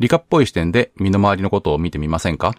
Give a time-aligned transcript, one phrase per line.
[0.00, 2.54] 理科っぽい視点で身の回りのことを見てみませんか？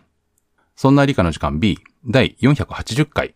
[0.76, 3.34] そんな理科の時間 B 第480回。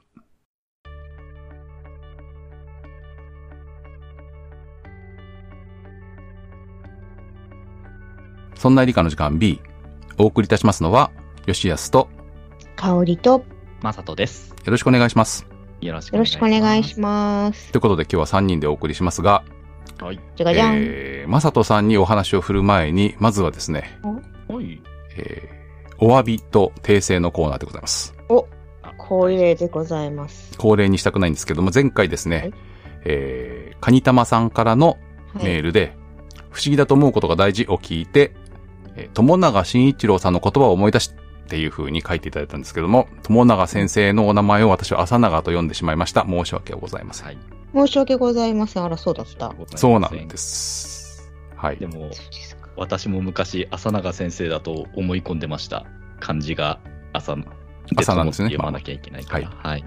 [8.55, 9.59] そんな理科の時間 B
[10.19, 11.09] お送りいたしますのは
[11.47, 12.07] 吉安と
[12.75, 13.43] 香りと
[13.81, 14.51] まさとです。
[14.51, 15.47] よろしくお願いします。
[15.81, 16.13] よろしく
[16.45, 17.71] お願いします。
[17.71, 19.54] ということで今日は3人でお送りしますが、す。
[19.99, 20.19] はい。
[20.35, 20.75] じゃがじゃん。
[20.77, 23.99] えー、まさとさんにお話を振る前に、まずはですね、
[24.47, 24.81] はい。
[25.17, 28.15] えー、お詫びと訂正のコーナーでございます。
[28.97, 30.57] 光栄でございます。
[30.57, 32.53] 恒例にしたくないんですけども、前回ですね、はい
[33.05, 34.97] えー、カニタマさんからの
[35.33, 35.45] はい。
[35.45, 35.93] メールで、
[36.49, 38.33] 不思議だと思うことが大事を聞いて、
[38.95, 41.13] えー友永慎一郎さんの言葉を思い出し
[41.45, 46.25] っていう風に書いていただいたんですけども、友永先生のお名前を私は朝永と読んでしまいました。
[46.25, 47.25] 申し訳ございません。
[47.27, 47.37] はい。
[47.73, 48.83] 申し訳ございません。
[48.83, 49.53] あら、そうだった。
[49.75, 51.31] そうなんです。
[51.55, 51.87] はいで。
[51.87, 52.09] も。
[52.77, 55.85] 私も昔、朝永先生だと思い込んでました。
[56.19, 56.79] 漢字が
[57.13, 57.37] 朝、
[57.95, 59.49] 朝なんですね読まなきゃいけないから。
[59.49, 59.85] はい。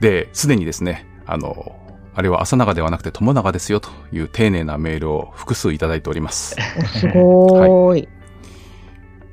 [0.00, 1.76] で、すでにですね、あの、
[2.14, 6.56] あれは朝長ではなくて友永ですよという丁寧なメールを複数いただいております。
[6.84, 8.08] おすごーい。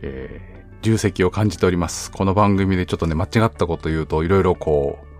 [0.03, 2.11] えー重責を感じております。
[2.11, 5.14] この番組でちょっとね、間違ったこと言うと、いろいろこう、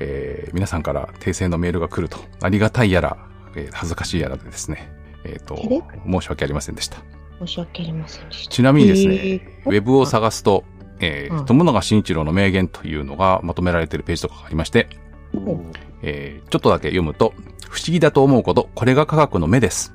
[0.00, 3.16] えー皆さんから訂正のメールが来ると、ありがたいやら、
[3.54, 4.90] えー恥ずかしいやらでですね、
[5.24, 6.98] えっ、と照れ、申し訳ありませんでした。
[7.38, 8.50] 申し訳ありませんでした。
[8.50, 10.64] ちなみにですね、えーウェブを探すと、
[11.00, 14.88] えーうん友永慎一郎の名言というのがまとめられているページとかがありまして、
[15.34, 17.34] んえーちょっとだけ読むと、
[17.68, 19.94] 不思議だと思うこと、これが科学の目です。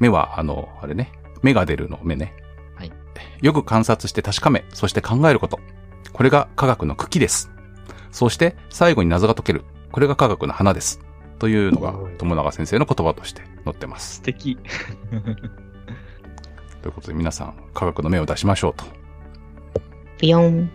[0.00, 2.34] 目は、あの、あれね、目が出るの目ね。
[2.74, 2.92] はい。
[3.40, 5.60] よく観察して確かめ、そして考えること。
[6.12, 7.50] これが科学の茎です。
[8.14, 9.64] そして、最後に謎が解ける。
[9.90, 11.00] これが科学の花です。
[11.40, 14.22] というのが、友永先生の言葉として載ってます素。
[14.22, 14.56] 敵。
[16.80, 18.84] ということで皆さん、科学の目を出しましょうと。
[20.20, 20.70] ビヨン。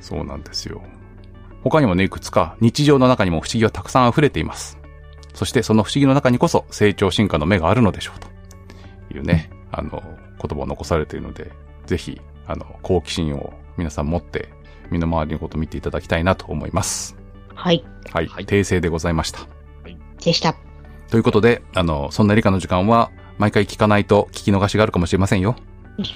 [0.00, 0.82] そうなんですよ。
[1.62, 4.76] 他にもね、いくつか日常の中にも不思議はたくさん溢れています。
[5.32, 8.20] そしてその不思議の中にこそ成長進化の目があるのでしょう
[9.12, 10.02] というね、あの、
[10.42, 11.52] 言葉を残されているので、
[11.86, 14.48] ぜひ、あの、好奇心を皆さん持って
[14.90, 17.16] 身の回りのことを見ていただきたいなと思います。
[17.54, 17.84] はい。
[18.12, 18.26] はい。
[18.26, 19.40] はい訂正でございました。
[20.22, 20.56] でした。
[21.10, 25.56] ということで、あの、そんな理科の時間は毎回聞かないと聞き逃しがあるかもしれませんよ。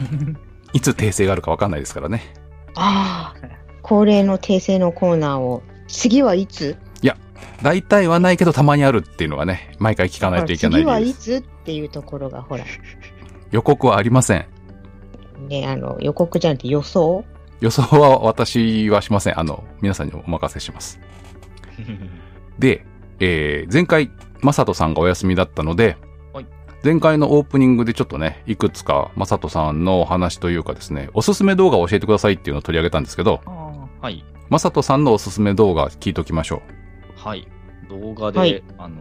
[0.72, 2.22] いつ訂正があるかわかんないですからね。
[2.74, 3.48] ああ。
[3.82, 5.62] 恒例の訂正のコーナーを。
[5.86, 6.76] 次はいつ？
[7.62, 11.12] 大体はないけどたまにあるっていうのがね、毎回聞かないといけない次はい。
[11.12, 12.64] つっていうところが、ほら。
[13.50, 14.46] 予告はありません。
[15.48, 17.24] ね、あの、予告じゃなくて予想？
[17.60, 19.38] 予想は私はしません。
[19.38, 21.00] あの、皆さんにお任せします。
[22.58, 22.84] で、
[23.20, 24.10] えー、前回、
[24.40, 25.96] まさとさんがお休みだったので、
[26.32, 26.46] はい
[26.84, 33.40] 前回のオープニングでちょっとね、いくつかまさとさんのお話というかですね、おすすめ動画を教えてくださいっていうのを取り上げたんですけど、
[34.00, 34.24] はい。
[34.48, 36.62] まさとさんのおすすめ動画聞いときましょ
[37.16, 37.48] はい。
[37.88, 38.96] 動画で、はいあの、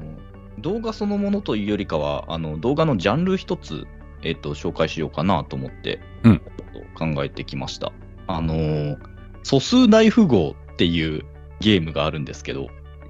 [0.57, 3.85] 動画そのものというよりかは、あの、動画のジャンル一つ、
[4.23, 7.93] えっ、と、紹介しようかなと思って、うんちょっと考えてきました。
[8.27, 9.17] あのー
[9.47, 11.23] 素数大富豪っていう
[11.61, 12.67] ゲームがあるんですけど、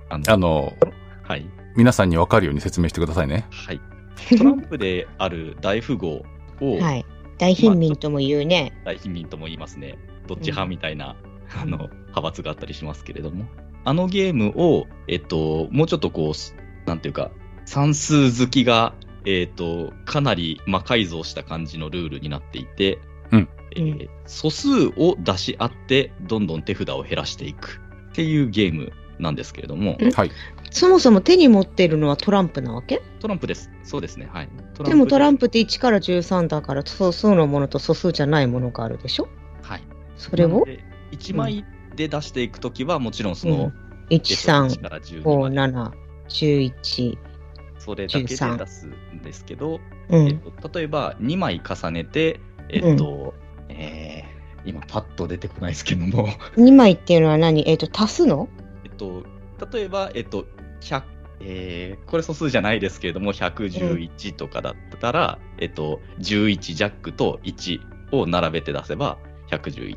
[0.08, 0.32] あの、う。
[0.32, 0.74] あの、
[1.24, 1.50] はい。
[1.76, 3.48] 皆さんにわかるように説明してくださいね。
[3.50, 3.82] はい。
[4.38, 6.24] トランプである大富豪
[6.62, 7.06] を、 はい。
[7.40, 8.72] 大貧民とも言うね。
[8.86, 9.98] 大貧民とも言いますね。
[10.28, 11.16] どっち派みたいな、
[11.60, 13.46] あの、派閥があったりしますけれども。
[13.84, 16.56] あのゲームを、えっと、もうちょっとこうす、
[16.86, 17.32] なんていうか、
[17.66, 18.94] 算数好きが、
[19.26, 23.00] えっと、かなり魔改造した感じのルールになっていて、
[23.32, 27.80] うんえー素数を出し合って、どんどん手札を減らしていく
[28.10, 30.32] っていうゲームなんですけれども、うんはい。
[30.70, 33.02] そもそも手に持ってるのはトランプなわけ？
[33.20, 33.72] トランプです。
[33.84, 34.28] そうですね。
[34.32, 34.50] はい。
[34.74, 39.26] トでもトランププって1から13だから素数のものと素数じゃないものがあるでしょ？
[39.26, 39.30] で。
[39.62, 39.82] はい。
[40.18, 40.66] それを
[41.12, 41.64] ？1枚
[41.96, 43.72] で出していくときは、もちろんその、
[44.10, 45.92] 1、えっと3、1から12 5、まで7、
[46.28, 47.18] 11。
[47.80, 49.80] それだけで出すんですけど、
[50.10, 50.40] えっうん。
[50.62, 53.34] と、例えば2枚重ねて、えっと、
[53.70, 56.28] えー今パッと出てこないですけども、
[56.58, 57.64] 2枚っていうのは何？
[57.70, 58.50] えっ、と、足すの？
[58.84, 59.24] えっと、
[59.72, 60.46] 例えば、えっと、
[60.82, 61.04] 100、
[61.40, 67.80] えーこれ素数じゃないですけれども、111とかだったら、えっと、11ジャックと1
[68.12, 69.18] を並べて出せば、
[69.52, 69.96] 111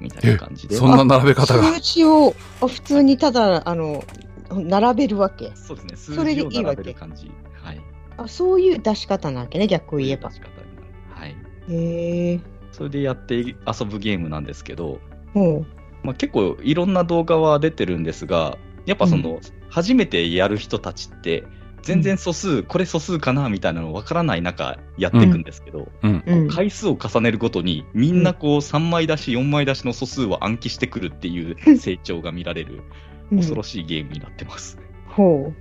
[0.00, 0.74] みたいな感じで。
[0.76, 1.62] そんな並べ方が？
[1.62, 4.04] 数字をあ普通にただ、あの、
[4.50, 5.52] 並べるわけ。
[5.54, 7.30] そうですね、数それ字を並でいいわけべる感じ。
[7.62, 7.80] はい。
[8.18, 10.34] あそういう出し方なわけね、逆を言えば出。
[10.34, 11.36] し方になるはい。
[11.70, 12.40] へえ。
[12.80, 13.54] それでやって遊
[13.86, 15.00] ぶゲームなんですけど、
[15.34, 15.66] うん。
[16.02, 18.56] まあ、結構いろんな動画は出てるんですが、
[18.86, 19.38] やっぱその、
[19.68, 21.44] 初めてやる人たちって、
[21.82, 26.24] 全然素数、これ素数かなみたいなの分からない中、やっていくんですけど、うん。
[26.26, 26.48] うん。
[26.48, 32.80] 回数を重ねるごとに、みんなこう3枚出し、4枚出しの素数を暗記してくるっていう成長が見られる、
[33.28, 34.78] 恐ろしいゲームになってます。
[35.06, 35.54] ほう。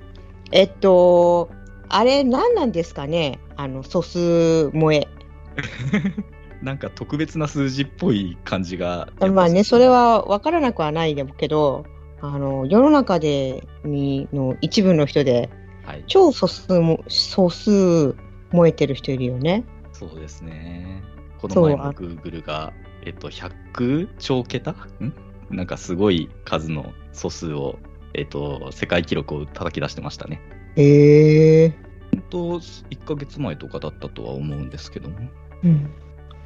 [0.54, 1.52] えっと、
[1.90, 3.40] あれ何なんですかね？
[3.58, 5.10] あの、素数萌え。
[6.62, 9.10] なんか特別な数字っぽい感じが。
[9.34, 11.86] まあね、それは分からなくはないけど、
[12.22, 15.50] あの、世の中で、に、の一部の人で、
[15.86, 18.16] はい、超素数も、素数
[18.52, 19.64] 燃えてる人いるよね。
[19.94, 21.04] そうですね。
[21.40, 22.74] この前も Google が、
[23.06, 24.72] えっと、100兆桁？
[24.72, 25.14] ん？
[25.50, 27.80] なんかすごい数の素数を、
[28.14, 30.42] えっと、世界記録を叩き出してましたね。
[30.76, 31.74] へえ。
[32.12, 35.18] 本当、1ヶ月前とかだったとは思うんですけども。
[35.64, 35.90] うん。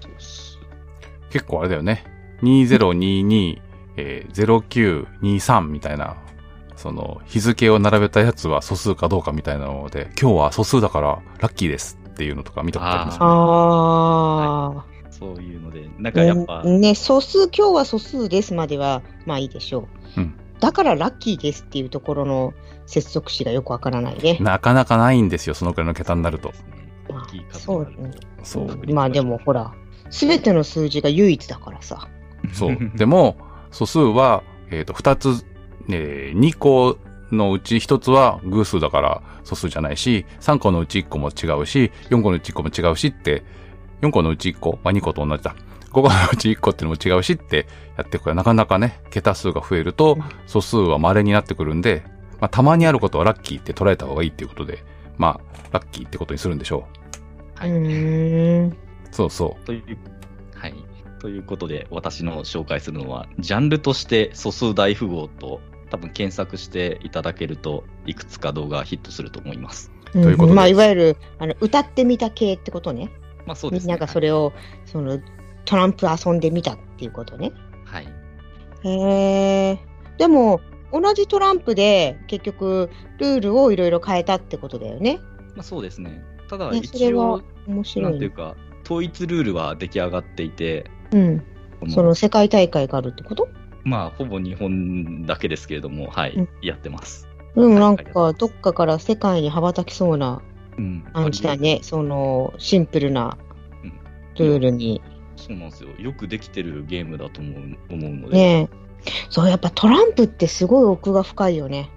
[0.04, 0.60] そうっす
[1.30, 2.04] 結構あれだよね。
[2.44, 3.62] 2022、
[3.98, 6.18] えー、0923みたいな、
[6.76, 13.26] その、日付を並べたやつは素数かどうかみたいなので、今日は素数だからラッキーですっていうのとか見たことありますよね。
[13.26, 14.94] ああ。
[15.10, 20.22] そういうので、なんかやっぱ、うんね、素数、今日は素数ですまでは、まあいいでしょう。
[20.22, 22.54] うんだからラッキーですっていうところの
[22.86, 24.38] 接続詞がよくわからないね。
[24.40, 26.54] なかなかないんですよ、そのくらいの桁になると
[27.52, 28.94] そうになるとそう。
[28.94, 29.74] まあでもほら、
[30.14, 32.08] すべての数字が唯一だからさ。
[32.54, 32.78] そう。
[32.96, 33.36] でも、
[33.72, 35.44] 素数は、えっ、と、二つ、
[35.90, 36.98] えー、2個
[37.32, 43.44] のうち1つは偶数だから素数じゃないし、3個のうち1個も違うし、4個のうち1個も違うしって、
[44.02, 45.56] 4個のうち1個、まあ2個と同じだ。
[45.92, 47.66] 5個のうち1個っていうのも違うしって
[47.98, 52.04] やっていくから、なかなかね、桁数が増えるとうん、素数は稀になってくるんで、
[52.40, 54.84] まあたまにあることはラッキーって捉えた方がいいっていうことで、
[55.18, 56.86] まあ、ラッキーってことにするんでしょ
[57.56, 57.72] はい。
[57.72, 58.83] うー
[59.24, 59.26] ん。
[59.26, 59.30] う。
[59.30, 59.98] そうそという、
[60.56, 60.74] はい。
[61.20, 69.92] ということで、私の紹介するのは、ジャンルとして素数大富豪と、多分検索していただけると、いくつか動画がヒットすると思います。
[70.12, 73.12] ということまあいわゆる、あの、歌ってみた系ってことね。
[73.46, 73.94] まあそうですね。
[73.94, 74.54] みんながそれを、
[74.86, 75.20] その、
[75.66, 77.52] トランプ遊んでみたっていうことね。
[77.86, 78.08] はい。
[78.84, 79.80] へえ。
[80.18, 80.62] でも、
[80.92, 85.20] 同じトランプで結局ルールをいろいろ変えたってことだよね。
[85.56, 86.24] まあそうですね。
[86.50, 88.12] ただ、ねそ一れは応、面白いね。
[88.12, 88.56] なんていうか、
[88.94, 91.44] 統一ルールは出来上がっていて、うん。
[91.90, 93.50] その世界大会があるってこと？
[93.84, 97.28] まあ、ほぼ日本だけですけれども、はい、うんやってます。
[97.56, 100.42] でもなんはいか、どっかから世界に羽ばたきそうな
[100.78, 101.04] うん。
[101.14, 101.80] 感じだね。
[101.82, 103.38] その、シンプルな
[103.84, 103.94] うん
[104.38, 105.02] ルールに。
[105.36, 105.90] そうなんですよ。
[106.00, 108.38] よくできてるゲームだと思う思うので。
[108.38, 109.10] ねえ。
[109.30, 111.90] そう、やっぱトランプってすごい奥が深いよね。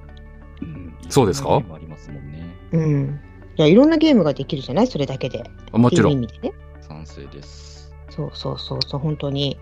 [0.62, 1.48] うんそうですか？
[1.48, 2.46] いろんなゲームありますもんね。
[2.72, 3.20] うん。
[3.58, 4.86] いや、いろんなゲームができるじゃない？
[4.88, 5.48] それだけで。
[5.72, 5.78] う。
[5.78, 6.12] もちろん。
[6.12, 6.54] っていう意味でね。
[6.88, 7.92] 賛成です。
[8.10, 9.58] そうそうそうそう、本当に。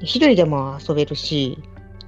[0.00, 1.58] 一人でも遊べるし、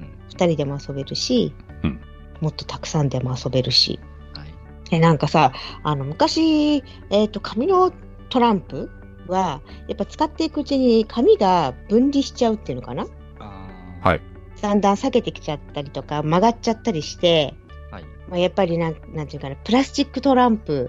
[0.01, 0.11] うん。
[0.29, 2.01] 二人でも遊べるし、うん
[2.41, 3.99] もっとたくさんでも遊べるし。
[4.35, 4.49] はい。
[4.91, 5.53] えなんかさ、
[5.83, 7.93] あの、昔、えっ、と、紙の
[8.29, 8.91] トランプ
[9.27, 13.07] は、やっぱ使っていくうちに紙が分離しちゃうっていうのかな？
[13.39, 13.69] あ
[14.03, 14.21] はい。
[14.61, 18.05] だんだん裂けてきちゃったりとか、曲がっちゃったりして、ーはい。
[18.29, 20.89] まあ、やっぱりなん、なんていうかな、プラスチックトランプ、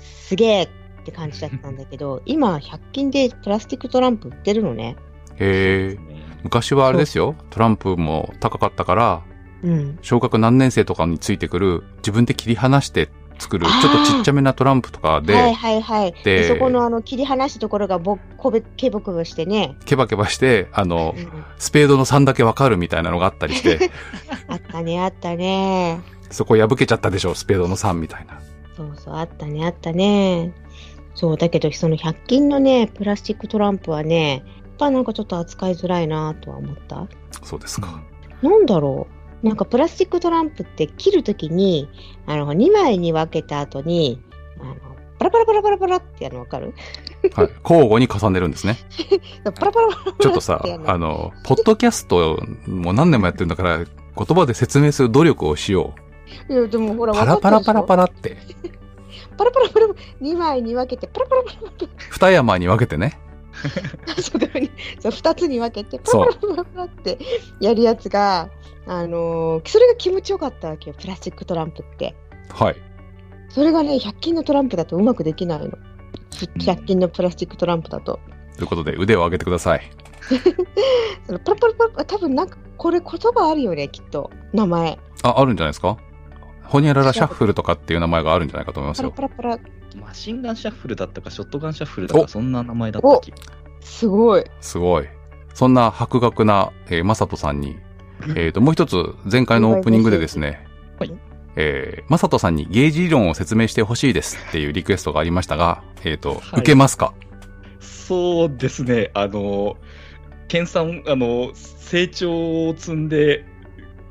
[0.00, 0.68] すげえ
[1.08, 4.96] って感じだったんだけど、今、100均でプラスチックトランプ売ってるのね。
[5.36, 5.98] へえ。
[6.42, 7.34] 昔はあれですよ。
[7.50, 9.22] トランプも高かったから、
[9.62, 9.98] うん。
[10.02, 13.08] 小学何年生とかについてくる、自分で切り離して
[13.38, 16.12] 作る、ちょっとちっちゃめなトランプとかで、はいはいはい。
[16.24, 23.90] ででそこのあの切り離したところがぼこべけぼくぼしてね、ケバケバして、あのう、んスペードの3だけわかるみたいなのがあったりして、
[24.48, 26.00] あったねあったね。
[26.30, 28.40] そこ破けちゃったでしょ、スペードの3みたいな。
[28.76, 30.52] そうそうあったねあったね。
[31.14, 37.06] そうだけどその100均のねプラスチックトランプはね、やっぱなんかちょっと扱いづらいなとは思った。
[37.42, 38.00] そうですか。
[38.42, 39.06] なんだろ
[39.42, 39.46] う。
[39.46, 41.88] なんかプラスチックトランプって切るときに、
[42.26, 44.20] あの、2枚に分けた後に、
[44.60, 44.74] あの、
[45.18, 46.74] パラパラパラパラパラってやるのわかる？
[47.34, 47.50] はい。
[47.64, 48.76] 交互に重ねるんですね。
[49.44, 53.86] パラパラパラちょっとさあの、ポッドキャストもう何年もやってるんだから、言
[54.36, 55.94] 葉で説明する努力をしよ
[56.48, 57.16] いや、でもほら、う。
[57.16, 58.04] パラパラパラパラ。
[58.06, 58.36] ラって、
[59.38, 59.86] パラパラパラ、
[60.20, 61.88] 2枚に分けて、パラパラパラパラ。
[62.10, 63.18] 二山に分けてね。
[64.20, 67.18] そう、二つに分けて、パラパラパラって
[67.60, 68.50] やるやつが、
[68.86, 72.14] あのーそれが気持ちよかったわけよ、プラスチックトランプって。
[72.52, 72.76] はい。
[73.50, 75.70] それがね、100均のトランプだとうまくできないの。
[76.58, 78.20] 100均のプラスチックトランプだと。
[78.56, 79.82] ということで、腕を上げてください。
[81.26, 84.30] そのパラパラパラ、多分なんか、これ言葉あるよね、きっと。
[84.52, 84.98] 名前。
[85.22, 85.96] あ、あるんじゃないですか？
[86.68, 89.14] ホニャララシャッフルとかっていう名前があるんじゃないかと思いますパラよ。
[89.16, 89.58] パラパラ。
[89.96, 93.38] マシンガンシャッフルだったか、ショットガンシャッフルだか、おそんな名前だった気が。
[93.80, 94.44] すごい。
[94.60, 95.08] すごい。
[95.54, 97.78] そんな博学な、えー、まさとさんに、
[98.36, 100.66] えっ、と、もう一つ、前回のオープニングでですね、
[100.98, 101.12] はい
[101.56, 107.14] えー、まさとさんにゲージ理論を説明してほしいですっていうリクエストがありましたが、えっ、と、はい受けますか？
[107.80, 109.76] そうですね、あの、
[110.48, 113.44] 研鑽、あの、成長を積んで、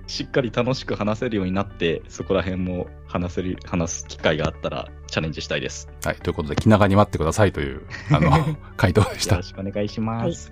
[0.08, 5.90] しっかり楽しく話せるようになって、そこら辺も話せる、話す機会があったらチャレンジしたいです。
[6.04, 6.16] はい。
[6.16, 8.32] ということで、気長に待ってくださいという、あの、
[8.78, 9.44] 回答でしたよろ。
[9.44, 10.52] しくお願いします。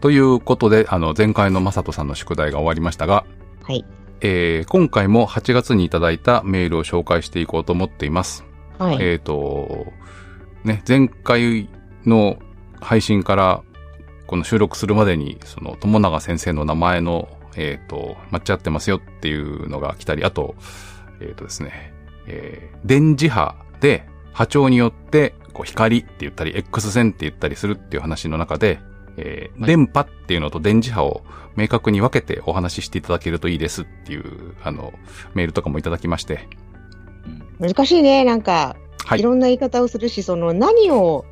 [0.00, 3.26] ということで、あの、前回のまさとさんの宿題が終わりましたが、
[3.64, 3.84] はい。
[4.22, 8.44] えー、今回も8月にいただいたメールを紹介していこうと思っています。
[8.78, 8.96] はい。
[9.00, 9.86] えっ、と、
[10.64, 11.68] ね、前回
[12.06, 12.38] の
[12.80, 13.62] 配信から、
[14.26, 20.54] この収録するまでに、その、友永先生の名前の、えっ、と、間違ってますよっていうのが来たり、あと、
[21.20, 21.92] えっ、とですね、
[22.26, 28.78] えー、電磁波で波長によって、こう、光って言ったり、X 線って言ったりするっていう話の中で、
[29.16, 29.66] えーはい。
[29.66, 31.22] 電波っていうのと電磁波を
[31.56, 34.92] 明確に分けてお話ししていただけるといいですっていう、あの、
[35.34, 36.48] メールとかもいただきまして、
[37.60, 37.68] うん。
[37.68, 38.24] 難しいね。
[38.24, 39.20] なんか、はい。
[39.20, 41.24] いろんな言い方をするし、その何を、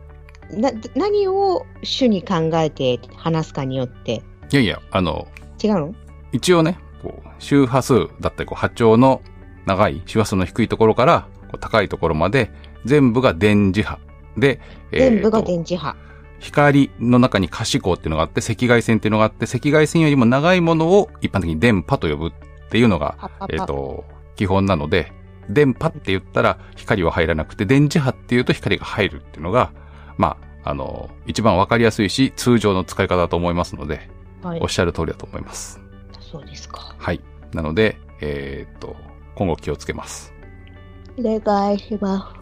[0.50, 5.28] な何を主に考えて話すかによって、いやいや、あの、
[5.62, 5.94] 違うの？
[6.32, 9.22] 一応ね、こう、周波数だったり、こう、波長の
[9.66, 12.50] 長い、周波数の低いところから、こう高いところまで、
[12.84, 13.98] 全部が電磁波。
[14.36, 14.60] で、
[14.92, 15.96] 全部が電磁波。
[16.40, 22.32] 光の中に可視光っていうのがあって、赤外線っていうのがあって、赤外線よりも長いものを一般的に電波と呼ぶっ
[22.70, 24.04] ていうのが、えっ、と、
[24.36, 25.12] 基本なので、
[25.50, 29.72] 電波って言ったら光は入らなくて、電磁波って言うと光が入るっていうのが、
[30.16, 34.08] まあ、あの、一番わかりやすいし、通常の使い方だと思いますので、
[34.42, 34.68] はいおっ。
[34.68, 35.80] しゃる通りだと思います。
[36.30, 36.94] そうですか。
[36.98, 37.20] はい。
[37.52, 38.96] なので、えーっと、
[39.34, 40.32] 今後気をつけます。
[41.18, 42.32] お願いしま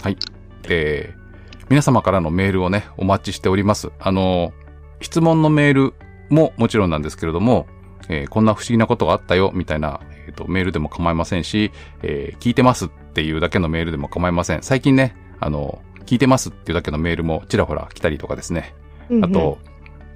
[0.69, 3.91] えー、皆様からのメールをね、お待ちしております。
[3.99, 4.53] あの、
[5.01, 5.95] 質問のメール
[6.31, 7.67] ももちろんなんですけれども、
[8.09, 11.71] えーこんな不思議なことがあったよ、みたいな、えーっと、メールでも構いませんし、
[12.03, 14.63] えー聞いてますっていうだけのメールでも構いません。
[14.63, 18.75] 最近ね、あの、聞いてますっていうだけのメールもちらほら来たりとかですね。
[19.09, 19.21] す。
[19.23, 19.59] あと、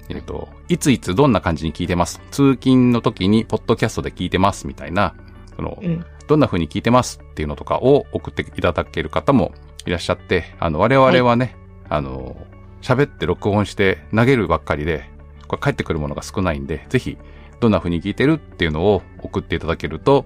[0.09, 2.21] えっ、と、いついつどんな感じに聞いてます？
[2.31, 5.15] 通勤の時にポッドキャストで聞いてますみたいな、
[5.55, 9.51] その、うんうん、どんな風に聞いてますっていうのとかを送っていただける方も
[9.85, 11.55] いらっしゃって、あの、我々はね、
[11.89, 12.35] あの、
[12.81, 15.09] 喋って録音して投げるばっかりで、
[15.47, 17.17] これ返ってくるものが少ないんで、ぜひ、
[17.59, 20.25] どんな風に聞いてるっていうのを送っていただけると、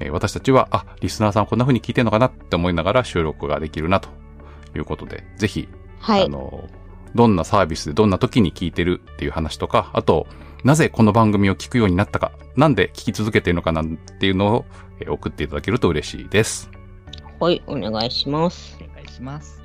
[0.00, 4.08] えー私たちは、あ、リスナーさんこんな風に聞いてるのかなって思いながら収録ができるなと
[4.74, 5.68] いうことで、ぜひ、
[6.00, 6.28] はいあ。
[6.28, 6.68] の、
[7.14, 10.26] どんなサービスでどんな時に聞いてるっていう話とか、あと、
[10.64, 14.64] なぜこの番組を聞くようになったか、なんで聞き続けてるのかなんていうのを
[15.00, 16.70] えー送っていただけると嬉しいです。
[17.40, 18.78] はい、お願いします。
[18.80, 19.60] お願いします。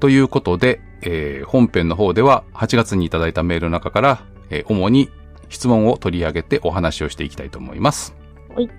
[0.00, 5.10] ということで、えー本編の方では8月にいただいたメールの中から、えー主に
[5.50, 8.14] 質問を取り上げてお話をしていきたいと思います。
[8.54, 8.70] はい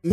[0.00, 0.08] と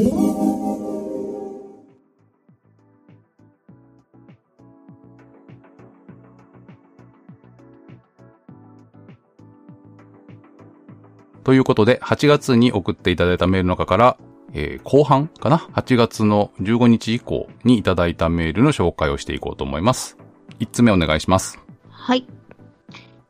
[11.53, 14.17] いうことで、8月に送っていただいたメールの中から、
[14.53, 20.17] えー後半かな ?8 月の15日以降にいただいたメールの紹介をしていこうと思います。
[20.59, 21.59] 1つ目お願いします。
[21.89, 22.25] はい。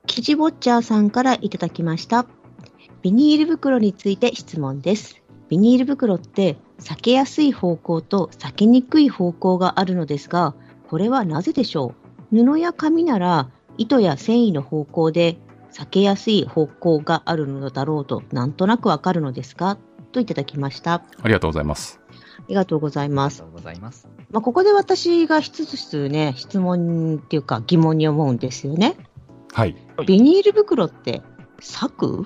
[0.08, 2.26] キジボッチャーさんからいただきました。
[3.02, 5.25] ビニール袋について質問です。
[5.50, 10.56] ビニール袋って避けやすい方向と避けにくい方向があるのですが、
[10.88, 11.94] これはなぜでしょ
[12.32, 12.44] う？
[12.44, 15.38] 布や紙なら糸や繊維の方向で
[15.72, 19.78] 避けやすい方向があるのだろうとなんとなくわかるのですが、
[20.12, 20.94] といただきました。
[20.94, 22.00] あありがとうございます。
[22.48, 23.54] りがとうございますありが。
[23.54, 24.08] とうございます。
[24.32, 28.96] まあ、ここで私が一つずつね、質問っていうか疑問に思うんですよね。
[29.54, 29.76] はい。
[30.06, 31.22] ビニール袋って
[31.60, 32.26] 裂く？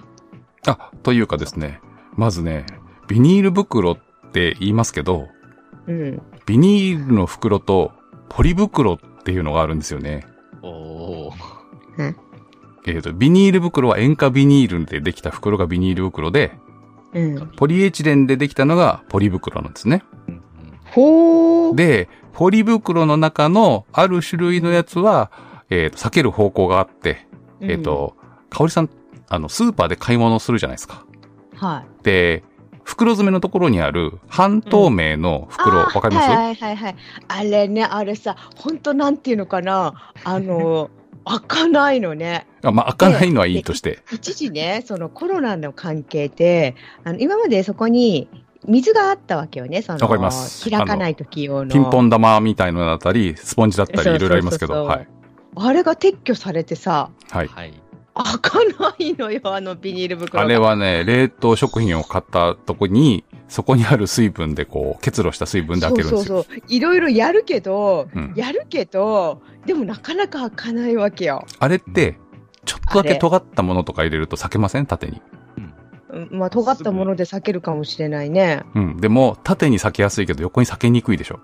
[0.68, 1.80] あ、というかですね、
[2.16, 2.66] まずね、
[3.10, 3.98] ビニール袋っ
[4.32, 5.28] て言いますけど、
[5.88, 6.22] うん。
[6.46, 7.92] ビニールの袋と
[8.30, 10.26] ポリ袋っていうのがあるんですよね。
[10.62, 12.14] おー。
[12.86, 12.98] え？
[13.00, 16.52] っ、と、ビニール袋は塩化ビニールでできた袋がビニール袋で、
[17.14, 17.48] うん。
[17.56, 20.04] ポリエチレンでできたのがポリ袋なんですね。
[20.28, 20.42] うんうん
[20.86, 21.76] ほー。
[21.76, 25.32] で、ポリ袋の中のある種類のやつは、
[25.72, 27.28] えっ、と、避ける方向があって、
[27.60, 28.16] えっ、と、
[28.50, 28.90] かおりさん、
[29.28, 31.06] あの、スーパーで買い物するじゃないですか。
[31.54, 32.04] うん、はい。
[32.04, 32.44] で、
[32.90, 36.96] 袋詰めのところにある半透明の袋、わ、あーかります、はいはいはいはい。
[37.28, 40.90] あれね、あれさ、ほんとなんていうのかな、あの、
[41.24, 42.48] 開かないのね。
[42.64, 44.00] あまあ、開かないのはいいとして。
[44.12, 48.28] 一時ね、そのコロナの関係で、あの今までそこに
[48.68, 51.72] 水があったわけよね、そのわかります開かない時用の。
[51.72, 55.08] ピンポン玉みたいのだったり、スポンジだったり、いろいろありますけど、はい。
[55.56, 57.50] あれが撤去されてさ、はい。
[58.24, 58.40] はい。
[58.40, 60.42] 開かないのよ、あのビニール袋が。
[60.42, 66.20] あれはね、冷凍食品を買ったとこに、そこにある水分でこう、結露した水分で開けるんですよ。
[66.20, 66.64] そうそうそう。
[66.68, 71.46] いろいろやるけど、うんやるけど、でもなかなか開かないわけよ。
[71.60, 72.18] あれって、
[72.66, 74.86] ちょっとだけ尖ったものとか入れると裂けません？
[74.86, 75.22] 縦に。
[76.12, 78.64] うんまあ、尖ったもので避けるかもしれないね。
[78.74, 78.98] うん。
[78.98, 81.40] でも、縦に裂けやすいけど横に裂けにくいでしょ。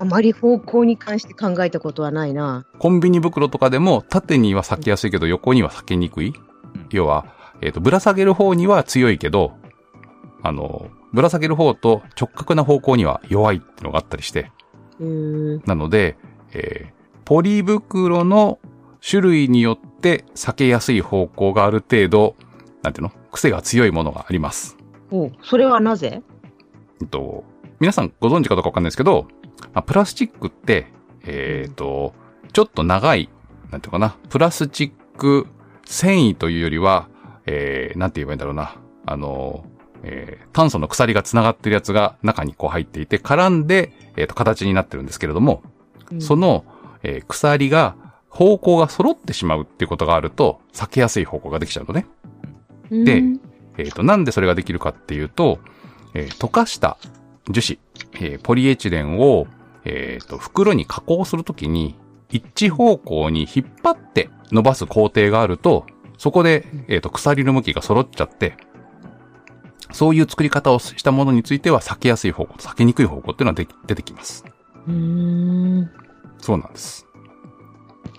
[0.00, 2.66] あまり方向に関して考えたことはないな。
[2.78, 6.32] コンビニ袋とかでも縦には裂けやすいけど横には裂けにくい。
[6.90, 7.26] 要は、
[7.60, 9.52] えっ、と、ぶら下げる方には強いけど、
[10.42, 14.50] あの、ぶら下げる方と直角な方向には弱いっていうのがあったりして。
[14.98, 16.16] なので、
[16.52, 18.58] えーポリ袋の
[19.08, 22.34] 種類によって避けやすい方向がある程度、
[22.82, 23.12] なんていうの？
[23.30, 24.76] 癖が強いものがあります。
[25.12, 26.24] おそれはなぜ？
[27.00, 27.44] えっと、
[27.78, 29.28] 皆さんご存知かどうかわかんないですけど、
[29.72, 30.86] まあプラスチックって、
[31.24, 32.14] えっ、と、
[32.52, 33.28] ちょっと長い、
[33.70, 35.46] なんていうのかな、プラスチック
[35.84, 37.08] 繊維というよりは、
[37.46, 38.76] えー、なんて言えばいいんだろうな、
[39.06, 39.64] あの、
[40.02, 45.62] えー炭素の鎖が繋がってるやつが中にこう入っていて、絡んで、えっ、と、形になってるんですけれども、
[46.18, 46.64] そ、の、
[47.02, 47.94] えー鎖が
[48.28, 52.06] 方向が揃ってしまうっていうことがあると、避けやすい方向ができちゃうのね。
[52.90, 53.22] うんで
[53.78, 55.60] えっ、と、なんでそれができるかっていうと、
[56.14, 56.98] えー溶かした
[57.52, 57.78] 樹
[58.14, 59.46] 脂、えーポリエチレンを、
[59.84, 61.96] えっ、と、袋に加工するときに、
[62.30, 65.86] 一方向に引っ張って伸ばす工程があると、
[66.18, 68.56] そこで、えっ、と、鎖の向きが揃っちゃって、
[69.92, 74.44] そういう作り方をしたものについては避けやすい方向と避けにくい方向っていうのはで出てきます。
[74.86, 75.90] うーん。
[76.38, 77.06] そうなんです。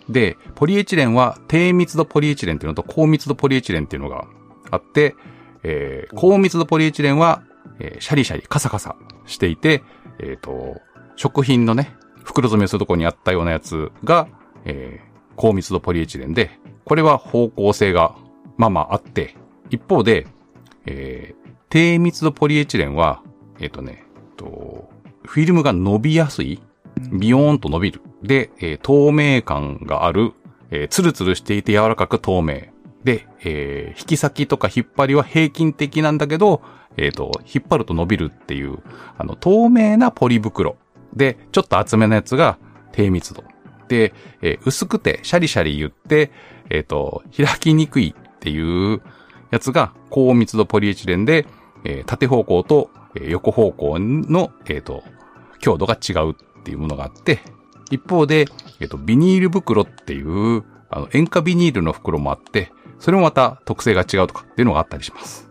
[0.09, 4.25] で、ポリエチレンは低密度ポリエチレンっていうのと高密度ポリエチレンっていうのが
[4.69, 5.15] あって、
[5.63, 7.43] えー高密度ポリエチレンは、
[7.81, 8.95] えーシャリシャリカサカサ
[9.25, 9.83] していて、
[10.19, 10.79] えっ、と、
[11.15, 14.27] 食品のね、袋詰めするとこにあったようなやつが、
[14.65, 16.51] えー高密度ポリエチレンで、
[16.85, 18.15] これは方向性が
[18.57, 19.35] まあまああって、
[19.71, 20.27] 一方で、
[20.85, 23.23] えー低密度ポリエチレンは、
[23.59, 24.03] えっ、とね、
[24.37, 24.89] と、
[25.25, 26.61] フィルムが伸びやすい
[27.13, 28.01] ビヨーンと伸びる。
[28.21, 30.33] で、えー透明感がある、
[30.69, 32.71] えーツルツルしていて柔らかく透明。
[33.03, 36.61] で、えー引き先とか引っ張りは平均的なんだけど、
[36.97, 38.79] えっ、と、引っ張ると伸びるっていう、
[39.17, 40.77] あの、透明なポリ袋。
[41.15, 42.57] で、ちょっと厚めのやつが
[42.91, 43.43] 低密度。
[43.87, 46.31] で、えー薄くてシャリシャリ言って、
[46.69, 49.01] えっ、と、開きにくいっていう
[49.51, 51.45] やつが高密度ポリエチレンで、
[51.83, 55.03] えー縦方向と、横方向の、えっ、と、
[55.59, 57.39] 強度が違うっていうものがあって、
[57.89, 58.47] 一方で、
[58.79, 65.49] えっ、と、ビニール袋っていう、あの、塩化ビニールの袋もあって、それもまた特性が違うとかっていうのがあったりします。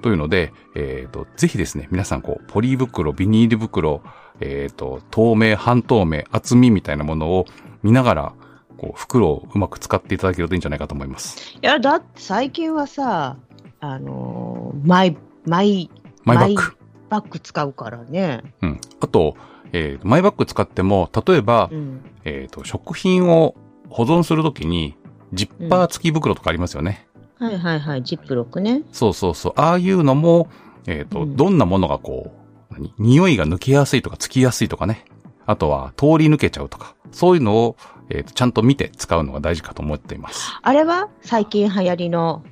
[0.00, 4.00] というので、えっ、と、ぜひですね、皆さんこう、ポリ袋、ビニール袋、
[4.40, 7.44] えっ、と、透明、半透明、厚みみたいなものを
[7.82, 8.32] 見ながら、
[8.78, 11.54] こう、袋をうまく使っていただけるといいんじゃないかと思います。
[11.56, 13.36] いや、だって最近はさ、
[13.80, 15.90] あのーマイ、マイ
[16.24, 16.62] マイバッグ。
[17.10, 18.42] バッグ使うからね。
[18.62, 18.80] うん。
[19.00, 19.36] あと、
[19.72, 22.00] えーマイバッグ使っても、例えば、うん。
[22.24, 23.54] えっ、と、食品を
[23.90, 24.96] 保存するときに、
[25.32, 27.06] ジッパー付き袋とかありますよね。
[27.38, 28.82] はいはいはい、ジップロックね。
[28.92, 29.52] そうそうそう。
[29.56, 30.48] ああいうのも、
[30.86, 32.32] えっ、と、うんどんなものがこ
[32.70, 32.92] う、何？
[32.98, 35.04] 匂いが抜けやすいとか、つきやすいとかね。
[35.46, 36.94] あとは、通り抜けちゃうとか。
[37.12, 37.76] そういうのを、
[38.10, 40.58] えっ、と、ちゃんと見て使うのが大事かと思っています。
[40.60, 41.08] あれは？
[41.22, 42.44] 最近流行りの、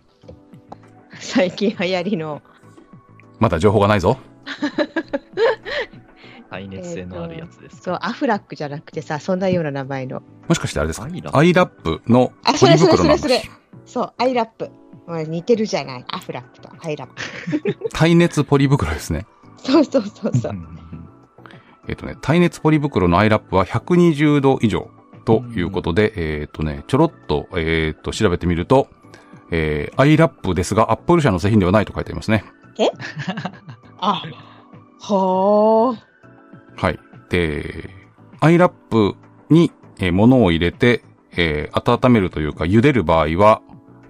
[1.20, 2.42] 最近流行りの、
[3.38, 4.16] まだ情報がないぞ。
[6.50, 7.82] 耐熱性のあるやつです。
[7.82, 10.22] そう、アフラックじゃなくてさ、そんなような名前の。
[10.48, 11.06] もしかしてあれですか？
[11.06, 11.38] アイラップ？
[11.38, 13.42] アイラップのあ、ポそれそれそれそれ。
[13.84, 14.70] そう、アイラップ。
[15.28, 16.04] 似てるじゃない？
[16.08, 17.88] アフラックとアイラップ。
[17.92, 19.26] 耐熱ポリ袋ですね。
[19.56, 20.54] そうそうそうそうう。
[20.54, 20.68] ん
[21.88, 24.90] えっ、とね、耐熱ポリ袋のアイラップは120度以上
[25.24, 28.88] ということで、えっ、とね、ちょろっと、えっ、と、調べてみると、
[29.50, 32.44] えー、アイラップですが、アップル社の製品ではないと書いてありますね。
[33.98, 34.22] あ、
[35.00, 36.07] はあ。
[36.78, 36.98] はい。
[37.30, 37.90] で、
[38.40, 39.14] アイラップ
[39.50, 41.02] に、えー物を入れて、
[41.36, 43.60] えー温めるというか、茹でる場合は、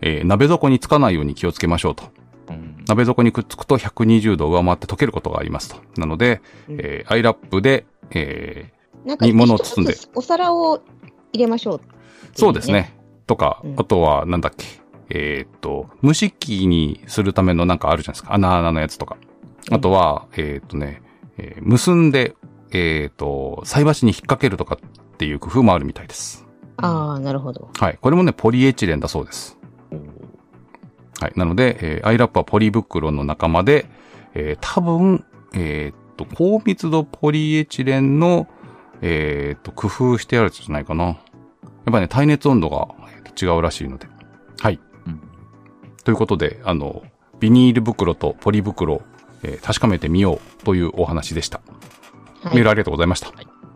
[0.00, 2.04] えー鍋底につかないように気をつけましょうと。
[2.50, 5.76] うん鍋底にくっつくと120度を上回って溶けることがありますと。
[6.00, 10.82] なので、うんえーアイラップで、えーなんかに物を包んでお皿を
[11.32, 11.80] 入れましょう。
[12.34, 12.94] そうですね。
[13.26, 14.66] とか、うんあとは、なんだっけ。
[15.10, 18.34] えーっと、蒸し器にするためのなんかあるじゃないですか。
[18.34, 19.16] 穴穴のやつとか。
[19.70, 21.00] あとは、えーっとね、
[21.38, 22.34] えー結んで、
[22.72, 26.46] えーっと、菜箸に引っ掛けるとかっていう工夫もあるみたいです。
[26.76, 27.70] ああ、なるほど。
[27.78, 27.98] はい。
[28.00, 29.58] これもね、ポリエチレンだそうです。
[31.20, 31.32] はい。
[31.36, 33.86] なので、えーアイラップはポリ袋の仲間で、
[34.34, 38.46] えー多分、えーっと、高密度ポリエチレンの、
[39.00, 41.04] えっ、と、工夫してあるやつじゃないかな。
[41.04, 41.16] やっ
[41.90, 44.06] ぱね、耐熱温度がえーと違うらしいので。
[44.60, 44.80] はい。
[45.06, 45.20] うん
[46.04, 47.02] ということで、あの、
[47.40, 49.02] ビニール袋とポリ袋、
[49.42, 51.60] えー確かめてみようというお話でした。
[52.42, 53.28] はいメールありがとうございました。
[53.28, 53.32] あ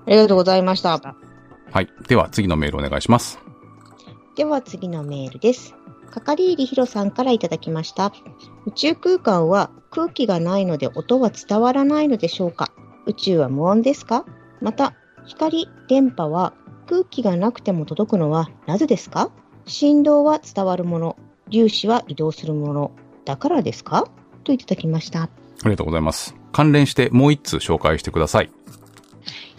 [0.06, 0.98] りがとうございました。
[0.98, 1.88] はい。
[2.08, 3.38] では、次のメールお願いします。
[4.36, 5.74] では次のメールです。
[6.10, 8.12] かかりいりひろさんからいただきました。
[8.66, 12.72] 宇宙空間は空気がないので音は伝わらないのでしょうか
[13.06, 14.24] 宇宙は無音ですか？
[14.60, 14.94] また、
[15.26, 16.52] 光、電波は
[16.86, 19.30] 空気がなくても届くのはなぜですか？
[19.66, 21.16] 振動は伝わるもの、
[21.50, 22.92] 粒子は移動するもの、
[23.24, 24.04] だからですか？
[24.44, 25.22] といただきました。
[25.22, 25.28] あ
[25.64, 26.34] りがとうございます。
[26.52, 28.50] 関連してもう一通紹介してください。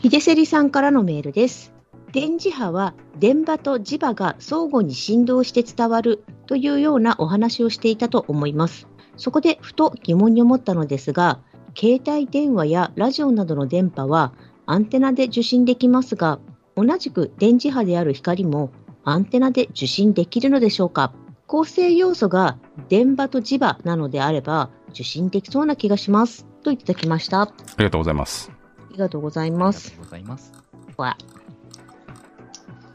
[0.01, 1.73] 秀セリさんからのメールです。
[2.11, 8.87] 電磁波は電波と磁場が相互に振動して伝わるというようなお話をしていたと思います。
[9.17, 11.39] そこでふと疑問に思ったのですが、
[11.75, 14.33] 携帯電話やラジオなどの電波は
[14.67, 16.39] アンテナで受信できますが、
[16.75, 18.71] 同じく電磁波である光も
[19.03, 21.13] アンテナで受信できるのでしょうか？
[21.47, 22.57] 構成要素が
[22.89, 26.45] 電波と磁場なのであれば受信できそうな気がします。
[26.63, 27.41] といただきました。
[27.41, 27.47] ああ
[27.77, 28.51] りがとうございます。
[28.91, 29.89] りがとうございあます。
[29.91, 30.51] りがとうございます。
[30.97, 31.17] わ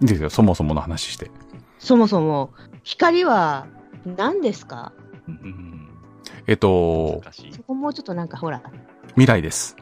[0.01, 1.31] いいですよ、そもそもの話して。
[1.79, 2.51] そもそも
[2.85, 3.67] 光は
[4.05, 4.93] 何ですか？
[5.29, 5.89] うんうん
[6.47, 7.63] えっと、難しいそ。
[7.65, 8.63] こもうちょっとなんかほら、
[9.11, 9.77] 未来です。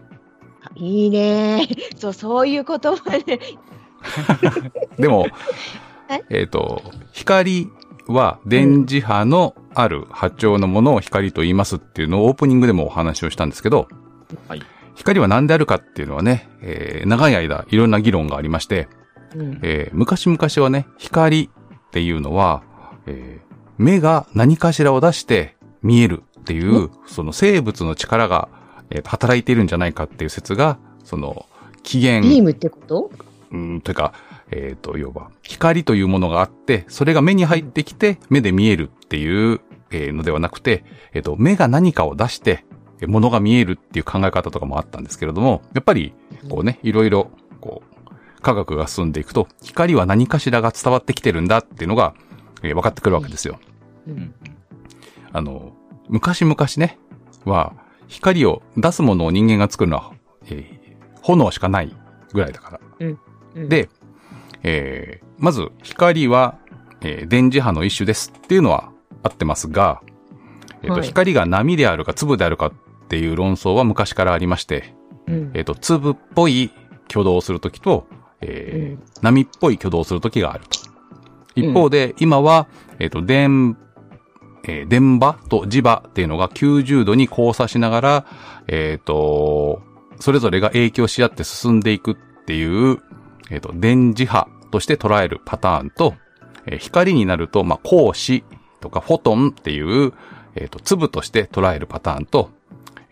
[0.62, 3.40] あいいね そう、そういう言葉で。
[4.98, 5.26] でも
[6.08, 7.70] はい、えっと、光
[8.08, 13.88] は電磁波のある波長のものを光と言いますっていうのをオープニングでもお話をしたんですけど、
[14.48, 14.62] はい。
[14.94, 18.88] 光は何であるかっていうのはね、えー長い間いろんな議論がありまして、
[19.34, 19.60] うん。
[19.62, 22.62] えー昔々はね、光っていうのは、
[23.06, 23.46] えー
[23.78, 28.48] 目が何かしらを出して見えるっていう、その生物の力が、
[28.90, 31.44] えーと働いているんじゃないかっていう説が、その、
[31.82, 33.10] 起源、ビームってこと？
[33.52, 34.12] うん、というか、
[34.50, 39.60] えっ、と、要は、光というものがあって、それが目に入ってきて、目で見えるっていう、えー
[39.90, 42.64] のではなくて、えっ、と、目が何かを出して、
[43.00, 46.14] えー物が見えるっていう考え方とかもあったんですけれども、やっぱり、
[46.48, 52.14] こうね、いろいろ、こう、科学が進んでいくと、光は何かしらが伝わってきてるんだっていうのが、
[52.62, 53.58] えー分かってくるわけですよ。
[54.06, 54.34] ううんん。
[55.32, 55.72] あの、
[56.08, 56.98] 昔々ね、
[57.44, 57.74] は、
[58.08, 60.12] 光を出すものを人間が作るのは、
[60.46, 60.86] えー
[61.22, 61.92] 炎しかない
[62.32, 62.80] ぐらいだから。
[63.54, 63.88] うん、で、
[64.62, 66.56] えーまず光は、
[67.02, 68.90] えー電磁波の一種ですっていうのは
[69.26, 70.02] 合ってますが、
[70.82, 71.02] えっ、と、はい。
[71.02, 72.72] 光が波であるか粒であるかっ
[73.08, 74.94] ていう論争は昔からありまして、
[75.26, 75.50] うん。
[75.54, 76.70] えっ、と、粒っぽい
[77.08, 78.06] 挙動をするときと、
[78.40, 79.04] えーうん。
[79.22, 80.78] 波っぽい挙動をするときがあると。
[81.54, 83.76] 一方で、今は、えっ、と、電、
[84.64, 88.26] えー電波と磁場っていうのが90度に交差しながら、
[88.68, 89.82] えっ、と、
[90.18, 93.00] それぞれが影響し合って進んでいくっていう、
[93.50, 96.14] えっ、と、電磁波として捉えるパターンと、
[96.66, 98.44] えー光になると、まあ、光子
[98.80, 100.12] とかフォトンっていう、
[100.54, 102.50] えっ、と、粒として捉えるパターンと、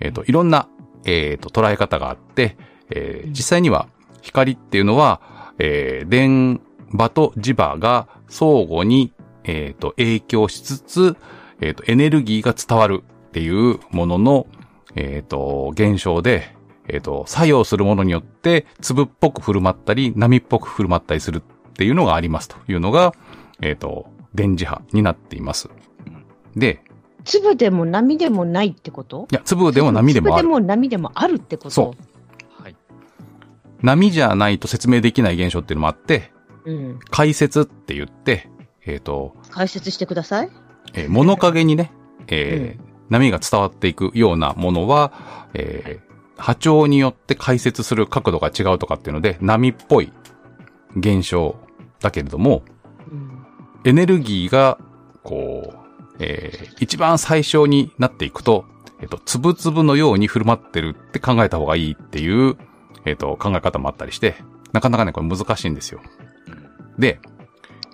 [0.01, 0.69] えっ、と、いろんな、
[1.05, 2.57] えっ、と、捉え方があって、
[2.91, 3.89] えー実際には
[4.23, 5.21] 光っていうのは、
[5.59, 6.61] えー電
[6.97, 9.13] 波と磁場が相互に、
[9.45, 11.17] えっ、と、影響しつつ、
[11.61, 14.47] えっ、と、エネルギーが伝わるっていうものの、
[14.95, 16.55] えっ、と、現象で、
[16.89, 23.15] えっ、と、作用するものによって、粒っぽく振る舞ったり、波っぽく振る舞ったりするっていうのがありますというのが、
[23.61, 25.69] えっ、と、電磁波になっています。
[26.57, 26.83] で、
[27.25, 29.29] 粒でも波でもないってこと？
[29.31, 30.43] いや、粒でも波でもある。
[30.43, 31.71] 粒でも波でもあるってこと？
[31.71, 32.77] そうはい。
[33.81, 36.33] 波じゃないと説明できない現象っていうのもあって、
[36.65, 36.73] う。
[36.73, 36.99] うん。
[37.11, 38.49] 解説って言って、
[38.85, 40.51] えっ、と、解説してください。
[40.93, 41.93] えー物陰にね、
[42.27, 45.13] えー波が伝わっていくようなものは、
[45.55, 50.13] えー波長によって解説する角度が違うとかっていうので、波っぽい
[50.97, 51.57] 現象
[52.01, 52.74] だけれども、うん。
[53.85, 54.79] エネルギーが、
[55.23, 55.79] こう、
[56.19, 58.65] えー一番最初になっていくと、
[59.01, 62.57] えっ、と、つぶつぶのように振る舞ってるって考えた方がいいっていう、
[63.05, 64.37] えっ、と、考え方もあったりして、
[64.73, 66.01] なかなかね、これ難しいんですよ。
[66.99, 67.21] で、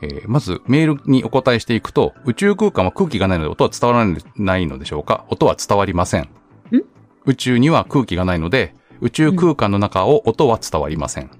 [0.03, 5.25] えーまずメールにお答えしていくと、宇宙空間は空気がないので音は伝わらないのでしょうか？
[5.29, 6.29] 音は伝わりません。
[7.27, 11.31] 宇宙には空気がないので、宇宙空間の中を音は伝わりません。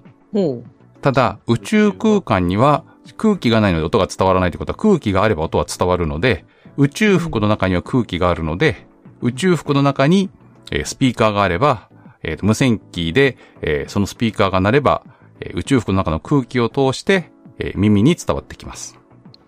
[1.01, 2.85] ただ、宇宙空間には
[3.17, 6.45] 空気がないので音が伝わらないということは空気があれば音は伝わるので、
[6.77, 8.87] 宇宙服の中には空気があるので、
[9.21, 10.31] 宇宙服の中に、
[10.71, 11.89] えースピーカーがあれば、
[12.23, 15.05] えーと無線機で、えーそのスピーカーが鳴れば、
[15.41, 18.99] えー宇宙服の中の空気を通して、えー耳に伝わってきます。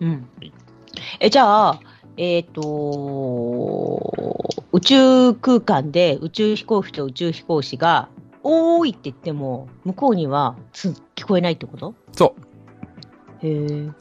[0.00, 0.52] うんはい。
[1.20, 1.80] え、じゃあ、
[2.16, 2.60] えっ、と、
[4.72, 8.08] 宇宙空間で宇宙飛行士と宇宙飛行士が
[8.42, 11.94] おーいって言っても、向こうにはつ聞こえないってこと？
[12.12, 12.42] そう。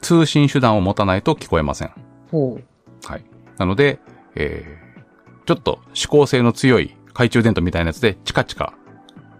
[0.01, 1.91] 通信手段を持たないと聞こえません。
[3.06, 3.25] はい。
[3.58, 3.99] なので、
[4.36, 8.73] えー、ちょっと指向性の強い懐中電灯みたいなやつでチカチカ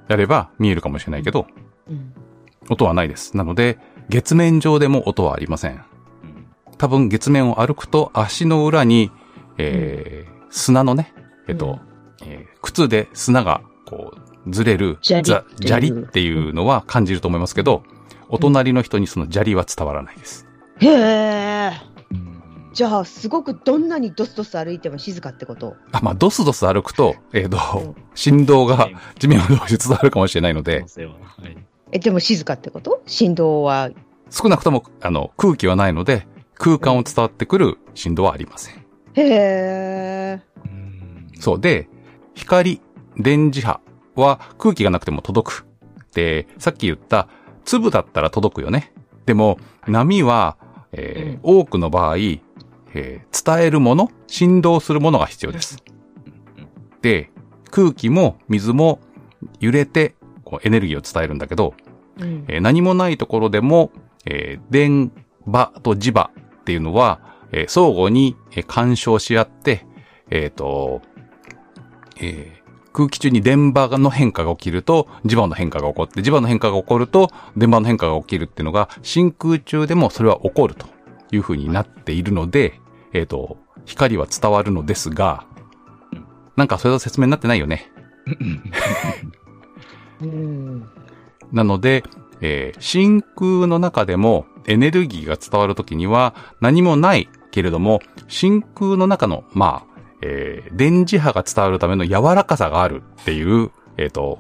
[0.08, 1.48] やれば見えるかもしれないけど、
[1.90, 2.14] うん。
[2.70, 3.38] 音はないです。
[3.38, 5.74] なので、月面上でも音はありません。
[5.74, 5.82] うん
[6.78, 9.12] 多分月面を歩くと足の裏に、
[9.58, 11.14] えー砂のね、
[11.48, 11.80] えっと、
[12.26, 14.14] えー靴で砂がこ
[14.46, 15.22] うずれる砂
[15.80, 17.84] 利っていうのは感じると思いますけど、
[18.32, 20.48] お隣の人にその砂利は伝わらないです。
[20.78, 21.72] へえ。
[22.12, 22.32] うん
[22.74, 25.76] じゃあ、すごくどんなにドスドス歩いても静かってこと？
[25.92, 30.86] あ、まあ、ドスドス歩くと、えっ、うんと、振動がはい地面を通して伝わるかもしれないので
[31.92, 33.04] え、でも静かってこと？
[33.06, 33.90] 振動は？
[34.30, 38.76] 少なくとも、あの、空気はないので、空間を伝わってくる振動はありません。
[38.76, 38.82] へ
[39.18, 40.42] え。
[40.64, 41.60] うんそう。
[41.60, 41.90] で、
[42.36, 42.80] 光、
[43.18, 43.82] 電磁波
[44.16, 45.66] は空気がなくても届く。
[46.14, 47.28] で、さっき言った
[47.66, 48.94] 粒だったら届くよね。
[49.26, 50.58] でも、波は、
[50.92, 55.84] えー多くの場合、えー伝えるもの、振動するものが必要です。
[57.02, 57.32] で、
[57.72, 59.00] 空気も水も
[59.60, 61.74] 揺れて、こうエネルギーを伝えるんだけど、
[62.20, 62.46] うん。
[62.48, 63.92] えー何もないところでも、
[64.26, 65.12] えー電
[65.46, 67.22] 波と磁場っていうのは、
[67.52, 69.86] えー相互にえー干渉し合って、
[70.30, 71.02] えっ、と、
[72.20, 72.61] えー
[72.94, 80.86] 空気中に電波の変化が起きると、磁場の変化が起こって、磁場の変化が起こると、電波の変化が起きるっていうのが、真空中でもそれは起こると
[81.32, 82.80] いう風になっているので、
[83.14, 85.46] えっ、と、光は伝わるのですが、
[86.56, 87.92] なんかそれは説明になってないよね。
[90.22, 90.90] うん。
[91.52, 92.04] なので、
[92.42, 99.91] えー真空の中でもエネルギーが伝わるときには何もないけれども、真空の中の、まあ、
[100.22, 104.40] えー電磁波が伝わるための柔らかさがあるっていう、えっ、と、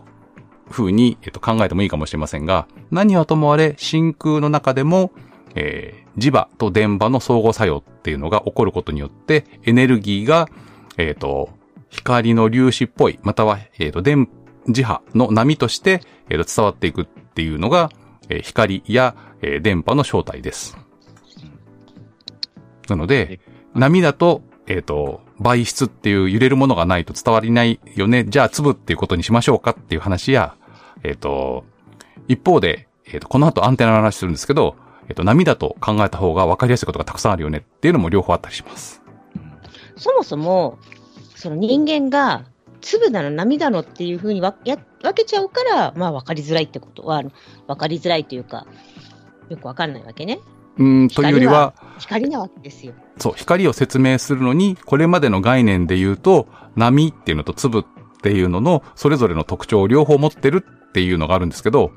[0.70, 5.12] 風に、えーと考えてもいいかもしれませんが、何はともあれ真空の中でも、
[5.56, 10.50] えー磁場と電波の相互作用っていうのが起こることによって、エネルギーが、
[10.98, 11.50] えっ、と、
[11.90, 14.30] 光の粒子っぽい、または、えっ、と、電
[14.68, 17.92] 磁波の波として、えーと伝わっていくっていうのが、
[18.30, 20.78] えー光や、えー電波の正体です。
[22.90, 23.40] なので、
[23.74, 28.26] 波だと、えっ、と、媒質っていう揺れるものがないと伝わりないよね。
[28.26, 30.56] じゃあ粒っていうことにしましょうかっていう話や、
[31.04, 31.66] えっ、と、
[32.28, 34.76] 一方で、えっ、と、この後アンテナの話するんですけど、
[35.10, 39.02] えっ、と、波だと考えた方が分かりやすいことがたくさんあるよねっていうのも両方あったりします。
[39.96, 40.78] そもそも、
[41.36, 42.46] その人間が、
[42.82, 47.24] 粒だの波だのっていうふうに分けちゃうから、まあ分かりづらいってことは、
[47.68, 48.68] 分かりづらいというか、
[49.50, 50.40] よく分かんないわけね。
[50.78, 52.94] うーん、というよりは、光なわけですよ。
[53.18, 57.84] そう、光を説明するのに、これまでの概念で言うと、波っていうのと粒っ
[58.22, 61.92] ていうのの、それぞれの特徴を両方持ってるっていうのがあるんですけど、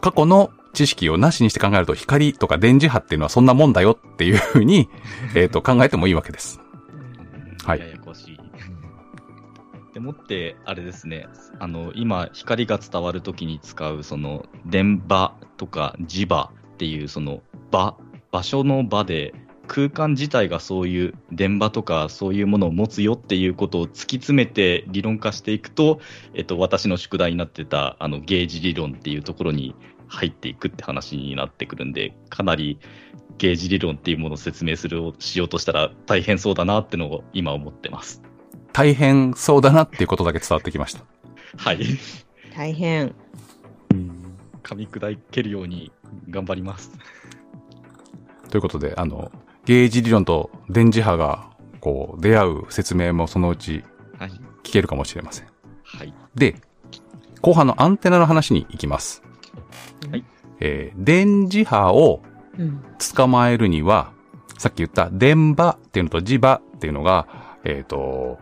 [0.00, 4.88] 過去の知識をなしにして考えると、光とか電磁波っていうのはそんなもんだよっていうふうに、
[5.34, 6.60] えっと、考えてもいいわけです。
[7.64, 8.38] はいややこしい。
[9.92, 11.26] でもって、あれですね、
[11.58, 17.96] あの、今、光が伝わるときに使う、その、電波とか磁場っていう、その、場、
[18.30, 19.34] 場所の場で、
[19.66, 26.00] 空間自体がそういう電波とかそういうものを持つよっていうことを突き詰めて理論化していくと、
[26.32, 29.74] えっと、私の宿題になってたあのゲージ理論っていうところに
[30.06, 32.78] 入っていくって話になってくるんで、かなり
[33.36, 38.22] ゲージ理論っていうものを説明するしようとしたら大変そうだなってのを今思ってます。
[38.72, 41.04] 大変そうだなっていうことだけ伝わってきました。
[41.58, 41.80] はい。
[42.56, 43.14] 大変。
[44.62, 45.92] 噛み砕けるように
[46.30, 46.92] 頑張ります。
[48.50, 49.30] ということで、あの、
[49.64, 53.84] ゲージ理論と電磁波が、こう、出会う説明もそのうち
[54.18, 54.30] はい。
[54.64, 55.46] 聞けるかもしれません。
[55.84, 56.12] はい。
[56.34, 56.56] で、
[57.40, 59.22] 後半のアンテナの話に行きます。
[60.10, 60.24] はい。
[60.60, 62.22] えー電磁波を
[62.58, 62.82] うん。
[63.14, 64.12] 捕まえるには、
[64.58, 67.28] さっき言った電波っていうのと磁場っていうのが、
[67.64, 68.38] えっ、と、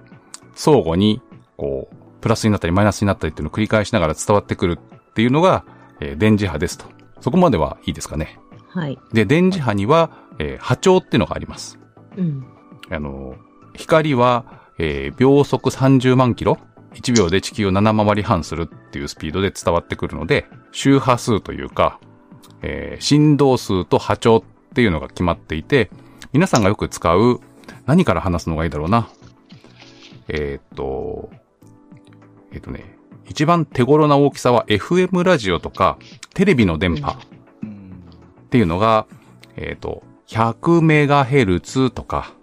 [0.54, 1.20] 相互に、
[1.58, 5.66] こう、プラスになったりマイナスになったりっていうのを繰り返しながら伝わってくるっていうのが、
[6.00, 6.86] えー電磁波ですと。
[7.20, 8.38] そこまではいいですかね。
[8.68, 8.98] はい。
[9.12, 11.78] で、電磁波には、えー波長っていうのがあります。
[12.16, 12.44] うん。
[12.90, 13.34] あの、
[13.74, 14.44] 光は、
[14.78, 16.58] えー秒速30万キロ
[16.94, 21.98] ?1 秒で地球を7回り半するっていうスピードで伝わってくるので、周波数というか、
[22.62, 24.42] えー振動数と波長っ
[24.74, 25.90] ていうのが決まっていて、
[26.32, 27.40] 皆さんがよく使う、
[27.86, 29.08] 何から話すのがいいだろうな。
[30.28, 31.30] えーっと、
[32.52, 32.95] えーっとね、
[33.28, 35.98] 一番手頃な大きさは FM ラジオとか、
[36.34, 39.06] テレビの電波っていうのが、
[39.56, 42.34] えっ、と、100メガヘルツとか、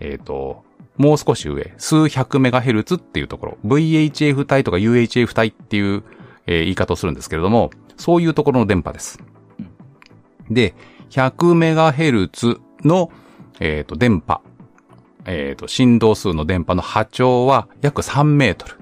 [0.00, 0.64] えっ、と、
[0.96, 6.04] もう少し上、数百メガヘルツっていうところ、VHF 帯とか UHF 帯っていう、
[6.46, 9.18] えー言い方をするんですけれども、そういうところの電波です。
[10.50, 10.74] で、
[11.10, 13.10] 100MHz の、
[13.60, 14.40] えっ、と、電波。
[15.26, 18.74] えっ、と、振動数の電波の波長は約3メートル。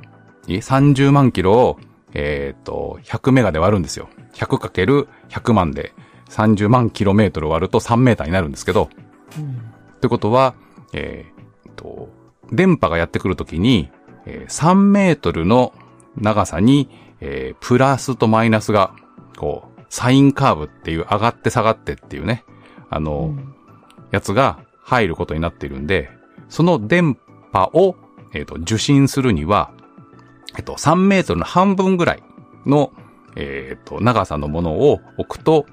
[0.46, 1.78] いえ30万キロを、
[2.14, 4.08] えっ、と、100メガで割るんですよ。
[4.34, 5.92] 100×100 万で
[6.28, 8.88] 30万キロメートル割ると3メーターになるんですけど、
[9.96, 10.54] ってことは、
[10.92, 12.08] えーと、
[12.50, 13.90] 電波がやってくるときに、
[14.26, 15.72] えー3メートルの
[16.16, 16.88] 長さに、
[17.20, 18.94] えープラスとマイナスが、
[19.36, 22.44] こう、サインカーブっていう上がって下がってっていうね、
[22.88, 23.36] あの、
[24.10, 26.10] やつが入ることになっているんで、
[26.48, 27.18] その電
[27.52, 27.96] 波を、
[28.34, 29.70] えっ、と、受信するには、
[30.56, 32.22] えっと、3メートルの半分ぐらい
[32.66, 32.92] の、
[33.36, 35.66] えっ、と、長さのものを置くと、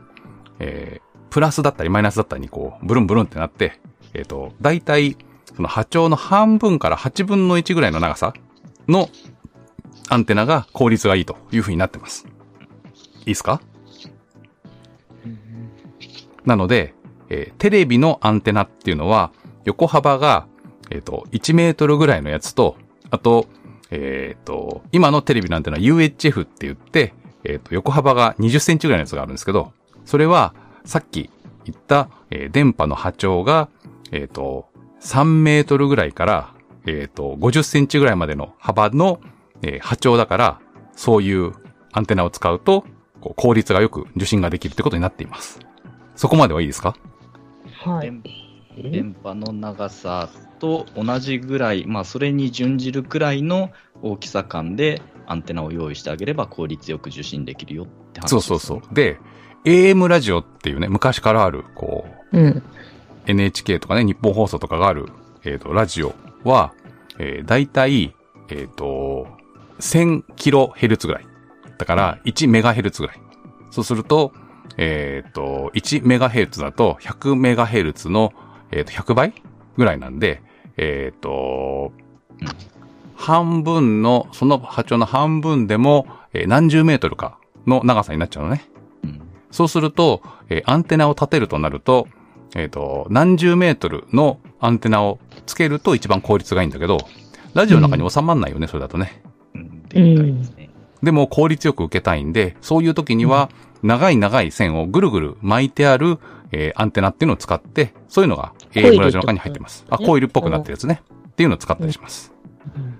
[0.59, 3.79] えープラスだったりマイナスだったりにこう、ブルンブルンってなって、
[4.13, 5.15] えっ、と、だいたい、
[5.55, 8.33] その波長の半分から8分の1ぐらいの長さ
[8.87, 9.09] の
[10.09, 12.25] アンテナが効率がいいという風になってます。
[13.19, 13.61] いいですか？
[16.45, 16.95] なので、
[17.29, 19.31] えーテレビのアンテナっていうのは、
[19.65, 20.47] 横幅が、
[20.89, 22.75] えっ、と、1メートルぐらいのやつと、
[23.11, 23.45] あと、
[23.91, 29.71] えっ、と、今のテレビのアンテナは UHF って言って、えっ、と、横幅が20センチぐらいのやつがあるんですけど、
[30.05, 30.53] それは、
[30.85, 31.29] さっき
[31.65, 33.69] 言った、えー電波の波長が、
[34.11, 34.67] えっ、と、
[35.01, 36.53] 3メートルぐらいから、
[36.85, 39.19] えっ、と、50センチぐらいまでの幅の、
[39.61, 40.59] えー波長だから、
[40.95, 41.53] そういう
[41.91, 42.85] アンテナを使うと、
[43.21, 45.59] こう効率がよく受信ができるってことになっています。
[46.15, 46.95] そこまではいいですか？
[47.83, 48.11] はい。
[48.81, 58.81] 電電波の長さと同じぐらい、まあ、それに準じるくらいの大きさ感でアンテナを用意してあげれば効率よく受信できるよって話そうそうそう。
[58.93, 59.19] で、
[59.65, 62.63] AM ラジオっていうね、昔からある、こう、うん。
[63.25, 65.07] NHK とかね、日本放送とかがある、
[65.43, 66.73] えっ、と、ラジオは、
[67.19, 68.15] えー、だいたい、
[68.49, 69.27] えっ、と、
[69.79, 71.25] 1000キロヘルツぐらい。
[71.77, 73.19] だから、1メガヘルツぐらい。
[73.71, 74.33] そうすると、
[74.77, 78.33] えっ、と、1メガヘルツだと、100メガヘルツの、
[78.71, 79.33] えっ、と、100倍
[79.77, 80.41] ぐらいなんで、
[80.81, 81.91] えっ、と、
[83.15, 87.37] 半分の、その波長の半分でも、えー何十メートルか
[87.67, 88.63] の長さになっちゃうのね。
[89.03, 92.07] うんそうすると、えーアンテナを立てるとなると、
[92.55, 96.99] えっ、と、何十メートルのアンテナをつけると一番効率がいいんだけど、
[97.53, 99.21] ラジオの中に収まんないよね、それだとね。
[99.53, 100.41] うん。
[101.03, 103.49] でも効率よく受けたいんで、そういう時には、
[103.83, 106.19] 長い長い線をぐるぐる巻いてある、
[106.51, 109.85] えーアンテナっていうのを使って、そういうのが AM ラジオの中に入ってます。
[109.89, 111.01] あ、ねコイルっぽくなってるやつね。
[111.29, 112.33] っていうのを使ったりします。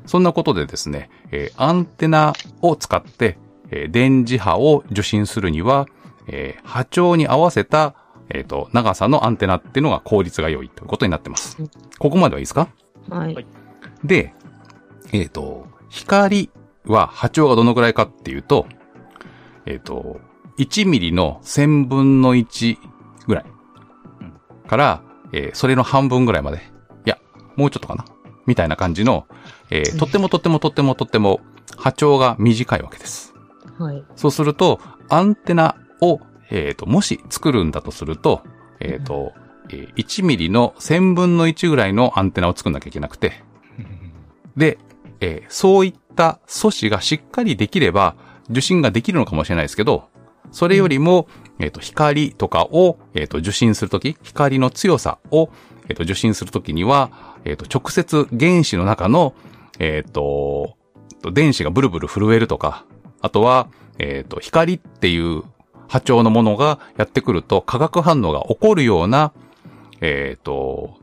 [0.06, 3.38] そんなことでですね、えーアンテナを使って、
[3.72, 5.88] えー電磁波を受信するには、
[6.28, 7.96] えー波長に合わせた、
[8.30, 11.58] えっ、と、長さのアンテナっていうのが効率が良いということになってます。
[11.98, 12.70] ここまではいいですか？
[13.10, 13.34] はい。
[13.34, 13.48] はい
[14.04, 14.34] で、
[15.12, 16.50] えっ、と、光
[16.86, 18.66] は波長がどのくらいかっていうと、
[19.66, 20.22] えっ、と、
[20.58, 22.89] 1ミリの1000分の1ぐらい
[24.70, 25.02] から、
[25.34, 26.58] えーそれの半分ぐらいまで。
[27.06, 27.18] いや、
[27.56, 28.06] もうちょっとかな。
[28.46, 29.28] みたいな感じの、
[29.70, 31.42] えーとってもとってもとってもとっても
[31.78, 33.34] 波長が短いわけです。
[33.78, 34.04] はい。
[34.16, 34.80] そうすると、
[35.10, 38.44] アンテナを、えっ、と、もし作るんだとすると、
[38.80, 39.34] えっ、と、
[39.70, 43.44] えー1ミリの1000分の1ぐらいのアンテナを作んなきゃいけなくて、
[44.56, 44.78] で、
[45.20, 48.16] えーそういった素子がしっかりできれば、
[48.50, 50.10] 受信ができるのかもしれないですけど、
[50.52, 51.28] それよりも、
[51.60, 55.50] えっ、と、光とかを、えっ、と、受信するとき、光の強さを、
[55.90, 57.12] えっ、と、受信するときには、
[57.46, 59.34] えっ、と、直接原子の中の、
[59.78, 60.76] えっ、と、
[61.34, 62.86] 電子がブルブル震えるとか、
[63.22, 63.68] あとは、
[63.98, 65.44] えっ、と、光っていう
[65.90, 69.34] 波長のものがやってくると化学反応が起こるような、
[70.00, 70.96] えっ、と、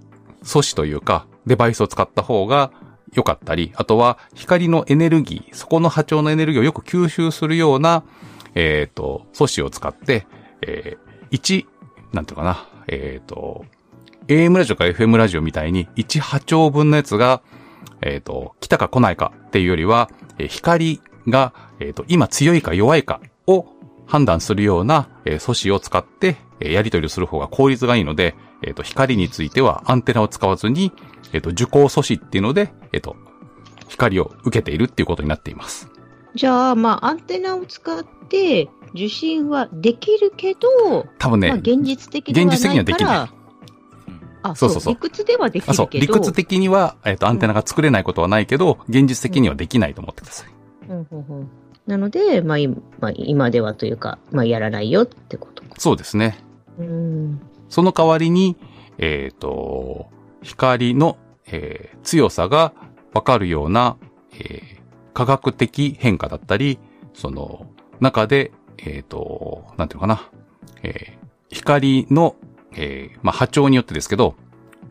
[0.42, 2.70] 素子というか、デバイスを使った方が
[3.12, 8.04] 良かったり、あとは光のエネルギー、そこの波長のエネルギーをよく吸収するような、
[8.54, 10.26] えっ、と、素子を使って、
[10.62, 11.66] えー、1、
[12.12, 13.64] なんていうかな、えっ、と、
[14.28, 17.42] AM ラジオか FM ラジオみたいに1波長分のやつが、
[18.02, 23.66] えっ、と、来たか来ないかっていうよりは、えー光が、えっ、と、今強いか弱いかを
[24.06, 30.92] 判断するような、えー素子を使って、えーやり取りをする方が効率がいいので、えっ、と、光についてはアンテナを使わずに、
[31.32, 33.16] えっ、と、受光素子っていうので、えっ、と、
[33.88, 35.90] 光を受けているっていうことになっています。
[36.36, 42.70] じゃあ、まあ、アンテナを使って受信はできるけど、多分ね、まあ、現実的ではないから。
[42.70, 43.36] 現実的にはできない
[44.42, 46.12] あ、そそうそうそうう理屈ではできあ、そう、るけど。
[46.12, 50.50] 理屈的には、えっ、と、アンテナが作れないことはないけど、現実的にはできないと思ってください。
[50.88, 51.50] うんうんうん
[51.86, 55.76] なので、まあ、今まあ、今ではというか、まあ、やらないよってことか。
[55.78, 56.36] そうですね。
[56.80, 57.40] うん。
[57.68, 58.56] その代わりに、
[58.98, 60.06] えっ、と、
[60.42, 61.16] 光の、
[61.46, 62.72] えー強さが
[63.14, 63.96] わかるような、
[64.32, 64.75] えー
[65.16, 66.78] 科学的変化だったり、
[67.14, 67.66] その、
[68.00, 70.30] 中で、えっ、と、なんていうのかな、
[70.82, 72.34] えー光の、
[72.72, 74.34] えーまあ、波長によってですけど、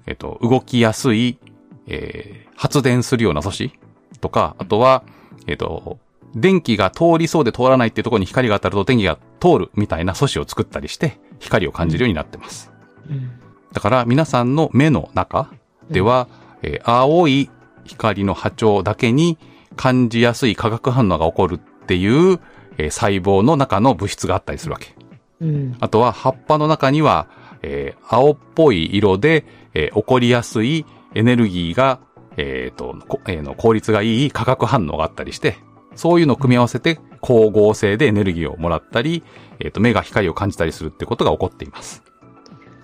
[0.07, 1.37] えっ、と、動きやすい、
[1.85, 3.71] えー発電するような素子
[4.19, 5.03] とか、あとは、
[5.45, 5.99] えっ、と、
[6.33, 12.71] 電気が通りそうで通らないっていうところに光が当たると電気が通るみたいな素子を作ったりして、光を感じるようになってます。
[13.07, 13.29] うん。
[13.73, 15.51] だから皆さんの目の中
[15.91, 16.27] では、
[16.63, 17.51] えー青い
[17.83, 19.37] 光の波長だけに
[19.75, 22.39] 感じやすい化学反応が起こるっていう、
[22.77, 24.95] えー細胞の中の物質があったりするわけ。
[25.41, 25.77] うん。
[25.79, 27.27] あとは葉っぱの中には、
[27.61, 31.99] えー青っぽい色で、えー起こりやすいエネルギーが、
[32.37, 35.57] えーと、こえーの効率がいい化学反応があったりして、
[35.95, 39.23] そういうのを組み合わせて光合成でエネルギーをもらったり、
[39.59, 42.03] えーと、目が光を感じたりするってことが起こっています。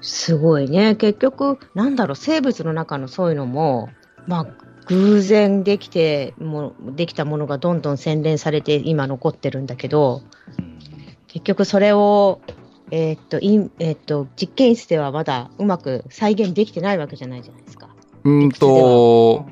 [0.01, 0.95] すごいね。
[0.95, 3.89] 結局、なんだろう、生物の中のそういうのも、
[4.27, 4.47] まあ、
[4.87, 10.21] 偶然できて、もう、できたものがどんどん洗練されて今残ってるんだけど、
[10.57, 10.77] うん。
[11.27, 12.41] 結局それを、
[12.91, 17.89] えーっと、いんえーっと、実験室ではまだうまく再現できてないわけじゃないじゃないですか。
[18.23, 19.45] うーんと、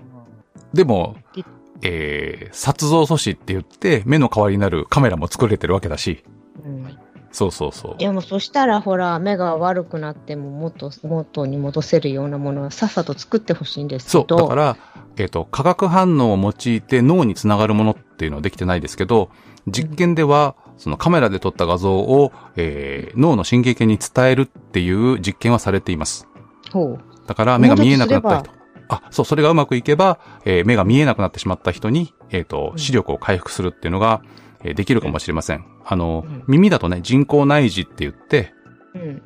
[0.73, 1.45] でもり、
[1.81, 6.23] えー、撮像素子って言って目の代わりになるカメラも作れてるわけだし、
[6.65, 6.99] うん
[7.31, 7.97] そうそうそう。
[7.97, 14.25] でもそしたらほら目が悪くなってももっと元に戻せるようなものはさっさと作ってほしいんですそう。
[14.25, 14.77] けどだから、
[15.17, 19.29] えっ、と、化学反応を用いて脳につながるものっていうのはできてないですけど、
[19.67, 26.27] 実験では、そのカメラで撮った画像を、えー脳の神経系に伝えるっていう実験はされています。
[26.71, 28.51] ほうだから目が見えなくなった人。
[28.87, 34.21] あ、そう、それがうまくいけば、えー目が見えなくなってしまった人に、えっ、とう、ん視力を回復するっていうのが、
[34.63, 35.65] えーできるかもしれません。
[35.85, 36.43] あの、うん。
[36.47, 38.53] 耳だとね、人工内耳って言って、
[38.95, 39.21] うん。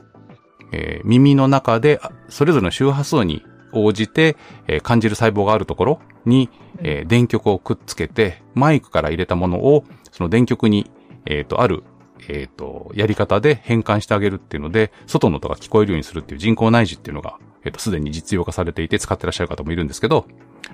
[0.71, 4.35] えー耳の中で、あそれぞれの周波数に応じて、
[4.67, 10.91] えー感じる細胞があるところに、えー電極をくっつけて、マイクから入れたものを、その電極に、
[11.25, 11.83] えっ、と、ある、
[12.29, 20.25] えっ、と、やり方で変換してあげるっていうので、外の音が聞こえるようにするっていう人工内耳っていうのが、えっ、と、すでに実用化されていて使ってらっしゃる方もいるんですけど、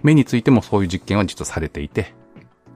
[0.04, 2.14] 目についてもそういう実験は実はされていて、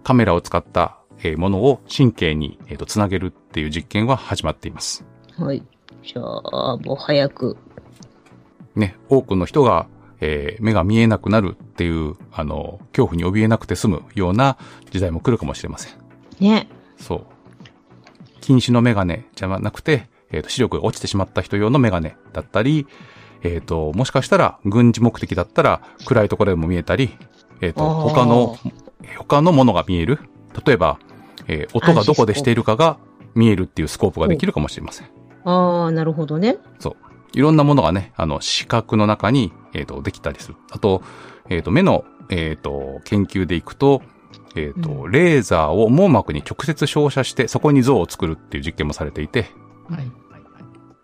[0.03, 1.02] カメラを使った、えー
[1.37, 5.05] ものを神経に、えっ、と、つなげるっていう実験は始まっています。
[5.37, 5.63] はい
[6.03, 7.57] じゃあもう早く
[8.75, 9.87] ね、多くの人が、
[10.19, 14.57] えー目が見えなくなるっていう、あの、恐怖に怯えなくて済むような
[14.91, 15.93] 時代も来るかもしれません。
[16.39, 16.67] ね
[16.97, 17.25] そう。
[18.41, 22.87] 近視のメガネじゃなくて、えっ、と、視力が落ちてしまった人用のメガネだったり、
[23.43, 27.17] えっ、と、もしかしたら軍事目的だったら暗いところでも見えたり、
[27.61, 28.57] えっ、ー他の、
[29.17, 30.19] 他のものが見える。
[30.65, 30.99] 例えば、
[31.47, 32.97] えー音がどこでしているかが
[33.35, 35.07] 見えるっていうスコープができるかもしれません。
[35.45, 36.57] ああなるほどね
[37.33, 40.55] いろんなものがね、あの、視覚の中に、えっ、と、できたりする。
[40.71, 41.01] あと、
[41.49, 44.01] えっ、と、目の、えっ、と、研究でいくと、
[44.55, 49.47] えっ、と、うレーザーを網膜に直接照射して、そこに像を作るっていう実験もされていて、
[49.89, 49.97] はい。
[49.97, 50.11] はい。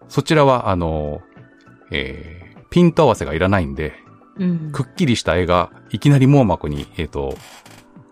[0.08, 1.22] そちらは、あの、
[1.92, 3.94] えー、ピント合わせがいらないんで、
[4.38, 7.36] うんくっきりした絵がいきなり網膜に、えっ、と、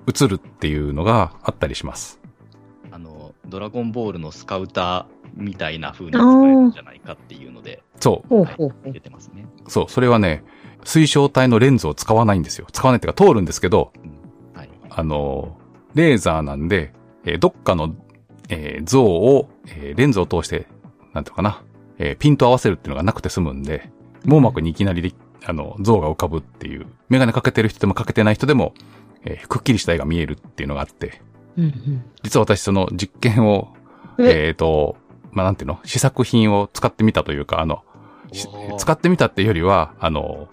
[0.07, 2.19] 映るっていうのがあったりします。
[2.91, 5.05] あの、ドラゴンボールのスカウター
[5.35, 9.45] みたいな風に使えるんじゃないかっていうので、そほうほうほう出てますね。
[9.65, 10.43] う、そう、それはね、
[10.83, 12.67] 水晶体のレンズを使わないんですよ。
[12.71, 13.91] 使わないっていうか通るんですけど、
[14.53, 14.69] はい。
[14.89, 15.57] あの、
[15.93, 16.93] レーザーなんで、
[17.25, 17.95] えーどっかの、
[18.49, 20.67] えー像を、えーレンズを通して、
[21.13, 21.63] なんていうのかな、
[21.97, 23.89] えーピント合わせるっていうのがなくて済むんで、
[24.25, 25.11] 網膜にいきなりで、
[25.45, 28.73] あの、像が浮かぶっていう、メガネかけてる人でもかけてない人でも、
[29.27, 31.21] えーくっきりした絵が見えるっていうのがあって、
[31.57, 32.05] うんうん。
[32.23, 33.73] 実は私その実験を、
[34.19, 34.47] え？
[34.47, 34.95] えっ、と、
[35.31, 35.79] まあ、なんていうの？
[35.83, 37.83] 試作品を使ってみたというか、あの、
[38.31, 38.47] し
[38.77, 40.47] 使ってみたっていうよりは、あの、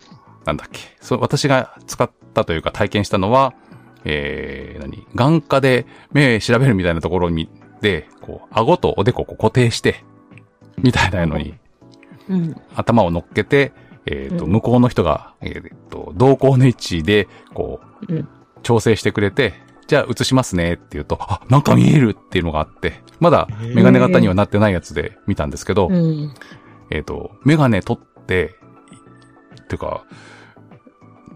[0.44, 3.54] なんだっけ、そう、私が使ったというか体験したのは、
[4.04, 5.06] えー、何？
[5.14, 7.48] 眼科で目調べるみたいなところに、
[7.80, 10.04] で、こう、顎とおでこを固定して、
[10.82, 11.54] みたいなのに、
[12.28, 12.56] うん。
[12.74, 13.72] 頭を乗っけて、
[14.06, 14.52] えっ、と、うん。
[14.52, 18.28] 向こうの人が、えっ、と、瞳孔の位置で、こう、うん
[18.64, 19.54] 調整してくれて、
[19.86, 26.34] じゃあ映しますねって言うと、あ、なんか見えるっていうのがあって、まだメガネ型にはなってないやつで見たんですけど、うん
[26.90, 28.56] えっ、と、メガネ取って、
[29.62, 30.04] っていうか、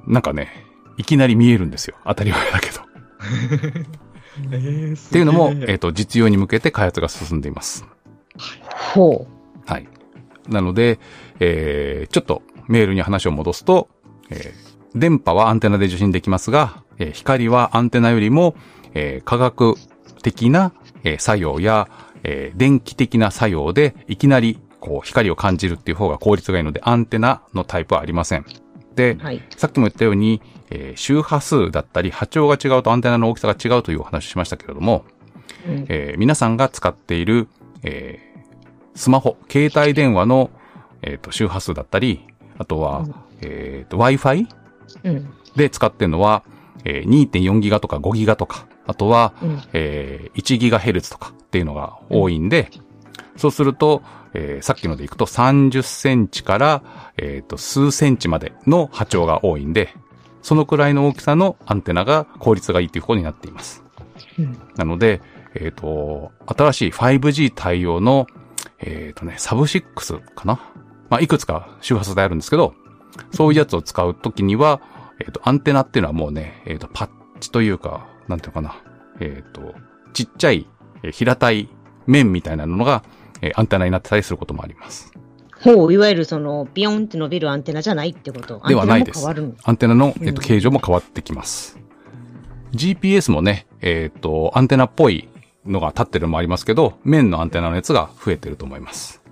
[0.06, 0.66] なんかね、
[0.96, 1.96] いきなり見えるんですよ。
[2.04, 2.80] 当たり前だけど。
[4.52, 7.84] えー、っていうのも、えっ、と、実用に向けて開発が進んでいます。
[8.94, 9.26] ほ
[9.66, 9.88] はい。
[10.48, 11.00] なので、
[11.40, 13.88] えー、ちょっとメールに話を戻すと、
[14.30, 18.54] えー電波はアンテナで受信できますが、えー光はアンテナよりも、
[18.94, 19.74] えー科学
[20.22, 20.72] 的な、
[21.04, 21.88] えー作用や、
[22.24, 28.44] えー電気的な作用でいきなりこう光を感じるっていう方が効率がいいので、アンテナのタイプはありません。
[28.94, 35.04] でう、はいさっきも言ったように、えー周波数だったり波長が違うとアンテナの大きさが違うというお話をしましたけれども、
[35.66, 37.48] うんえー皆さんが使っている、
[37.82, 38.28] えー
[38.98, 40.50] スマホ、携帯電話の、
[41.02, 42.26] えっ、と、周波数だったり、
[42.58, 44.48] あとは、うんえっ、と、Wi-Fi うん。
[45.56, 46.44] で使ってるのは、
[46.84, 49.62] えー2.4ギガとか5ギガとか、あとは、うん。
[49.72, 52.70] えー1ギガヘルツとかっていうのが多いんで、
[53.36, 54.02] そうすると、
[54.34, 56.82] えーさっきのでいくと30センチから、
[57.16, 59.94] えっ、と、数センチまでの波長が多いんで、
[60.42, 63.84] そのくらいの大きさのアンテナが効率がいいということになっています。
[64.38, 64.58] うん。
[64.76, 65.20] なので、
[65.54, 68.26] えっ、と、新しい 5G 対応の、
[68.80, 70.60] えっ、とね、サブ6かな
[71.10, 72.74] まあ、いくつか周波数であるんですけど、
[73.32, 74.80] そういうやつを使うときには、
[75.20, 77.10] えっ、と、アンテナっていうのはもうね、えっ、と、パッ
[77.40, 78.82] チというか、なんていうのかな。
[79.20, 79.74] えっ、と、
[80.12, 80.66] ちっちゃい、
[81.02, 81.68] えー平たい
[82.06, 83.02] 面みたいなのが、
[83.42, 85.12] えーアンテナになってたりすることもあります。
[85.62, 90.14] ほう、いわゆるその、ビヨンって伸びるアンテナじゃないってことではないですアンテナの？
[90.20, 91.78] えっ、と、うん形状も変わってきます。
[92.72, 95.28] GPS もね、えっ、と、アンテナっぽい
[95.66, 99.22] のが立ってるのもありますけど、面のアンテナのやつが増えてると思います。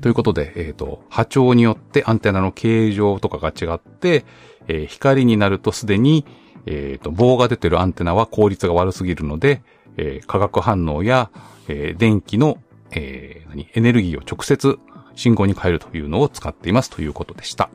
[0.00, 4.24] ということで、えっ、と、波長によってアンテナの形状とかが違って、
[4.68, 6.24] えー光になるとすでに、
[6.66, 9.62] えっ、と、棒が出てるアンテナは効率が悪すぎるので、
[9.96, 11.30] えー化学反応や、
[11.68, 12.58] えー電気の、
[12.92, 14.78] えー何、エネルギーを直接
[15.14, 17.70] 信号に変えるというのを使っていますということでした。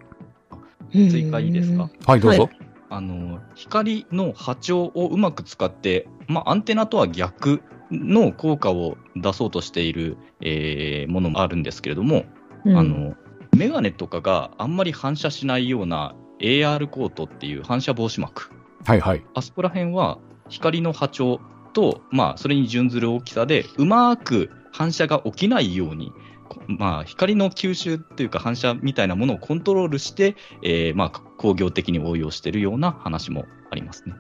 [0.94, 1.90] 追加いいですか？
[2.06, 2.44] はい、どうぞ。
[2.44, 2.50] は
[2.90, 12.26] あの、光の波長をうまく使って、まあ、アンテナとは逆の効果を出そうとしている、えーものもあるんですけれども、
[12.66, 13.16] うんあ、の、
[13.56, 18.52] メガネとかがあんまり反射しないような AR コートっていう反射防止膜。
[18.86, 19.24] はいはい。
[19.34, 20.20] あそこら辺は
[20.50, 21.40] 光の波長
[21.74, 26.12] と、まあ、それに準ずる大きさで、うまく反射が起きないように、
[26.50, 34.16] こまあ、光の吸収っていうか反射みたいなものをコントロールして、えーまあ、工業的に応用しているような話もありますね。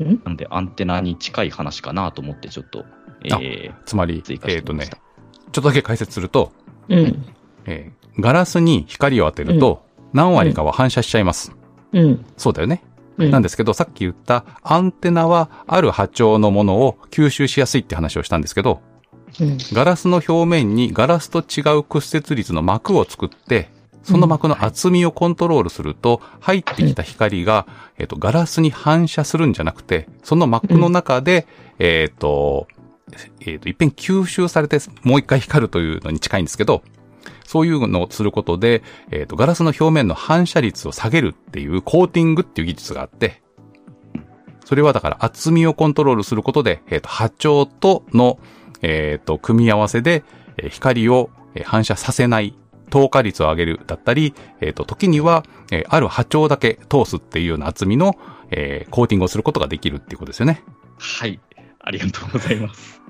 [0.00, 0.20] うん？
[0.24, 2.84] なので、アンテナに近い話かなと思って、ちょっと、
[3.22, 6.52] えつまりー、追加えっ、とねしてみました。、ちょっとだけ解説すると、
[6.88, 7.26] うん。
[7.66, 11.52] えーガラスに光を当てると、何割かは反射しちゃいます。
[11.92, 12.24] うん。
[12.36, 12.82] そうだよね。
[13.18, 13.30] うん。
[13.30, 18.82] なんですけど、さっき言ったアンテナはある波長のものを吸収しやすいって話をしたんですけど、
[19.40, 19.58] うん。
[19.72, 23.70] ガラスの表面にガラスと違う屈折率の膜を作って、
[24.02, 27.66] その膜の厚みをコントロールすると、入ってきた光が、
[27.98, 31.46] えっと、ガラスに反射するんじゃなくて、その膜の中で、
[31.78, 32.66] えっと、
[33.40, 36.82] えっと、一遍吸収されて、もう一回光るというのに近いんですけど、
[37.44, 43.42] そういうのをすることで、えっと、ガラスの表面の反射率を下げるっていうコーティングっていう技術があって、
[44.64, 48.38] それはだから厚みをコントロールすることで、えっと、波長との、
[48.82, 50.22] えっと、組み合わせで、
[50.58, 52.54] えー光をえー反射させない、
[52.90, 58.18] 透過率を上げるだったり、えっと、時には、えーある波長だけ通すっていうような厚みの、
[58.50, 60.62] えーコーティングをすることができるっていうことですよね。
[60.98, 61.40] はい。
[61.80, 63.00] ありがとうございます。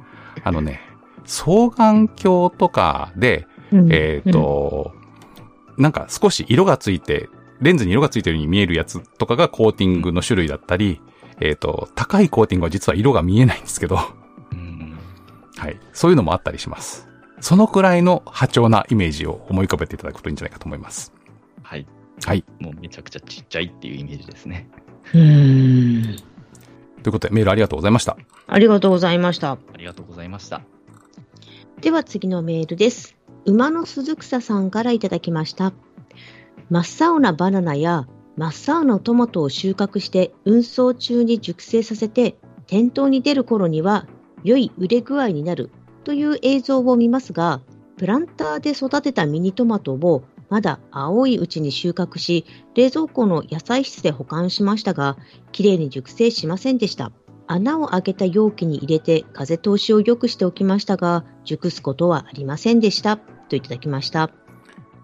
[0.44, 0.80] あのね、
[1.24, 4.92] 双眼鏡とかで、うんえっ、、と、
[5.76, 7.28] なんか少し色がついて、
[7.60, 11.00] レンズに色がついてるように見えるやつとかがコーティングの種類だったり、
[11.40, 13.98] えっ、と、高いコーティングは実は色が見えないんですけど、
[14.52, 14.98] うん
[15.56, 15.78] はい。
[15.92, 17.09] そういうのもあったりします。
[17.40, 21.12] そのくらいの波長なイメージを思い浮かべていただくといいんじゃないかと思います。
[21.62, 21.86] はい。
[22.24, 22.44] はい。
[22.58, 24.68] もうめちゃくちゃちっちゃいっていうイメージですね。
[25.14, 26.16] うん。
[27.02, 28.16] ということでメールありがとうございました。
[28.46, 29.52] ありがとうございました。
[29.52, 30.62] ありがとうございました。
[31.80, 33.16] では次のメールです。
[33.46, 35.72] 馬の鈴草さんからいただきました。
[36.68, 42.36] 真っ青なバナナや真っ青なトマトを収穫して運送中に熟成させて
[42.66, 44.06] 店頭に出る頃には
[44.44, 45.70] 良い売れ具合になる
[46.04, 47.60] という映像を見ますが、
[47.96, 52.44] プランターで育てたミニトマトをまだ青いうちに収穫し、
[52.74, 55.16] 冷蔵庫の野菜室で保管しましたが、
[55.52, 57.12] きれいに熟成しませんでした。
[57.46, 63.16] 穴を開けた容器に入れて風通しを良くしておきましたが、熟すことはありませんでした。
[63.16, 64.30] といただきました。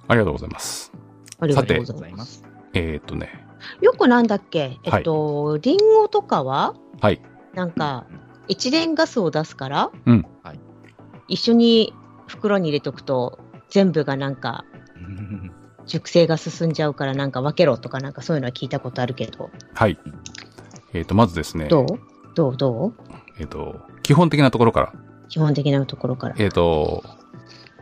[0.09, 0.93] ありがとうございます。
[1.39, 1.95] ありがとうありございま。
[1.95, 2.45] がとうございますす。
[2.75, 3.47] えっ、とね、
[3.83, 4.79] よくなんだっけ？
[4.85, 6.75] えっと、リンゴとかは？
[7.01, 7.21] はい。
[7.55, 8.07] なんか、
[8.49, 10.61] エチレンガスを出すから、うんはい
[11.29, 11.93] 一緒に
[12.27, 14.65] 袋に入れとくと、全部がなんか、
[14.97, 15.53] うん
[15.87, 19.97] 熟成が進んじゃうからなんか分けろとかなんかそういうのは聞いたことあるけど、はい。
[20.93, 21.87] えっ、と、まずですね、どう？
[22.35, 22.57] どう？
[22.57, 22.95] どう？
[23.39, 24.93] えっ、と、基本的なところから、
[25.29, 26.35] 基本的なところから。
[26.39, 27.05] えっ、と、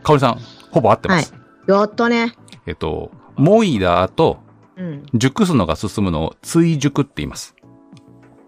[0.03, 0.39] かおりさん、
[0.69, 1.33] ほぼ合ってます。
[1.67, 2.35] やったね。
[2.67, 4.37] えっ、と、もいだ後、
[4.77, 5.05] うん。
[5.15, 7.55] 熟すのが進むのを追熟って言います。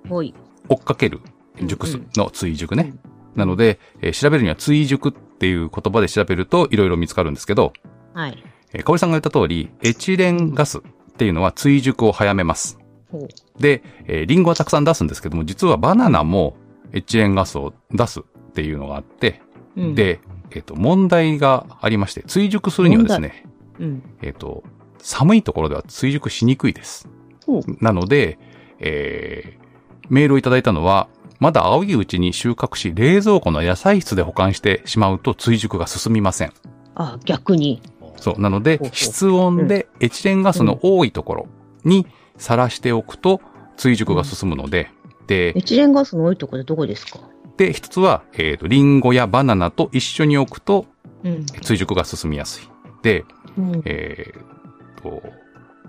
[0.07, 0.35] ほい。
[0.69, 1.21] 追っかける、
[1.63, 2.93] 熟すの追熟ね。
[3.37, 7.71] なので、えー調べるには追熟っていう言葉で調べるといろいろ見つかるんですけど、
[8.13, 8.43] はい。
[8.73, 10.81] えー、かおりさんが言った通り、エチレンガスっ
[11.17, 12.79] ていうのは追熟を早めます。
[13.11, 13.61] ほう。
[13.61, 16.57] で、えーリンゴはたくさん出すんですけども、実はバナナも、
[16.93, 18.23] エチレンガスを出すっ
[18.53, 19.41] ていうのがあって、
[19.75, 20.19] うん、で、
[20.51, 23.45] えっ、と、問題がありまして、追熟するにはですね、
[23.79, 24.03] うん。
[24.21, 24.63] えっ、と、
[24.99, 27.09] 寒いところでは追熟しにくいです。
[27.45, 28.39] ほうなので、
[28.79, 29.67] えー
[30.09, 31.07] メールをいただいたのは、
[31.39, 36.53] まだ青いうちに収穫し、冷蔵庫の野菜室で保管してしまうと追熟が進みません。
[36.95, 37.81] あ、逆に。
[38.17, 38.41] そう。
[38.41, 41.47] なので室温でエチレンガスの多いところ
[41.83, 42.07] に
[42.37, 43.41] さらしておくと
[43.75, 44.89] 追熟が進むので、
[45.27, 47.19] でエ、チレンガスの多いところどこですか？
[47.57, 50.85] で、一つは、えっ、と、リンゴやバナナと一緒に置くと
[51.23, 51.45] うん。
[51.45, 52.67] 追熟が進みやすい。
[53.03, 53.25] で、
[53.57, 53.81] うん。
[53.85, 55.21] えーと、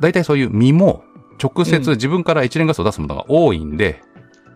[0.01, 1.05] 大体そういう実も
[1.43, 4.03] 直接うん自分からエチレンガスを出すものが多いんで、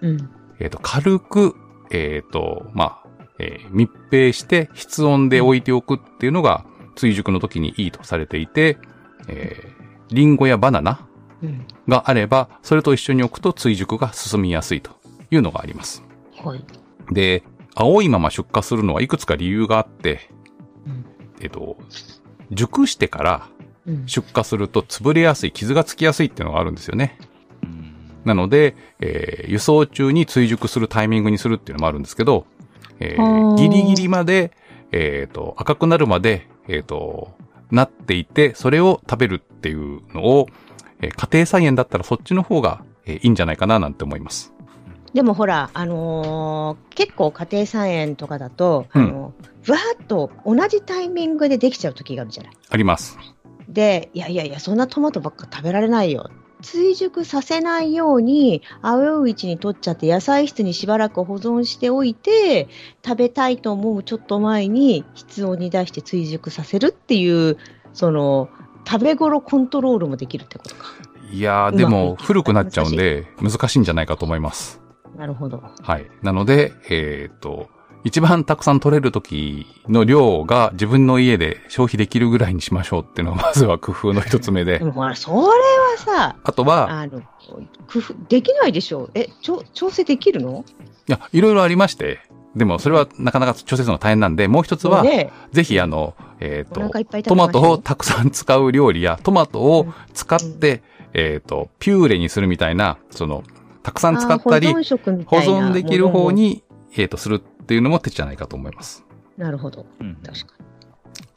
[0.01, 0.31] うん。
[0.63, 1.57] えっ、と、軽く、
[1.91, 3.09] えっ、と、まあ、
[3.39, 8.79] えー密閉して室温で置いておくっていうのが追熟の時にいいとされていて、
[9.29, 9.83] えー
[10.15, 11.09] リンゴやバナナ
[11.43, 11.67] うん。
[11.89, 14.93] があれば、それと一緒に置くと追熟が進みやすいと
[15.31, 16.05] いうのがあります。
[16.37, 16.65] はい。
[17.11, 17.43] で、
[17.75, 20.31] 青いまま出荷するのはいくつか理由があって、
[20.87, 21.05] うん
[21.41, 21.79] えっ、と、
[22.51, 23.49] 熟してから
[23.87, 24.07] うん。
[24.07, 27.19] 出荷すると潰れやすい、傷がつきやすいっていうのがあるんですよね。
[28.25, 32.47] うんなので、えー輸送中に追熟するタイミングにするっていうのもあるんですけど、
[33.01, 34.53] えーはあギリギリまで、
[34.93, 37.35] えっ、と、赤くなるまで、えっ、と、
[37.71, 40.47] なっていて、それを食べるっていうのを、
[41.01, 44.53] えー家庭菜園だったらそっちの方が、えーいいんじゃないかななんて思います。
[45.15, 52.53] でもほら、あのー結構家庭菜園とかだと、うんあの、ぶわーっと同じタイミングでできちゃう時があるじゃない。
[52.71, 53.19] あります。
[53.69, 56.31] で、いやいやいや、そんなトマトばっか食べられないよ。
[56.63, 62.69] 追熟させないように、青いうちに取っちゃって、野菜室にしばらく保存しておいて、
[63.05, 67.59] 食べたいと思うちょっと前に、室温に出して追熟させるっていう、
[67.93, 68.49] その、
[68.87, 70.87] 食べ頃コントロールもできるってことか。
[71.31, 74.83] いやでも古くなっちゃうんで、難しいんじゃないかと思います。
[75.17, 75.63] なるほど。
[75.83, 76.11] はい。
[76.23, 77.69] なので、えっ、と、
[78.05, 84.79] 一番たくさん取れる時の量が自分の家で消費できるぐらいにしましょうっていうのがまずは工夫の一つ目で。
[84.79, 85.51] で、もほら、それは
[85.99, 90.65] さ、あとは、あの、工夫、できないでしょえ、ちょ調整できるの？
[91.09, 92.21] いや、いろいろありまして、
[92.57, 96.81] でもそれはなかなか調整するのが大変なんで、もう一つは、ね、ぜひあの、えっ、と
[97.23, 100.83] トマトをたくさん使う料理や、トマトを使って、
[101.15, 103.45] えっ、と、ピューレにするみたいな、その、
[103.83, 106.33] たくさん使ったり保、存たいな存できる方。
[106.33, 106.63] に、
[106.97, 109.05] えっ、と、するっていうのも手じゃないかと思います。
[109.37, 109.87] なるほど。
[110.01, 110.55] うん確か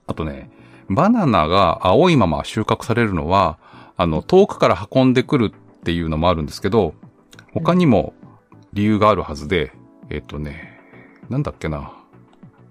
[0.08, 0.52] あとね、
[0.90, 3.58] バナナが青いまま収穫されるのは、
[3.98, 6.94] あの、遠くから運んでくるっていうのもあるんですけど、
[7.54, 8.14] 他にも
[8.74, 9.72] 理由があるはずで、
[10.10, 10.80] えっ、とね、
[11.30, 11.94] なんだっけな。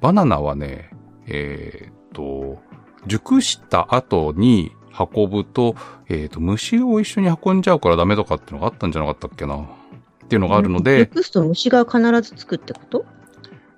[0.01, 0.91] バナナはね、
[1.27, 2.59] えっ、と、
[3.07, 5.75] 熟した後に運ぶと、
[6.09, 9.57] えっ、と、虫を一緒に運んじゃうからダメとかっていうのがあったんじゃなかったっけな。
[9.57, 10.85] っていうのがあるのに。
[10.85, 13.07] で、熟すと虫が必ずつくってこと？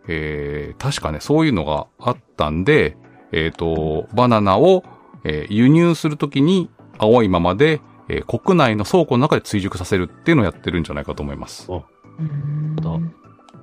[0.09, 2.97] えー確かね、そういうのがあったんで、
[3.33, 4.85] えっ、と、バナナを、
[5.25, 11.69] えー輸入するときに青いままで、えー国内の倉庫の中で追熟させるっていうのをやってるんじゃないかと思います。
[11.69, 11.77] だ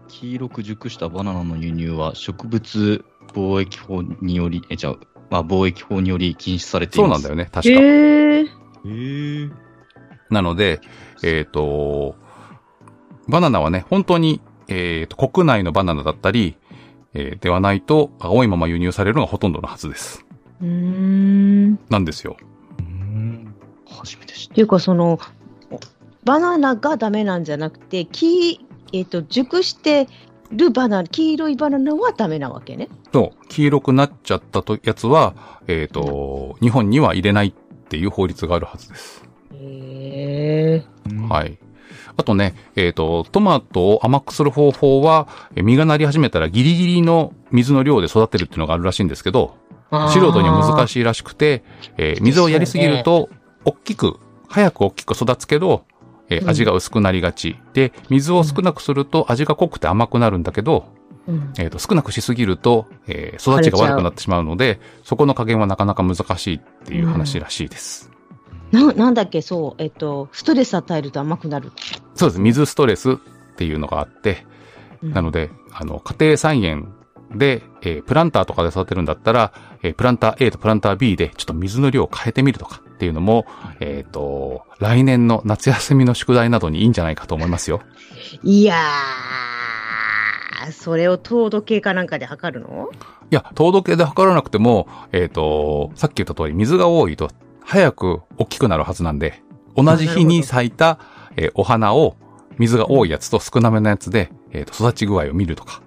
[0.07, 4.95] 黄色く熟したバナナの輸入は植物貿易法により、え、じゃあ、
[5.29, 7.23] まあ、貿易法により禁止されています。
[7.23, 7.29] よ。
[7.29, 7.81] そうなんだよね、確か。
[7.81, 9.49] へえ。
[10.29, 10.81] なので、
[11.23, 12.15] えっ、と、
[13.27, 16.55] バナナはね、本当に、えっ、と、国内のバナナだったり、
[17.13, 20.25] えーではないと、青いまま輸入されるのがほとんどのはずです。
[20.61, 21.75] うーん。
[21.75, 22.37] っなんですよ。
[22.79, 23.55] うーん。
[23.87, 25.19] 初めて知っていうか、その、
[26.23, 30.07] バナナがダメなんじゃなくて、黄、えっ、と、熟して
[30.51, 32.89] るバナナ、黄色いバナナはダメなわけね。
[33.11, 35.35] そう、黄色くなっちゃったとやつは、
[35.67, 37.51] えっ、と、日本には入れないっ
[37.89, 39.23] ていう法律があるはずです。
[39.53, 40.83] へえ。
[41.27, 41.33] た。
[41.33, 41.57] はい。
[42.15, 49.55] あとね、えっ、と、トマトを甘くする方法は、え実がなり始めたらギリギリの水の量で育てるっていうのがあるらしいんですけど、
[50.09, 50.87] 素人には難い。
[50.87, 51.63] しいらしくて、
[51.97, 53.29] えー水をやりすぎると、
[53.65, 55.85] 大きく、早く大きく育つけど、
[56.29, 57.57] えーうん味が薄くなりがち。
[57.73, 60.85] で、水を少なくすると味が濃くて甘くなるんだけど、
[61.27, 68.12] うんえっ、と、少なくしすぎると、えー育ちが悪くなってしまうので、そこの加減はなかなか難しいっていう話らしいです。
[68.73, 71.71] ななんだっけ、そう、えっ、と、ストレス与えると甘くなる。
[72.15, 72.41] そうです。
[72.41, 73.15] 水ストレスっ
[73.55, 74.45] ていうのがあって、
[75.03, 76.91] なので、あの、家庭菜園
[77.35, 79.53] で、えープランターとかで育てるんだったら、
[79.83, 83.45] えープランター A とプランター B でちょっと水の量を変えてみるとかっていうのも、
[83.79, 87.81] えっ、と、来年の夏休みの宿題などにいいんじゃないかと思いますよ。
[88.43, 92.89] いやー、それを糖度計かなんかで測るの？
[93.29, 97.29] いや、糖度計で測らなくても、えっ、と、さっき言った通り水が多いと
[97.65, 99.41] 早く大きくなるはずなんで、
[99.75, 100.99] 同じ日に咲いた、
[101.35, 102.15] えーお花を
[102.59, 105.81] 水が多いやつと少なめのやつで、えっ、と、育ち具合を見るとか。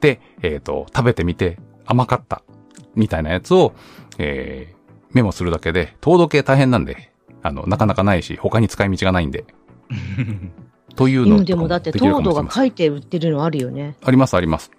[0.00, 2.42] で、えっ、と、食べてみて甘かった。
[2.94, 3.72] みたいなやつを、
[4.18, 7.12] えー、メモするだけで、糖度計大変なんで、
[7.42, 9.44] あの、なかなかないし、他に使い道がないんで。
[10.96, 13.96] というのうん、でもだって糖度が書いて売ってるのあるよね。
[14.02, 14.70] ありますあります。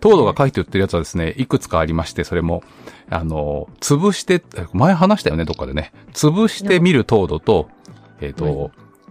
[0.00, 2.62] 糖度が書いて売ってるやつはですね、いくつかありまして、それも、
[3.08, 4.42] あの、潰して、
[4.72, 5.92] 前話したよね、どっかでね。
[6.12, 7.68] 潰してみる糖度と、
[8.20, 8.70] えっ、と、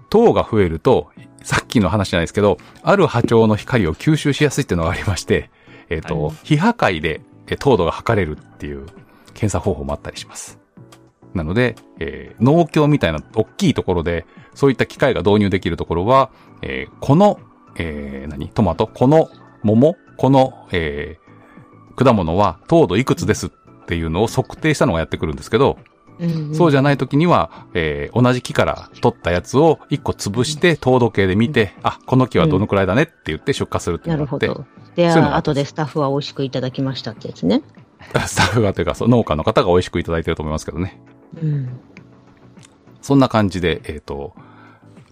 [0.10, 1.10] 糖が増えると、
[1.44, 5.50] さっきの話じゃないですけど、ある波長の光を吸収しやすいっていうのがありまして、
[5.90, 6.36] えっ、と、はい。
[6.44, 8.86] 非破壊でえ糖度が測れるっていう
[9.34, 10.60] 検査方法もあったりします。
[11.34, 16.32] なので、えー農協みたいな大きいところで、そういった機械が導入できるところは、
[16.62, 17.40] えーこの、
[17.76, 18.50] えー何？
[18.50, 18.88] トマト？
[18.88, 19.30] この
[19.64, 19.96] 桃？
[20.20, 21.30] この、えー
[21.95, 23.49] 果物は糖度いくつですっ
[23.86, 25.78] ていうのを測定したのがやってくるんですけど、
[26.17, 34.70] うん、そうじゃない時には、えー同じ木から取ったやつを一個潰して糖度計で見て、あ、この木はどのくらいだねって言って出荷するっていうのがあって、なるほど。
[34.95, 37.61] で、そういうのが後でスタッフは美味しくいただきましたってやつね。
[38.26, 41.01] スタッフがというか、そう農家の方が美味しくいただいてると思いますけどね。
[41.41, 41.70] うん。
[43.01, 44.34] そんな感じで、えっ、と、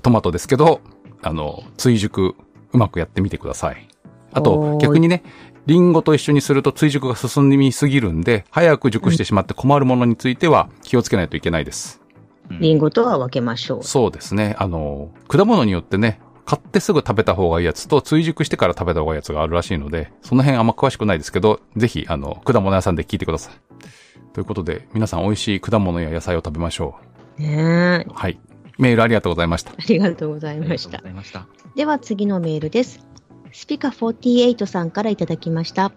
[0.04, 0.80] トマトですけど、
[1.22, 2.36] あの、追熟、
[2.72, 3.90] うまくやってみてください。
[4.38, 5.24] あと逆にね、
[5.66, 12.02] リンゴと一緒にすると追熟が進みすぎるんで、早く熟してしまって困るものについては気をつけないといけないです。
[12.50, 13.84] リンゴとは分けましょう。
[13.84, 14.56] そうですね。
[14.58, 23.54] あの、果物によってね、買ってすぐ食べた方がいいやつと追熟してから食べた方がいいやつがあるらしいので、その辺あんま詳しくないですけど、ぜひ、あの、果物屋さんで聞いてください。
[24.32, 26.96] ということで、皆さん美味しい果物や野菜を食べましょ
[27.38, 28.14] ねえう。
[28.14, 28.40] はい。
[28.78, 29.72] メールありがとうございました。
[29.72, 31.02] ありがとうございありがとうごました。
[31.02, 31.48] ざいました。
[31.76, 33.06] では次のメールです。
[33.52, 35.92] スピカ48さんからいただきました。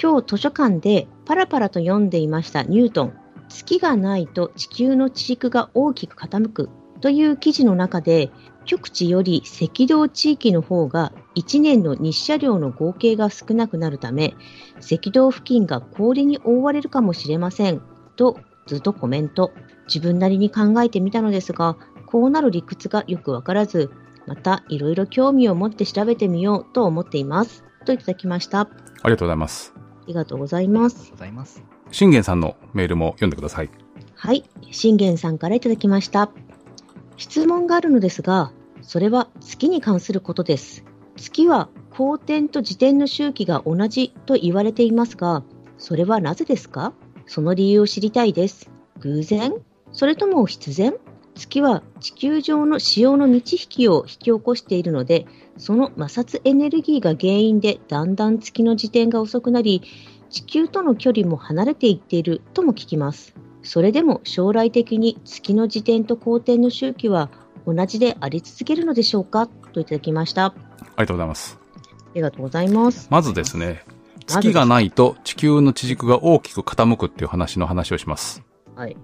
[0.00, 3.14] 今日図書館でパラパラと読んでいましたニュートン。
[3.48, 6.68] 月がないと地球の地軸が大きく傾く
[7.00, 8.30] という記事の中で、
[8.64, 14.34] 極地より赤道地域の方が1年の日射量の合計が少なくなるため、
[14.78, 17.80] 赤道付近が氷に覆われるかもしれません。
[18.16, 19.52] とずっとコメント。
[19.86, 21.76] 自分なりに考えてみたのですが、
[22.06, 23.90] こうなる理屈がよくわからず、
[24.28, 27.64] またいろいろ興味を持って調べてみようと思っています。
[27.84, 28.60] といただきました。
[28.60, 28.68] あ
[29.02, 29.72] ありがとうございます。
[30.06, 31.10] りがとうございます。
[31.10, 31.62] ございます。
[31.90, 33.70] 信玄さんのメールも読んでください。
[34.14, 34.44] はい。
[34.70, 36.30] 信玄さんからいただきました。
[37.16, 38.52] 質問があるのですが、
[38.82, 40.84] それは月に関することです。
[41.16, 45.42] 月は公転と自転の周期が同じと言われていますが、
[45.78, 46.92] それはなぜですか？
[47.26, 48.70] その理由を知りたいです。
[49.00, 49.54] 偶然？
[49.92, 50.94] それとも必然？
[51.38, 55.26] 月は地球上の潮の満ち引きを引き起こしているので、
[55.56, 59.82] その摩擦エネルギーが原因でだんだん月の自転が遅くなり、
[60.28, 63.34] 地球との距離も離れていっているとも聞きます。
[63.62, 67.30] それでも将来的に月の自転と公転の周期は
[67.66, 69.48] 同じであり続けるのでしょうか？
[69.72, 70.46] といただきました。
[70.46, 70.54] あ
[70.96, 71.68] ありがとうございます。
[72.18, 73.08] りがとうございます。
[73.10, 73.84] まずですね、
[74.26, 78.42] 月がないと地球の地軸が大きく傾くっていう話の話をします。
[78.74, 78.96] はい。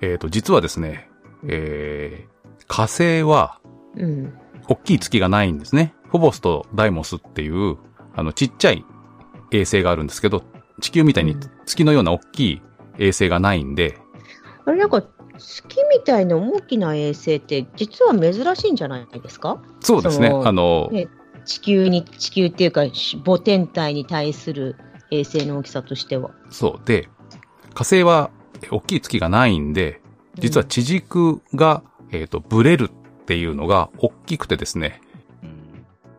[0.00, 1.08] えっ、と、実はですね、
[1.48, 3.60] えー、火星は
[3.96, 4.38] うん。
[4.68, 5.94] 大きい月がないんですね。
[6.08, 7.76] フォボスとダイモスっていう、
[8.16, 8.84] あの、ちっちゃい
[9.52, 10.42] 衛星があるんですけど、
[10.80, 11.36] 地球みたいに
[11.66, 12.62] 月のような大きい
[12.98, 13.96] 衛星がないんで、
[14.64, 15.04] あれなんか
[15.38, 19.62] 月みたいな大きな衛星って実は珍しいんじゃないですか？
[19.80, 20.28] そうですね。
[20.28, 21.06] あの、ね
[21.44, 22.82] 地球に、地球っていうか
[23.24, 24.74] 母天体に対する
[25.12, 26.32] 衛星の大きさとしては。
[26.50, 26.86] そう。
[26.86, 27.08] で、
[27.72, 28.30] 火星は
[28.62, 30.02] え大きい月がないんで、
[30.38, 31.82] 実は地軸が、
[32.12, 35.00] えっ、と、ブレるっていうのが大きくてですね、
[35.42, 35.56] うん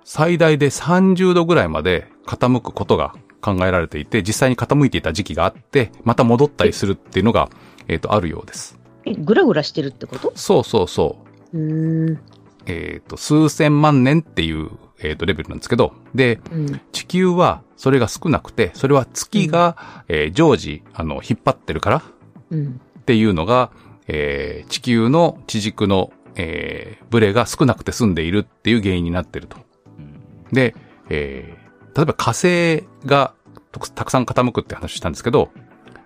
[0.09, 7.49] 最大で30度ぐらいまで傾くことが考えられていて、実際に傾いていた時期があって、また戻ったりするっていうのが、
[7.89, 8.79] えっ、と、あるようです。
[9.05, 10.31] え、ぐらぐらしてるってこと？
[10.35, 11.17] そうそうそ
[11.53, 11.57] う。
[11.57, 12.19] うーん。
[12.67, 16.81] えっ、と、数千万年っていう、えっ、と、レベルなんですけど、で、うん。
[16.93, 22.03] 地球はそれが少なくて、それは月が、えー常時、あの、引っ張ってるから
[22.49, 22.81] うん。
[22.99, 23.71] っていうのが、
[24.07, 29.57] えー地球の地軸の、えーブレが少なくて済んでいるっていう原因になってると。
[29.97, 30.75] うんで、
[31.09, 33.33] えー例えば火星が
[33.71, 35.49] とたくさん傾くって話したんですけど、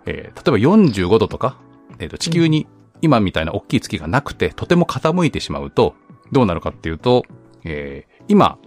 [0.05, 1.57] えー例えば45度とか、
[1.99, 2.67] えーと地球に
[3.01, 5.95] 今みたいな大きい月がなくて、とても傾いてしまうと、
[6.31, 7.23] どうなるかっていうと、
[7.65, 8.57] えー今、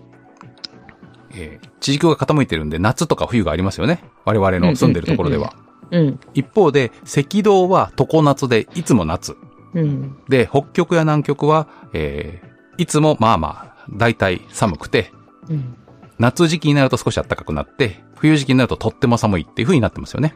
[1.31, 4.03] えー地軸が傾いてるんで夏とか冬がありますよね。
[4.25, 5.55] 我々の住んでるところでは。
[5.91, 6.21] うん。
[6.35, 9.37] 一方で、赤道は常夏でいつも夏。
[9.75, 10.19] うん。
[10.29, 15.13] で、北極や南極は、えーいつもまあまあ、だいたい寒くて、
[15.49, 15.77] うん。
[16.19, 20.35] 夏時期になると少し暖かくなって、冬時期になるととっても寒いっていう風になってますよね。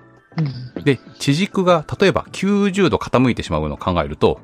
[0.77, 0.85] うん。
[0.85, 4.41] で、地軸が例えば90度傾いてしまうのを考えると、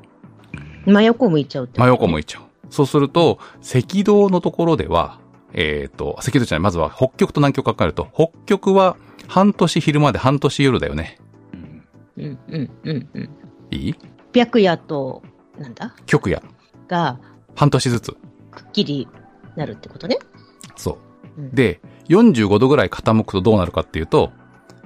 [0.85, 1.81] 真横向いちゃうってこと？
[1.83, 2.43] 真横向いちゃう。
[2.69, 5.19] そうすると、赤道のところでは、
[5.53, 8.97] えっ、と、赤道じゃない、まずは北極と南極を考えると、北極は
[9.27, 11.17] 半年昼まで半年夜だよね。
[11.53, 11.83] うん
[12.17, 13.29] うんうんうんうん。
[13.71, 13.95] いい？
[14.33, 15.23] 白夜と、
[15.57, 15.95] なんだ？
[16.05, 16.41] 極夜。
[16.87, 17.19] が、
[17.55, 18.11] 半年ずつ。
[18.51, 19.07] くっきり
[19.55, 20.17] なるってことね。
[20.75, 20.99] そ
[21.37, 21.41] う。
[21.41, 24.31] うん、で、45度ぐらい傾くとどうなるかっていうと、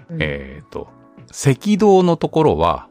[0.10, 0.88] うん、えっ、と、
[1.30, 2.88] 赤道のところは、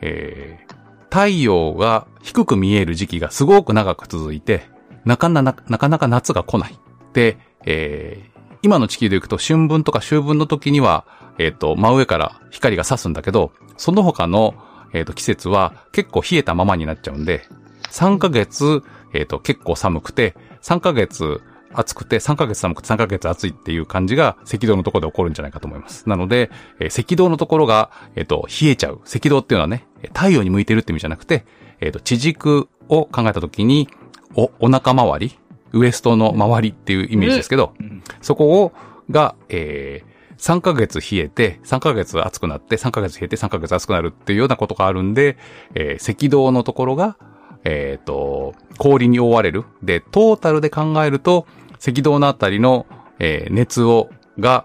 [0.00, 0.72] えー
[1.12, 4.62] 太陽が低く見える時期がすごく長く続いて、
[5.04, 6.78] なかなか、なかなか夏が来ない。
[7.12, 7.36] で、
[7.66, 8.31] えー
[8.62, 11.04] 今の地球で行くと春分とか秋分の時には、
[11.38, 14.54] えっ、と、真上から光が差すんだけど、その他の、
[14.92, 17.44] えっ、と、季節は結構冷えたままになっちゃうんで、
[17.90, 18.82] 3ヶ月、
[19.12, 21.42] えっ、と、結構寒くて、3ヶ月
[21.74, 26.08] 暑くて、3ヶ月寒くて3ヶ月暑いっていう感じが赤道のところで起こるんじゃないかと思います。
[26.08, 29.00] なので、えー赤道のところが、えっ、と、冷えちゃう。
[29.04, 31.44] 赤道っていうのはね、太陽に向いてるって意味じゃなくて、
[31.80, 33.88] えっ、と、地軸を考えたときに、
[34.34, 35.38] お、お腹周り、
[35.72, 38.02] ウエストの周りっていうイメージですけど、うん。
[38.20, 38.72] そこを、
[39.10, 45.36] が、えー、3ヶ月冷えて、3ヶ月暑くなって、3ヶ月冷えて、3ヶ月暑くなるっていうようなことがあるんで、
[45.74, 47.16] えー赤道のところが、
[47.64, 49.64] えっ、と、氷に覆われる。
[49.82, 52.86] で、トータルで考えると、赤道のあたりの、
[53.18, 54.64] えー熱を、が、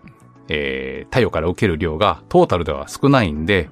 [0.49, 3.70] えー太陽から受ける量がトータルでは少ないんで、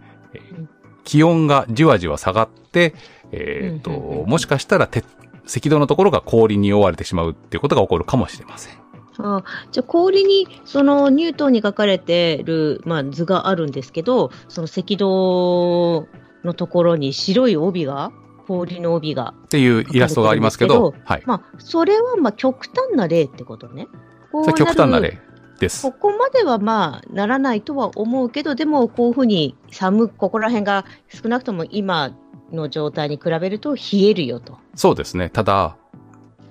[1.03, 2.93] 気温がじわじわ下がって、
[3.31, 3.97] えっ、と、うん。
[3.97, 4.23] うん。
[4.23, 4.29] うん。
[4.29, 5.03] もしかしたらて
[5.47, 8.85] 赤道のところが氷に覆われてしまうっていうことが起こるかもしれません。
[9.17, 16.07] あじゃあ氷に、そのニュートンに書かれてる、まあ、図があるんですけど、その赤道
[16.43, 18.11] のところに白い帯が、
[18.47, 19.33] 氷の帯が。
[19.45, 21.23] っていうイラストがありますけど、はい。
[21.25, 23.87] まあ、それはまあ極端な例ってことね。
[24.31, 25.19] こ極端なる例
[25.59, 25.91] ですこ。
[25.91, 32.11] こまではまあならないとは思うけど、でもこういうふうに寒く、ここら辺が少なくとも今
[32.51, 34.57] の状態に比べると冷えるよと。
[34.75, 35.29] そうですね。
[35.29, 35.77] ただ、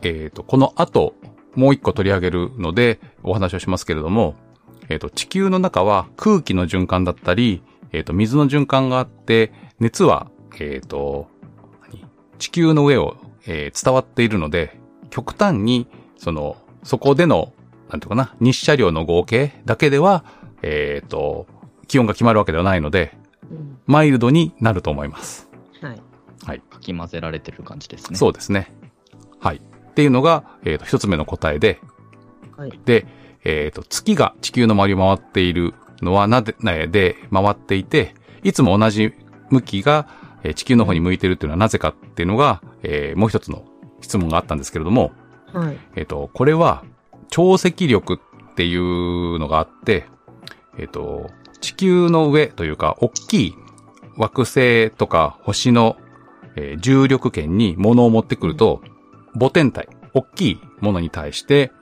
[0.03, 1.15] えっ、と、この後、
[1.55, 4.35] もう一個取り上げるので、お話をしますけれども、
[4.89, 11.29] えっ、と、地球の中は空気の循環だったり、えっ、と、水の循環があって、熱は、えっ、と、
[11.91, 12.05] 何？
[12.39, 13.17] 地球の上を、
[13.47, 14.79] えー伝わっているので、
[15.11, 15.87] 極端に、
[16.17, 17.53] その、そこでの、
[17.91, 20.25] なんていうかな、日射量の合計だけでは、
[20.63, 21.47] えっ、と、
[21.87, 23.13] 気温が決まるわけではないので、
[23.51, 25.44] うんマイルドになると思います。
[26.45, 26.61] はい。
[26.61, 28.17] かき混ぜられてる感じですね。
[28.17, 28.73] そうですね。
[29.41, 29.57] はい。
[29.57, 31.81] っていうのが、えっ、と、一つ目の答えで、
[32.57, 32.81] はい。
[32.85, 33.07] で、
[33.45, 39.13] えっ、と、月が地球の周りを回っているのはなぜ、ねで、回っていて、いつも同じ
[39.51, 40.09] 向きが、
[40.43, 43.65] えー地球の方に向いてるっていうのはなぜかっていうのが、えーもう一つの
[44.01, 45.13] 質問があったんですけれども、
[45.53, 45.79] はい。
[45.97, 46.85] えっ、と、これは、
[47.31, 50.07] 潮汐力っていうのがあって、
[50.79, 51.31] えっ、と、
[51.61, 53.55] 地球の上というか、大きい
[54.17, 55.97] 惑星とか星の、
[56.57, 58.83] えー重力圏に物を持ってくると、
[59.39, 61.73] 母天体、大きいものに対して、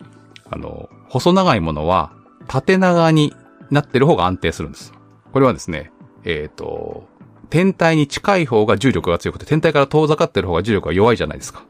[0.50, 2.12] あの、細長いものは
[2.46, 3.34] 縦長に
[3.70, 4.92] なってる方が安定するんです。
[5.32, 5.92] これはですね、
[6.24, 7.08] えっ、と、
[7.50, 11.64] 天体に近い方が重力が強くて、天体から遠ざかってる方が重力が弱いじゃないですか。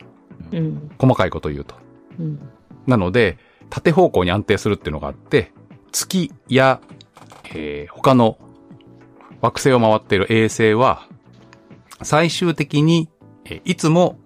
[0.53, 0.91] うん。
[0.99, 1.75] 細かいこと言うと。
[2.21, 2.39] うん。
[2.87, 3.39] なので、
[3.71, 5.53] 縦方向に安定するっていうのがあって、
[5.91, 6.81] 月や、
[7.55, 8.39] えー他の
[9.41, 11.09] 惑星を回っている衛星は、
[12.05, 13.09] 最終的に、
[13.45, 14.19] えーいつも、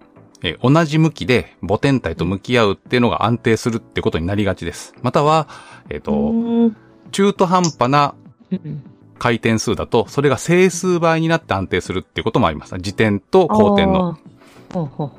[0.43, 4.93] えー同じ向きで母天体と向き合うっていうのが安定するってことになりがちです。
[5.01, 5.47] または、
[5.89, 6.77] えっ、と、うん
[7.11, 8.15] 中途半端な
[8.51, 8.83] うん
[9.17, 12.75] 回転数だと、それが整数倍になって安定するっていうこともあります。
[12.75, 14.17] 自転と公転の。。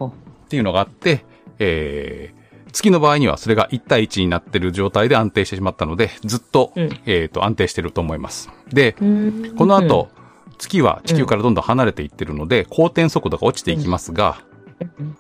[0.09, 0.13] っ
[0.49, 1.25] ていうのがあって、
[1.59, 8.51] えー、月の場合にはそれが1対1になってる状態で安定してしまったので、ずっと、うんえっ、と、安定してると思います。
[8.73, 10.09] で、うんこの後、
[10.57, 14.49] 月は地球からどんどん離れていってるので、公転速度が落ちていきますが、うん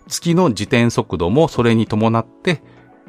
[0.07, 2.63] 月の自転速度もそれに伴って、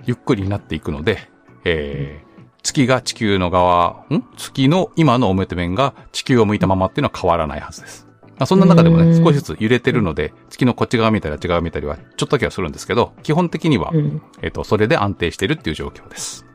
[0.06, 1.30] ゆっくりになっていくので、
[1.64, 2.30] えー
[2.62, 4.24] 月が地球の側、ん？
[4.38, 8.08] 月の今の表面が地球を向いたままっていうのは変わらないはずです。
[8.38, 16.46] まあ、そんな中でもね、うん少しずつ揺れてるので、月のこっち側見たりあっち側見たりは、ちょっとだけはするんですけど、基本的には、うんえっ、と、それで安定してるっていう状況です。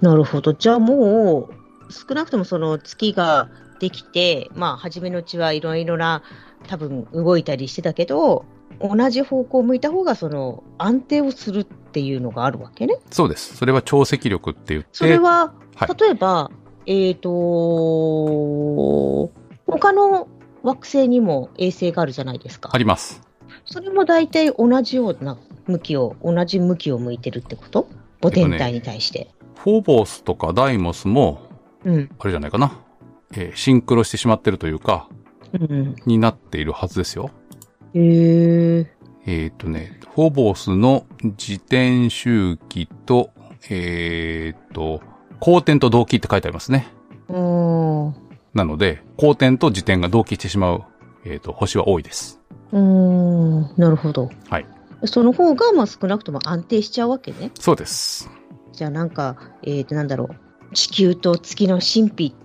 [0.00, 0.52] なるほど。
[0.52, 3.48] じゃあもう、少なくともその月が
[3.82, 6.22] できて、まあ、初めのうちはいろいろな、
[6.68, 8.44] 多分動いたりしてたけど、
[8.80, 12.98] 同じ方向を向いた方が、その、安定をするっていうのがあるわけね。
[13.10, 13.56] そうです。
[13.56, 16.52] それは潮汐力って言って、それは、はい例えば、
[16.86, 17.30] えっ、と、
[19.66, 20.28] 他の
[20.62, 22.78] 惑星にも衛星があるじゃないですかあ。
[22.78, 23.20] ります。
[23.64, 27.88] それも大体同じような向きを、同じ向きを向いてるってこと？
[28.20, 29.28] 母天体に対して。
[29.56, 31.40] フォーボスとかダイモスも、
[31.84, 32.10] うん。
[32.16, 32.78] あれじゃないかな。
[33.32, 35.08] えーシンクロしてしまってるというか、
[35.52, 35.96] うん。
[36.06, 37.30] になっているはずですよ。
[37.94, 38.92] へえ。
[39.26, 43.30] えっ、とね、フォボスの自転周期と、
[43.70, 45.00] えっ、と、
[45.40, 46.88] 公転と同期って書いてありますね。
[48.54, 50.84] なので、公転と自転が同期してしまう、
[51.24, 52.40] えっ、と、星は多いです。
[52.72, 54.30] うーん、なるほど。
[54.48, 54.66] はい。
[55.04, 57.50] その方が、まあ少なくとも安定しちゃうわけね。
[57.58, 58.30] そうです。
[58.72, 60.30] じゃあなんか、えっ、と、なんだろ
[60.70, 60.74] う。
[60.74, 62.36] 地球と月の神秘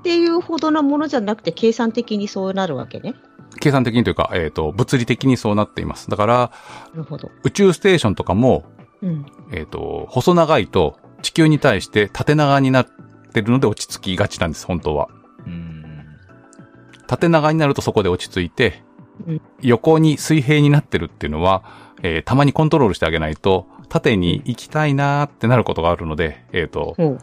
[0.00, 3.14] っていうほどのものじゃなくて、計算的にそうなるわけね。
[3.60, 6.08] 計算的にというか、えっ、と、物理的にそうなっています。
[6.08, 6.50] だから、
[6.94, 7.30] なるほど。
[7.44, 8.64] 宇宙ステーションとかも、
[9.02, 9.26] うん。
[9.52, 12.86] えっ、と、細長いと地球に対して縦長になっ
[13.32, 15.08] てるので落ち着きがちなんです、本当は。
[15.46, 15.84] うん。
[17.06, 18.82] 縦長になるとそこで落ち着いて、
[19.26, 21.62] うん横に水平になってるっていうのは、
[22.02, 27.18] えーたまにコントロールしてあげないと、縦に行きたいなーってなることがあるので、えっ、と、ほう。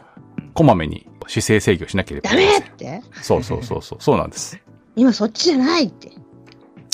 [0.58, 2.36] こまめに姿勢制御しなければダ。
[2.36, 3.00] メって？
[3.22, 4.58] そうそうそうそう、そうなんです。
[4.96, 6.10] 今そっちじゃないって。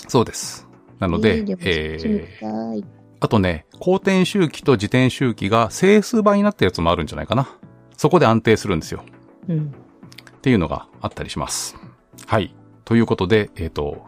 [0.06, 0.68] そうです。
[0.98, 2.84] なので、いいもそっちみえー。
[3.20, 7.48] あとね、公転周期と自転周期が整数倍になったやつもあるんじゃないかな。
[7.96, 9.02] そこで安定するんですよ。
[9.48, 9.74] うん。
[10.36, 11.74] っていうのがあったりします。
[12.26, 12.54] はい。
[12.84, 14.04] ということで、えっ、と、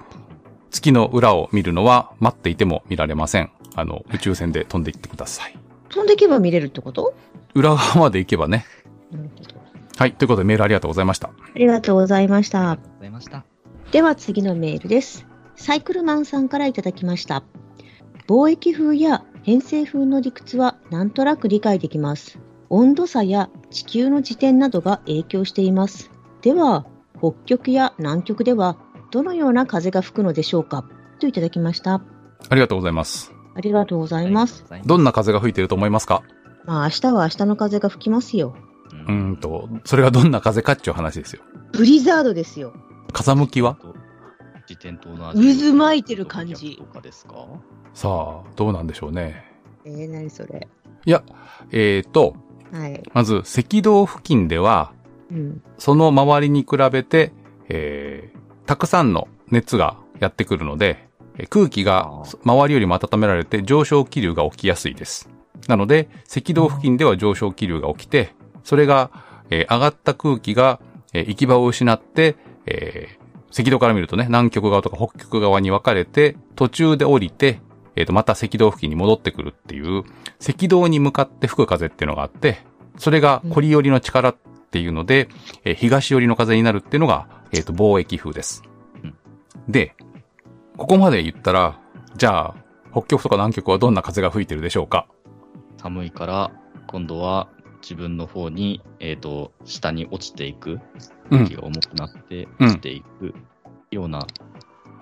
[0.70, 3.50] 月の裏を見るのは待っていても見られません。
[3.74, 5.56] あの、宇宙船で飛んでいってください。
[5.88, 7.14] 飛んでいけば見れるってこと？
[7.54, 8.66] 裏側まで行けばね。
[9.98, 10.12] はい。
[10.14, 11.28] ということでメールありがとうございました。
[11.28, 12.82] ありがとうございましたありが。
[12.82, 13.44] とうございました。
[13.92, 15.26] では次のメールです。
[15.54, 17.42] サイクルマンさんからいただきました。
[18.26, 22.38] 貿易風や偏西風の理屈はなんとなく理解できます。
[22.68, 26.10] 温度差や地球の自転などが影響しています。
[26.42, 26.84] では、
[27.20, 28.76] 北極や南極では
[29.12, 30.84] どのような風が吹くのでしょうか？
[31.20, 32.02] といただきました。
[32.48, 33.32] ありがとうございます。
[33.54, 34.54] ありがとうございます。
[34.54, 34.88] ありがとうございます。
[34.88, 36.22] どんな風が吹いていると思いますか？
[36.64, 38.56] まあ明日は明日の風が吹きますよ。
[39.08, 41.42] うんと、それがどんな風かっていう話ですよ。
[41.72, 42.72] ブリザードですよ。
[43.12, 43.78] 風向きは？
[44.68, 47.46] 自転と同渦巻いてる感じとかですか？
[47.94, 49.44] さあ、どうなんでしょうね。
[49.84, 50.68] えー、何それ？
[51.04, 51.22] いや、
[51.70, 52.34] えっ、と、
[52.72, 53.02] はい。
[53.12, 54.92] まず赤道付近では、
[55.30, 55.62] うん。
[55.78, 57.32] その周りに比べて、
[57.68, 61.08] えーたくさんの熱がやってくるので、
[61.38, 62.10] えー空気が
[62.42, 65.28] 周りよりも温められて上昇気流が起きやすいです。
[65.68, 68.34] なので、赤道付近では上昇気流が起きて、
[68.66, 69.10] それが、
[69.48, 70.80] えー上がった空気が、
[71.12, 72.34] えー行き場を失って、
[72.66, 73.26] えー
[73.58, 77.60] 赤道から見るとね、南極側とか北極側に分かれて、途中で降りて、
[77.94, 80.02] えっ、と、また赤道付近に戻ってくるっていう、
[80.46, 82.58] 赤道に向かって吹く風っていうのがあって、
[82.98, 84.36] それがコリ寄りの力っ
[84.70, 85.28] ていうので、
[85.64, 88.62] えー東寄りの風になるっていうのが、えっ、と、貿易風です。
[89.04, 89.14] うん。
[89.68, 89.94] で、
[90.76, 91.78] ここまで言ったら、
[92.16, 92.54] じゃあ、
[92.90, 95.06] 北極とか南極はどんな風が吹いてるでしょうか？
[95.78, 96.50] 寒いから、
[96.88, 97.48] 今度は
[97.88, 100.80] 自分の方に、えっ、と、下に落ちていく、
[101.30, 101.54] うん気。
[101.54, 103.32] が重くなってうん落ちていく
[103.92, 104.26] ような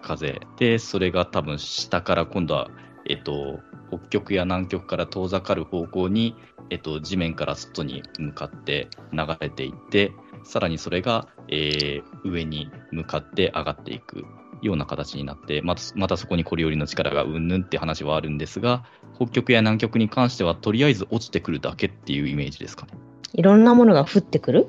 [0.03, 2.70] 風で、それが多分下から今度は、
[3.09, 6.37] えっ、と、北極や南極から遠ざかる方向に、
[6.68, 10.12] えっ、と、地面から外に向かって流れていって、
[10.45, 14.24] さらにそれが、えー上に向かって上がっていく
[14.67, 18.85] ような形になって、またまたそこにコリオリの力がうんぬんって話はあるんですが、
[19.17, 22.93] 北極や南極に関しては、とりあえず落ちてくるだけっていうイメージですかね。
[23.33, 24.69] いろんなものが降ってくる？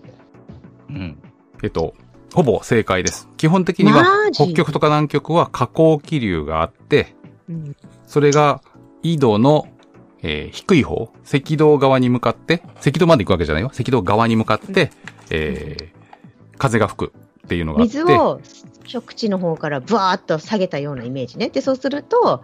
[0.90, 1.18] うん。
[1.64, 1.96] えっと、
[2.34, 3.30] ほぼ正解です。
[3.38, 7.16] 基本的には北極とか南極は下降気流があって、
[7.48, 7.76] うん。
[8.06, 8.62] それが
[9.04, 9.68] 緯度の、
[10.22, 13.72] えー低い方、赤道側に向かって、赤道まで行くわけじゃないよ。
[13.74, 14.92] 赤道側に向かって、
[15.30, 15.96] えー
[16.58, 17.14] 風が吹く
[17.46, 17.80] っていうのが。
[17.84, 18.42] 水を
[18.84, 21.50] 極地の方からブワーッと下げたようなイメージね。
[21.50, 22.44] で、そうすると、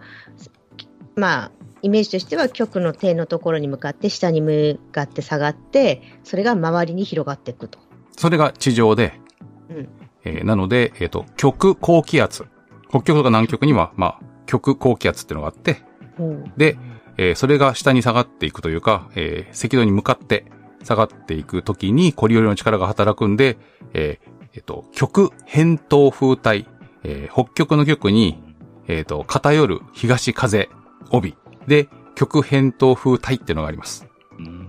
[1.16, 7.78] まあ、イメージとしては極の点のところに向かって下に向かって下がって、それが周りに広がっていくと。
[8.16, 9.20] それが地上で、
[9.68, 9.88] うん
[10.24, 12.46] えーなので、えっ、と、極高気圧。
[12.88, 15.82] 北極とか南極には、まあ、極高気圧っていうのがあって、
[16.18, 16.78] うんで、
[17.16, 20.46] えーそれが下に下がっていくというか、えー赤道に向かって
[20.84, 23.58] 下がっていくときに、コリオリの力が働くんで、
[23.94, 26.66] えーえっ、と、極偏東風帯、
[27.04, 28.42] えー北極の極に、
[28.88, 30.68] えっ、と、偏る東風
[31.10, 31.36] 帯
[31.66, 34.06] で、極偏東風帯っていうのがあります。
[34.38, 34.68] うん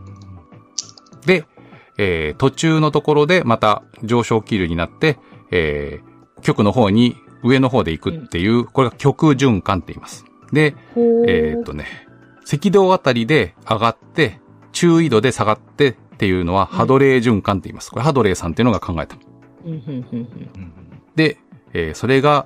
[1.26, 1.46] で、
[1.98, 5.18] えー途中のところでまた上昇気流になって、
[5.52, 10.26] えー極の方に上の方で行くっていう、これが極循環って言います。
[10.52, 11.86] で、えーっとね、
[12.52, 14.40] 赤道あたりで上がって、
[14.72, 17.92] 中緯度で下がってっていうのは、ハドレー循環って言います。
[17.92, 19.16] これハドレーさんっていうのが考えた。
[21.16, 21.38] で、
[21.74, 22.46] えーそれが、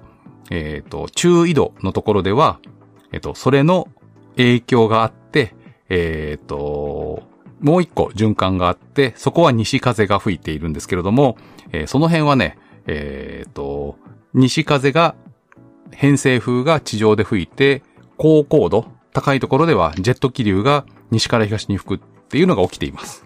[0.50, 2.60] えーと、中緯度のところでは、
[3.12, 3.88] えーと、それの
[4.38, 5.56] 影響があって、
[5.90, 7.24] えっと、
[7.60, 11.38] もう一個循環があって、そこは西風が吹いているんですけれども、
[11.72, 13.98] えーその辺はね、えーと、
[14.34, 15.16] 西風が、
[15.92, 17.84] 偏西風が地上で吹いて、
[18.18, 23.26] 高高度、高いところではジェット気流が西から東に吹くっていうのが起きています。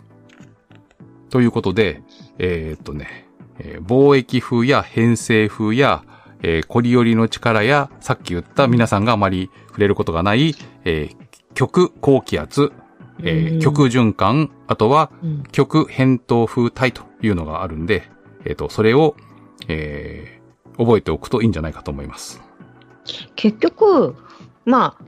[1.30, 2.02] ということで、
[2.38, 3.28] えーっとね、
[3.64, 6.04] えー貿易風や偏西風や、
[6.44, 10.56] えーコリ寄りの力や、さっき言った皆さんがあまり触れることがない、
[10.86, 11.18] えー
[11.54, 12.72] 極高気圧、
[13.20, 15.44] えーうん極循環、あとはうん。
[15.52, 18.10] 極変動風帯というのがあるんで、
[18.46, 19.16] えっ、と、それを、
[19.68, 20.42] えー
[20.78, 22.42] 覚えておくといいんじゃないかと思います。
[23.36, 24.16] 結局、
[24.66, 25.04] まあ、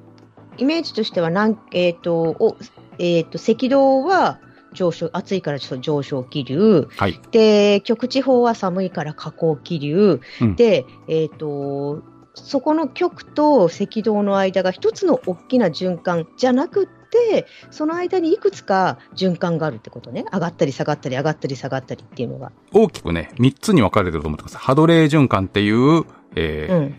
[0.58, 2.58] イメージとしてはなん、えっ、と、お、
[3.00, 4.40] えっ、と、赤道は
[4.74, 6.88] 上昇、暑いからちょっと上昇気流。
[6.98, 7.20] はい。
[7.32, 10.20] で、極地方は寒いから下降気流。
[10.42, 12.04] うんで、えっ、と、
[12.36, 20.26] そこの極と赤道の間が一つの大きな循環じゃなくって、その間にいくつか循環があるってことね。
[20.34, 22.52] 上がったり下がったり、上がったり下がったりっていうのが。
[22.72, 24.62] 大きくね、3つに分かれてると思ってください。
[24.62, 26.06] ハドレー循環っていう、
[26.36, 26.96] えーうん。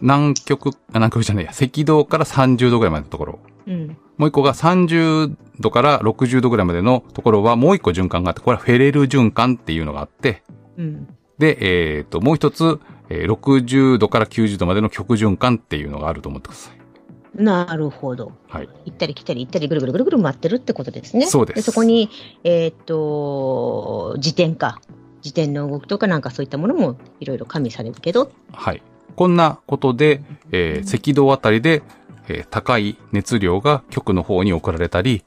[0.00, 3.38] 南極、あ南極じゃないや、赤道から30度ぐらいまでのところ。
[3.66, 3.96] うん。
[4.20, 10.42] もう一個が30度から60度ぐらいまでのところはもう一個循環があって、これはフェレル循環っていうのがあって、
[10.76, 11.08] うん。
[11.38, 17.42] で、えっ、と、もう一つ、えー60度から90度までの極循環っていうのがあると思ってください。
[17.42, 18.32] なるほど。
[18.46, 18.68] はい。
[18.84, 21.26] 行ったり来たり行ったりぐるぐるぐるぐる回ってるってことですね。
[21.26, 22.10] そうですそこに、
[22.44, 24.82] えーっと、自転か。
[25.24, 28.30] 自転の動きとかなんかそういったものもいろいろ加味されるけど。
[28.52, 28.82] はい。
[29.16, 31.82] こんなことで、えー赤道あたりで、
[32.30, 35.24] えー高い熱量が極の方に送られたり、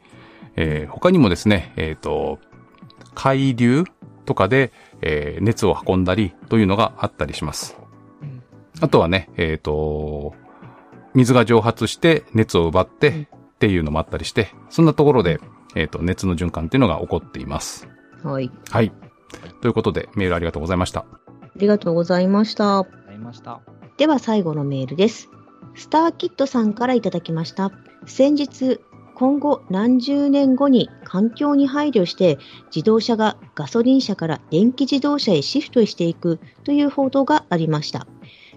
[0.56, 2.40] えー他にもですね、えっ、と、
[3.14, 3.84] 海流
[4.26, 7.78] とかで、えー熱を運んだりというのがあったりします。
[8.82, 10.34] あとはね、えっ、と、
[11.14, 15.40] 水が蒸発して熱を奪ってっていうのもあったりして、そんなところで、
[15.76, 17.88] えっ、と、熱の循環っていうのが起こっています。
[18.24, 18.52] はい。
[18.72, 18.92] はい。
[19.62, 21.02] ということで、メールありがとうございました。
[21.02, 21.06] あ
[21.56, 22.80] りがとうございました。
[22.80, 23.62] ありました。
[23.98, 25.30] では最後のメールです。
[25.76, 27.72] スターキットさんからいただきました。
[28.06, 28.80] 先日、
[29.16, 32.40] 今後何十年後に環境に配慮して
[32.76, 38.08] 自動車がガソリン車から電気自動車へシフトしていくという報道がありました。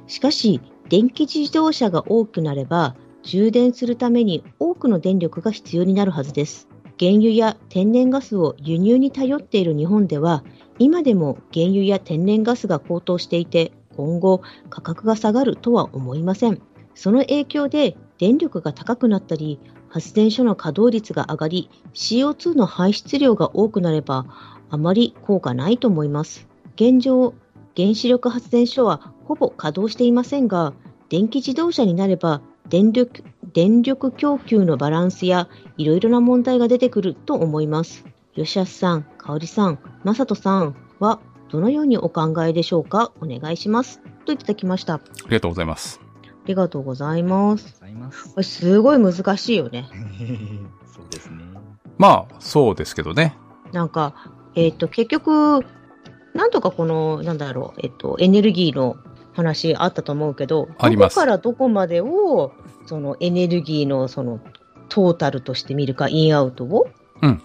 [0.07, 6.69] しかし、電気自動車が多くなれば充電するために多くの電力が必要になるはずです。
[6.99, 10.45] 原油や天然ガスを輸入に頼っている日本では
[10.79, 14.41] 今でも原油や天然ガスが高騰していて今後
[14.71, 16.63] 価格が下がるとは思いません。
[16.97, 24.27] その影響で電力が高くなったり、発電所の稼働率が上がり、CO2 の排出量が多くなれば、
[24.71, 26.49] あまり効果ないと思います。
[26.75, 27.35] 現状、
[27.77, 30.73] 原子力発電所はほぼ稼働していませんが、
[31.09, 33.23] 電気自動車になれば電力、
[33.53, 38.05] 電力供給のバランスやいろいろな問題が出てくると思います。
[38.35, 41.21] 吉安さん、香織さん、正人さんは
[41.51, 43.13] どのようにお考えでしょうか？
[43.21, 44.01] お願いします。
[44.25, 44.95] といただきました。
[44.95, 46.06] あありがとうございます。
[46.47, 47.69] りがとうございます。
[47.69, 47.87] すこ。
[48.39, 49.89] れすごい難しいよね。
[50.95, 51.45] そうですね。
[51.99, 53.37] まあ、そうですけどね。
[53.73, 54.15] なんか、
[54.55, 55.65] えっ、と、結局、
[56.35, 58.97] なんとかこの、なんだろう、えっ、と、エネルギーの
[59.35, 62.53] 話あったと思うけど、ありますどこからどこまでを、
[62.87, 64.41] そのエネルギーのその
[64.89, 66.89] トータルとして見るか、インアウトを、
[67.23, 67.43] うん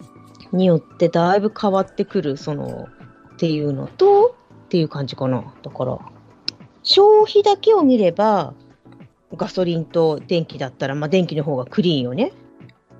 [0.51, 2.87] によってだいぶ変わってくる、その、
[3.33, 4.35] っていうのと、
[4.65, 5.53] っていう感じかな。
[5.61, 5.99] だから、
[6.83, 8.53] 消費だけを見れば、
[9.35, 12.33] ガソリンと電気だったら、まあ電気の方がクリーンよね。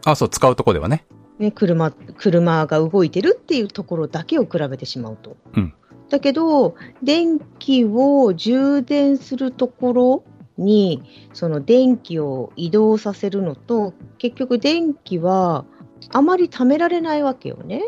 [0.06, 1.06] あ、そう、使うとこではね。
[1.40, 5.38] ね、車、車が動いてるっていうところだけを比べてしまうと。
[5.56, 5.74] うん
[6.12, 10.24] だけど、電気を充電するところ
[10.58, 11.02] に、
[11.32, 15.64] その電気を移動させるのと、結局電気は
[16.10, 17.82] あまり貯められないわけよね。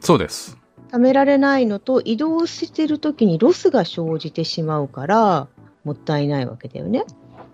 [0.00, 0.58] そうです。
[0.90, 5.46] 貯められないのと、移動してるときにロスが生じてしまうから、
[5.84, 7.04] もったいないわけだよね。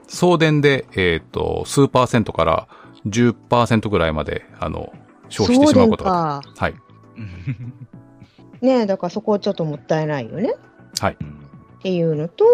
[0.06, 2.68] 送電で、えっ、と、数パーセントから
[3.06, 4.92] 10%ぐらいまで、あの、
[5.28, 6.42] 消費してしまうことが。
[6.56, 6.74] はい。
[8.60, 10.54] ねだからそこはちょっともったいないよね。
[10.98, 11.14] はい。
[11.14, 12.44] っていうのと、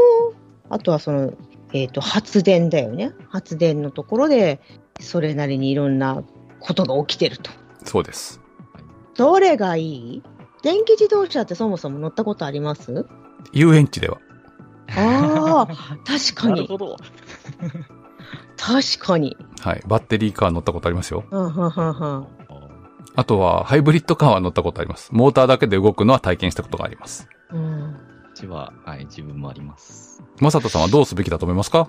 [0.69, 1.33] あとはその、
[1.73, 3.13] えっ、と、発電だよね。
[3.29, 4.61] 発電のところで、
[4.99, 6.23] それなりにいろんな
[6.59, 7.51] ことが起きてると。
[7.85, 8.41] そうです。
[9.17, 10.23] どれがいい？
[10.63, 13.07] 電気自動車ってそもそも乗ったことあります？
[13.53, 14.19] 遊園地では。
[14.97, 16.55] ああ、確かに。
[16.55, 16.97] なるほど。
[18.57, 19.37] 確かに。
[19.61, 19.83] はい。
[19.87, 21.25] バッテリーカー乗ったことありますよ。
[21.31, 22.29] うん、はんはんはん。
[23.17, 25.11] あとは、ハイブリッドカーは乗ったことあります。
[25.13, 27.29] モーターだけで動くのは体験したことがあります。
[27.53, 27.91] うん。
[27.91, 27.97] う
[28.35, 30.23] ちは、はい、自分もあります。
[30.41, 31.89] まさとさんはどうすべきだと思いますか？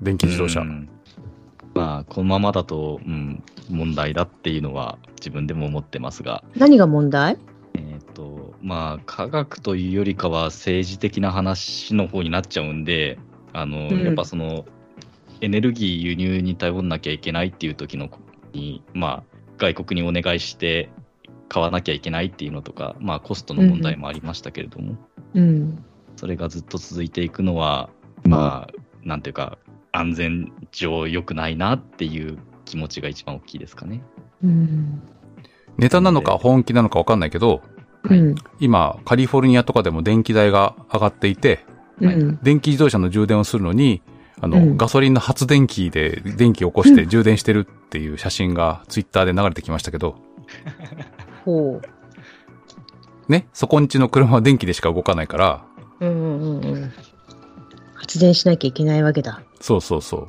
[0.00, 0.64] 電気自動車う。
[0.64, 0.88] ん
[1.74, 7.36] まあ、このままだと、うん、問題だっていうのは自分でも思ってますが、何が問題？
[7.74, 13.18] えっ、と、まあ、科学というよりかは政治的な話の方になっちゃうんで、
[13.52, 14.64] あの、うんやっぱその、
[15.40, 18.08] エネルギー輸入に頼んなきゃいけないっていう時の
[18.52, 20.90] に、まあ、外国にお願いして
[21.48, 24.96] 買わなきゃいけないっていうのとか、まあ、コストの問題もありましたけれども、
[25.34, 25.84] うん。
[26.16, 27.90] それがずっと続いていくのは、
[28.24, 28.72] まあ、
[29.04, 29.58] なんていうか、
[29.92, 34.02] 安全上良くないなっていう気持ちが一番大きいですかね。
[34.42, 35.02] うん。
[35.78, 37.62] ネタなのか本気なのかわかんないけど、
[38.04, 38.34] うん。
[38.60, 41.64] 今、カリフォルニアとかでも電気代が上がっていて、
[42.00, 42.38] うん。
[42.42, 44.02] 電気自動車の充電をするのに、
[44.40, 50.16] あの、うんガソリンの発電機で電気を起こして充電してるっていう写真がツイッターで流れてきましたけど、
[51.44, 51.80] ほ
[53.28, 55.64] ね、そこんちの車は電気でしか動かないから、
[56.00, 56.92] うんうんうん。
[57.94, 59.42] 発電しなきゃいけないわけだ。
[59.60, 60.28] そうそうそう。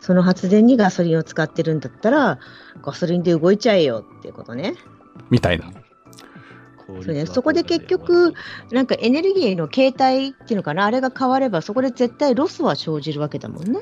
[0.00, 2.38] その発電にガソリンを使ってるんだったら、
[2.82, 4.74] ガソリンで動いちゃえよっていうことね。
[5.30, 5.72] みたいな。
[6.86, 8.34] そうね、そこで結局、
[8.70, 13.80] なんかエネルギーの形態っていうのかな、あれが変われば、そこで絶対ロスは生じるわけだもんね。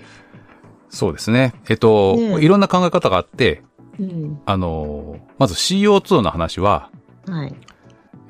[0.89, 1.55] そうですね。
[1.69, 3.63] えっと、ねえいろんな考え方があって、
[3.99, 4.41] うん。
[4.47, 6.91] あの、まず CO2 の話は、
[7.27, 7.55] はい。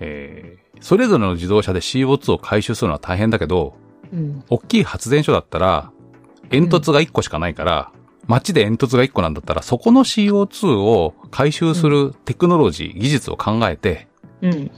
[0.00, 3.74] えーそれぞれの自動車で CO2 を回収するのは大変だけど、
[4.12, 4.44] うん。
[4.50, 5.90] 大きい発電所だったら、
[6.50, 7.90] 煙突が1個しかないから、
[8.26, 14.08] 街で煙突が1個なんだったら、そこの CO2 を回収するテクノロジー、技術を考えて、
[14.44, 14.70] うん。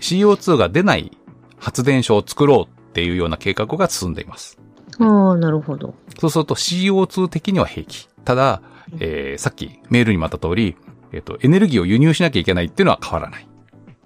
[0.00, 1.16] CO2 が出ない
[1.56, 4.58] 発電所を作ろうっていうような計画が進んでいます。
[5.00, 5.94] ああ、なるほど。
[6.18, 8.08] そうすると CO2 的には平気。
[8.24, 8.62] ただ、
[9.00, 10.76] えーさっきメールにもあった通り、
[11.12, 13.48] えっ、と、エネルギーを輸入しなきゃいけないっていうのは変わらない。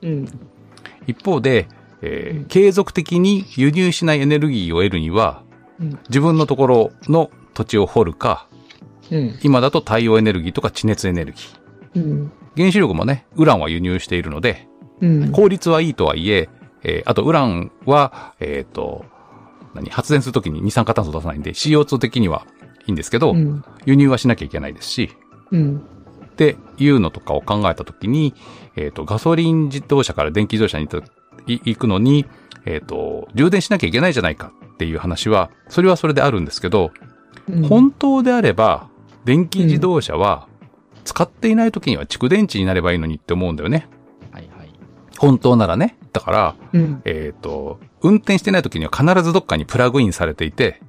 [0.02, 0.28] うん。
[1.06, 1.68] 一方で、
[2.02, 5.42] えーうん継続的に輸入しないエネルギーを得るには、
[5.80, 5.98] うん。
[6.08, 8.48] 自分のところの土地を掘るか、
[9.10, 9.38] うん。
[9.42, 12.04] 今だと太陽エネルギーとか地熱エネルギー。
[12.04, 12.32] うん。
[12.56, 14.68] 原子力もね、ウランは輸入しているので、
[15.00, 15.32] うん。
[15.32, 16.48] 効率はいいとはいえ、
[16.82, 19.04] えーあとウランは、えっ、と、
[19.74, 22.46] 何、発電するときに二酸化炭素を出さないんで CO2 的には
[22.86, 23.64] いいんですけど、うん。
[23.86, 25.10] 輸入はしなきゃいけないですし、
[25.50, 25.82] うん。
[26.26, 28.34] っていうのとかを考えたときに、
[28.76, 30.88] えっ、と、ガソリン自動車から電気自動車に
[31.46, 32.26] 行くのに、
[32.64, 36.90] えっ、と、充電しなきゃいけないじゃないかっていう話は、それはそれであるんですけど、
[37.48, 37.62] うん。
[37.64, 38.88] 本当であれば、
[39.24, 40.48] 電気自動車は、
[41.04, 43.78] 使っていない時には蓄電池になればいいのにって思うんだよね。
[43.78, 44.01] はいはい。
[45.22, 45.96] 本当ならね。
[46.12, 47.00] だから、うん。
[47.04, 50.82] えっ、と、運転してない時には必ずどっかにプラグインされていて、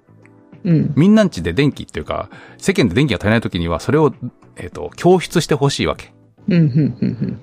[0.64, 0.94] うん。
[0.96, 4.12] みんなんちで電気っていうか、世間で電気が足りない時にはそれを、
[4.56, 6.12] えっ、と、供出してほしいわけ。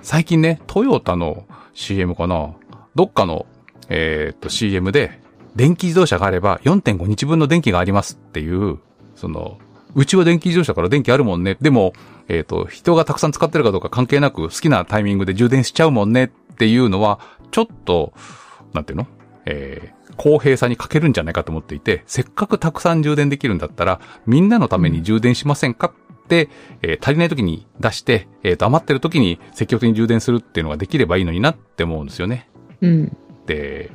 [0.03, 1.45] 最近ね、トヨタの
[1.75, 2.55] CM かな
[2.97, 3.47] どっかの、
[3.89, 5.21] えっ、と CM で、
[5.55, 8.81] 電気自動車があれば4.5日分の電気がありますっていう、
[9.15, 9.59] その、
[9.95, 11.57] うちは電気自動車から電気あるもんね。
[11.61, 11.93] でも、
[12.27, 16.31] えっ、と、人がたくさん使ってるかどうか関係なく好きなタイミングで充電しちゃうもんねっ
[16.61, 17.19] ていうのは、
[17.51, 18.13] ちょっと、
[18.75, 19.07] なんていうの？
[19.47, 26.51] えー公平さに欠けるんじゃないかと思っていて、せっかくたくさん充電できるんだったら、みんなのために充電しませんかって、
[26.83, 32.51] えー足りない時に出して、えーと、余ってる時に積極的に充電するっていうのができればいいのになって思うんですよね。
[32.83, 33.17] うん。
[33.47, 33.91] で、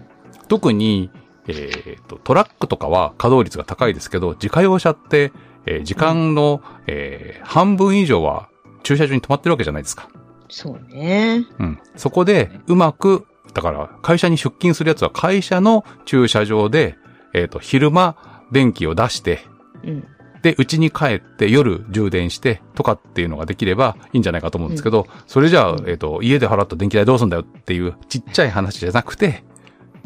[0.47, 1.11] 特に、
[1.47, 5.31] えーと、トラックとかは稼働率が高いですけど、自家用車って、
[5.67, 8.49] えー時間の、えー半分以上は
[8.81, 10.09] 駐車場に止まってるわけじゃないですか。
[10.49, 11.45] そうね。
[11.59, 11.79] うん。
[11.95, 16.97] そこで、うまく、だから、会社に出勤するやつは会社の駐車場で、
[17.33, 18.15] えっ、と、昼間、
[18.51, 19.39] 電気を出して、
[19.83, 20.07] うん。
[20.41, 29.43] で、家に帰って夜充電してとかっていうのができればいいんじゃないかと思うんですけど、それじゃあ、えっ、と、家で払った電気代どうすんだよっていうちっちゃい話じゃなくて、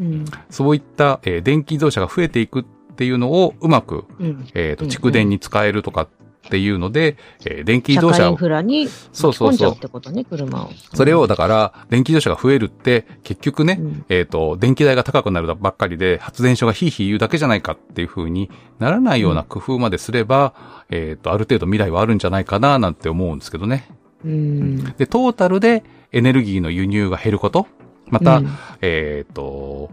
[0.00, 0.24] うん。
[0.48, 2.64] そういった、えー電気自動車が増えていくっ
[2.96, 4.48] ていうのをうまく、うん。
[4.54, 6.08] えっ、と、うん蓄電に使えるとかっ
[6.48, 10.70] ていうので、えー電気自社会イン動車を、フラにそうそうそうってことね、車を。
[10.94, 20.54] それをだから、電気自動車が増えるって、結局ね、うんえっ、と、電気代が高くなるばっかりで、発電所がヒーヒー言うだけじゃないかっていう風にならないような工夫まですれば、
[20.90, 23.88] えっ、と、ある程度未来はあるんじゃないかな、なんて思うんですけどね。
[24.24, 24.84] うん。
[24.96, 27.66] で、トータルでエネルギーの輸入が減ること、
[28.06, 28.48] また、うん
[28.80, 29.90] えっ、と、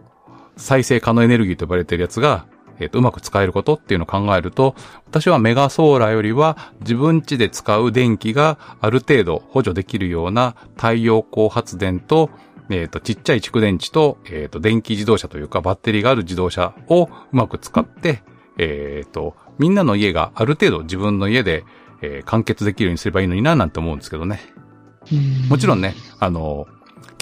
[0.56, 2.46] 再生可能エネルギーと呼ばれているやつが、
[2.80, 4.76] えっ、と、うまく使えることっていうのを考えると、
[5.08, 12.30] 私はメガソーラーよりは自分家で使う電気がある程度補助できるような太陽光発電と、
[12.70, 18.24] えっ、と、ちっちゃい蓄電池と、えっ、と、電気自動車というかバッテリーがある自動車をうまく使って、
[18.58, 21.64] えっ、と、みんなの家がある程度自分の家で、
[22.02, 24.40] えー完結できるようにすればいいのにな、なんて思うんですけどね。
[25.50, 26.68] もちろんね、あの、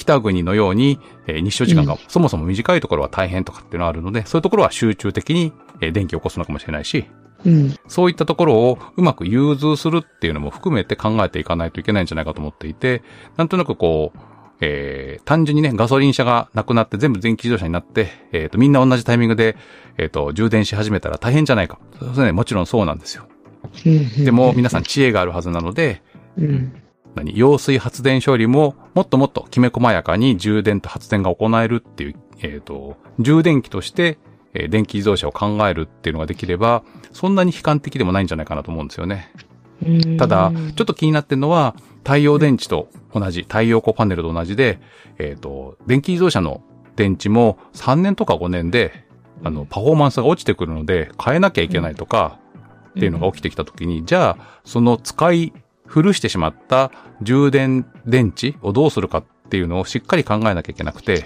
[0.05, 5.51] 北国のように、えー日照時間がそもそも短いところは大変とかっていうのはあるので、そういうところは集中的に、
[5.81, 7.05] えー電気を起こすのかもしれないし、
[7.45, 7.75] うん。
[7.87, 13.03] そういったところをうまく融通するっていうのも含めて考えていかないといけないんじゃないかと思っていて、
[13.37, 14.19] なんとなくこう、
[14.61, 19.57] えー単純にね、ガソリン車がなくなって全部電気自動車になって、えっ、と、みんな同じタイミングで、
[19.97, 21.79] えっ、と、充電し始めたら大変じゃないか。
[22.13, 23.25] それね、もちろんそうなんですよ。
[23.85, 26.01] うんでも皆さん知恵があるはずなので、
[26.37, 26.81] うん。
[27.15, 34.19] 何揚水発電所よりも、もっともっときめ細やかに充電と発電が行えるっていう、えっ、と、充電器として、
[34.53, 39.31] えー電気自動車を考えるっていうのができれば、そんなに悲観的でもないんじゃないかなと思うんですよね。
[39.85, 44.79] うんただ、ちょっと気になってるのは、太陽電池と同じ、太陽光パネルと同じで、
[45.17, 46.61] えっ、と、電気自動車の
[46.95, 49.05] 電池も3年とか5年で、
[49.43, 52.39] あの、パフォーマンスが落ちてくるので、変えなきゃいけないとか、
[52.91, 55.53] っていうのが起きてきたときに、じゃあ、その使い
[55.85, 56.91] 古してしまった
[57.21, 61.25] 充電電池をどうするかっていうのをしっかり考えなきゃいけなくて、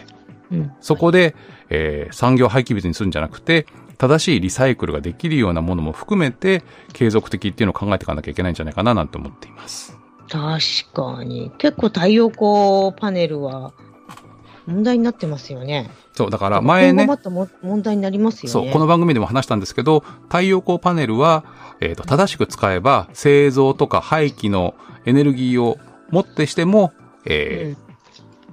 [0.52, 1.36] うんそこで、
[1.70, 3.66] えー産業廃棄物にするんじゃなくて、
[3.98, 6.64] 正しいリサイクルができるようなものも含めて、
[6.94, 9.98] 継続的っていうのを考えていかなきゃいけないんじゃないかななんて思っています。
[10.30, 10.60] 確
[10.94, 11.52] かに。
[11.58, 13.74] 結構太陽光パネルは
[14.70, 15.90] 問題になってますよね。
[16.14, 18.52] そう、だから前ねまたも問題になりますよね。
[18.52, 21.44] そう、この番組でも話したんですけど、太陽光パネルは、
[21.82, 24.76] えっ、と、正しく使えば、製造とか廃棄の
[25.06, 25.78] エネルギーを
[26.12, 26.94] もってしても、
[27.26, 27.90] えー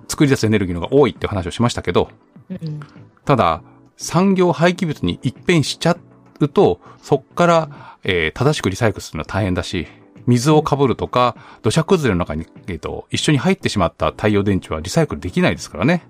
[0.09, 2.09] 作り出すエネルギーの方が多いって話をしましたけど、
[2.48, 2.80] うんうん
[3.24, 3.62] ただ、
[3.97, 5.97] 産業廃棄物に一変しちゃ
[6.38, 9.88] うと、そっから、えー正しくリサイクルするのは大変だし、
[10.27, 16.03] 水をかぶるとか、土砂崩れの中に、えっ、と、一緒に入ってしまった太陽電池はリサイクルできないですからね。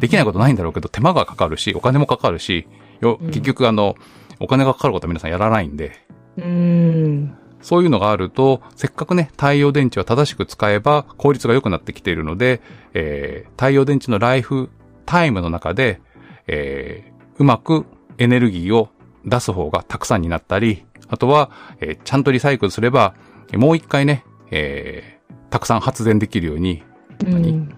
[0.00, 2.66] できないことないんだろうけど、手間がかかるし、お金もかかるし、
[3.00, 3.96] ようん結局あの、
[4.40, 5.92] お金がかかることは皆さんやらないんで、
[6.36, 7.36] うん。
[7.62, 12.60] そういうのがあると、せっかくね、太陽電池は正しく使えば効率が良くなってきているので、
[12.94, 14.70] えー太陽電池のライフ
[15.04, 16.00] タイムの中で、
[16.46, 17.86] えーうまく
[18.18, 18.88] エネルギーを
[19.24, 21.50] 出す方がたくさんになったり、あとは、
[21.80, 25.20] えーちゃんとリサイクルすれば、えーもう一回ね、えー
[25.50, 26.84] たくさん発電できるように、
[27.26, 27.74] うん。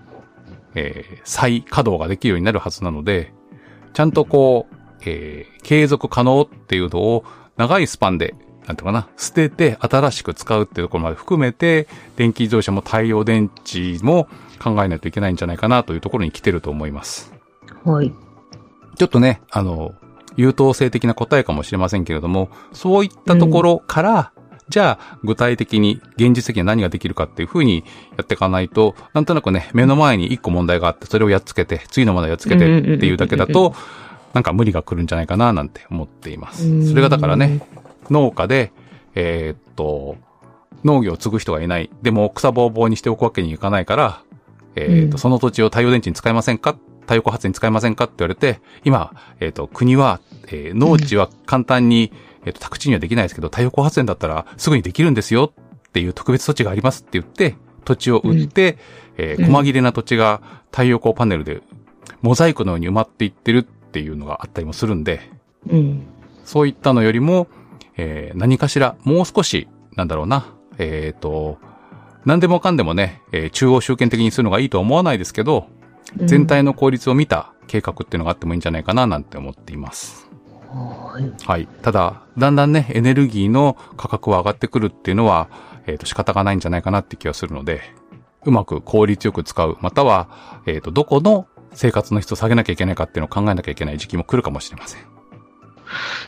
[0.75, 3.33] えー再稼働ができるようになるはずなので、
[3.95, 4.77] ちゃんとこう、
[5.07, 7.25] えー継続可能っていうのを
[7.57, 8.35] 長いスパンで、
[8.67, 14.29] なんていうのかな、捨てて新しく使うっていうところまで含めて、電気自動車も太陽電池も
[14.63, 17.33] 考えないといけないんじゃないかなというところに来てると思います。
[17.85, 18.13] はい。
[18.97, 19.95] ちょっとね、あの、
[20.37, 24.33] 優等生的な答えかもしれませんけれども、そういったところから、
[24.69, 27.85] じゃあ、具体的に、現実的には何ができるかっていうふうに
[28.17, 33.75] やっていかないと、なんとなくね、目の前に一個問題があって、それをやっつけて、次の問題をやっつけてっていうだけだと、
[34.33, 36.89] なんか無理が来るんじゃないかな、なんて思っています。
[36.89, 37.61] それがだからね、
[38.09, 38.73] 農家で、
[39.15, 40.17] えーっと、
[40.85, 41.91] 農業を継ぐ人がいない。
[42.01, 44.23] でも草ぼうぼうにしておくわけにいかないから、
[44.75, 45.19] えーっと、うん。
[45.19, 46.77] その土地を太陽電池に使えませんか？
[47.03, 48.05] 太陽光発電に使えませんか？
[48.05, 52.11] って言われて、今、えーっと、国は、えー農地は簡単に、
[52.45, 55.53] えーっと、宅地にはできないですけど、太陽光発電だったらすぐにできるんですよ
[55.89, 58.79] っていう特別措置がありますって言って、土地を売って、
[59.19, 60.41] えーうん細切れな土地が
[60.71, 61.61] 太陽光パネルで
[62.23, 65.21] モザイクのように埋まっていってるっていうのがあったりもするんで、
[65.69, 66.07] うん。
[66.45, 67.49] そういったのよりも、
[67.97, 71.59] えー何かしら、もう少し、なんだろうな、えっ、と、
[72.25, 75.67] 何でもかんでもね、えー中央集権的にするのがいいとは思わないですけど、
[76.17, 80.32] 全体の効率を見た計画っていうのがあってもいいんじゃないかななんて思っています。
[80.73, 81.47] はい。
[81.47, 81.69] はい。
[81.83, 85.49] ただ、だんだんね、エネルギーの価格は上がってくるっていうのは、
[85.87, 87.83] えっ、と、仕方がないんじゃないかなって気がするので、
[88.45, 95.03] うまく効率よく使う、または、えっ、と、どこの生活の質を下げなきゃいけないかっていうのを考えなきゃいけない時期も来るかもしれません。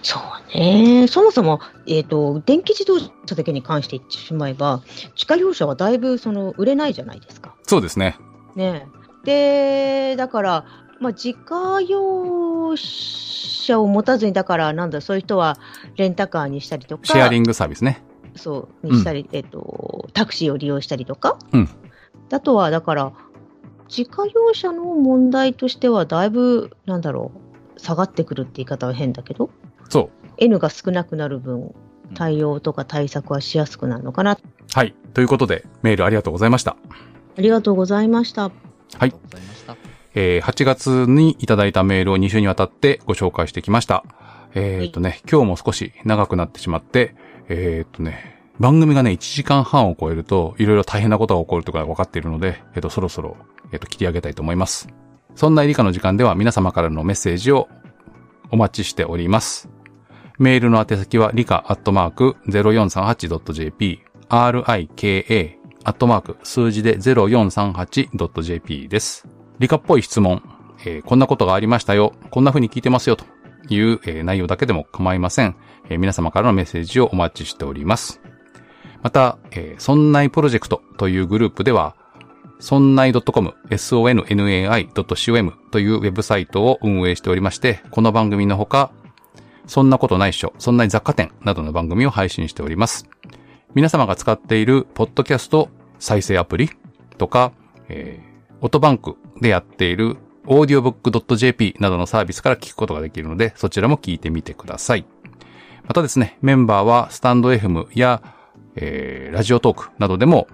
[0.03, 0.21] そ
[0.55, 1.07] うね。
[1.09, 4.83] そもそも、えっ、と、電気自動車だけに関して言ってしまえば、
[5.15, 7.55] 自家用車はだいぶその売れないじゃないですか。
[7.63, 8.19] そうですね。
[8.55, 10.65] ねえで、だから、
[11.05, 15.59] まあ、自家用車を持たずに、だから、なんだ、そういう人は
[15.97, 18.03] レンタカーにしたりとか、シェアリングサービスね。
[18.37, 21.39] そう、にしたり、えっ、と、タクシーを利用したりとか。
[21.53, 21.69] うん
[22.33, 23.13] あとは、だから、
[23.89, 27.33] 自家用車の問題としては、だいぶ、なんだろ
[27.77, 29.51] う、下がってくるって言い方は変だけど、
[29.91, 30.11] そう。
[30.39, 31.75] N が少なくなる分、
[32.15, 34.39] 対応とか対策はしやすくなるのかな。
[34.73, 34.95] はい。
[35.13, 36.77] ということで、メールありがとうございました。
[37.37, 38.51] ありがとうございました。
[38.99, 44.05] はいえー8月にいただいたメールを2週にわたってご紹介してきました。
[44.55, 47.17] えっ、とね、今日も少し長くなってしまって、
[47.49, 53.37] えっ、とね、番組がね、1時間半を超えると、いろいろ大変なことが起こるということが分かっているので、えっ、と、そろそろ、
[53.73, 54.89] えっ、と、切り上げたいと思います。
[55.35, 57.69] そんな理科の時間では皆様からのメッセージを
[58.53, 59.69] お待ちしております。
[60.39, 69.27] メールの宛先は、理科アットマーク 0438.jp、rika アットマーク数字で 0438.jp です。
[69.59, 70.43] 理科っぽい質問、
[70.85, 73.25] えーこんなことがありましたよ、こんな風に聞いてますよと
[73.69, 75.57] いう、えー内容だけでも構いません、
[75.89, 78.21] えー皆様からのメッセージをお待ちしております。
[79.03, 81.95] また、えー、そんないプロジェクトというグループでは、
[82.59, 88.93] そんない .com、sonnai.com というウェブサイトを運営しておりまして、この番組のほか、
[89.67, 93.07] そんなことないっしょ、そんなに雑貨店などの番組を配信しております。
[93.75, 95.69] 皆様が使っているポッドキャスト
[95.99, 96.71] 再生アプリ
[97.19, 97.53] とか、
[97.91, 100.17] えー、オトバンクでやっている
[100.47, 105.07] audiobook.jp などのサービスから聞くことができるので、そちらも聞いてみてください。
[105.87, 108.23] またですね、メンバーはスタンド FM や、
[108.77, 110.49] えー、ラジオトークなどでも、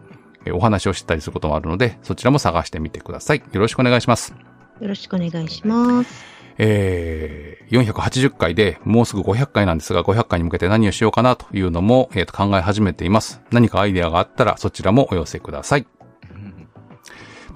[0.44, 3.43] えーお話をしたりすることもあるので、そちらも探してみてください。
[3.52, 4.35] よろしくお願いします。
[4.81, 6.24] よろしくお願いします。
[6.57, 13.40] えー、480回でもうすぐ500回なんですが、500回に向けて何をしようかなというのも、えーと考え始めています。
[13.51, 15.86] 何かアイデアがあったらそちらもお寄せください。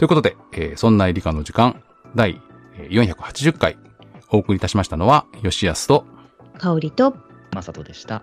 [0.05, 1.83] ということで、えーそんな理科の時間、
[2.15, 2.39] 第
[2.77, 3.79] えー480回、
[4.29, 6.05] お送りいたしましたのは、吉安と、
[6.59, 7.17] 香りと、
[7.55, 8.23] まさとでした。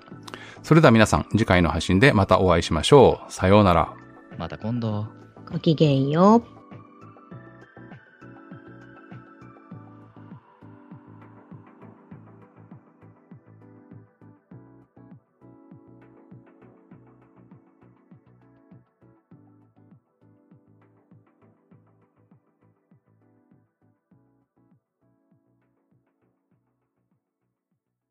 [0.62, 3.34] それでは皆さん、次回の配信でまたお会いしましょう。
[3.34, 3.96] さようなら。
[4.38, 5.08] また今度。
[5.52, 6.61] ごきげんよう。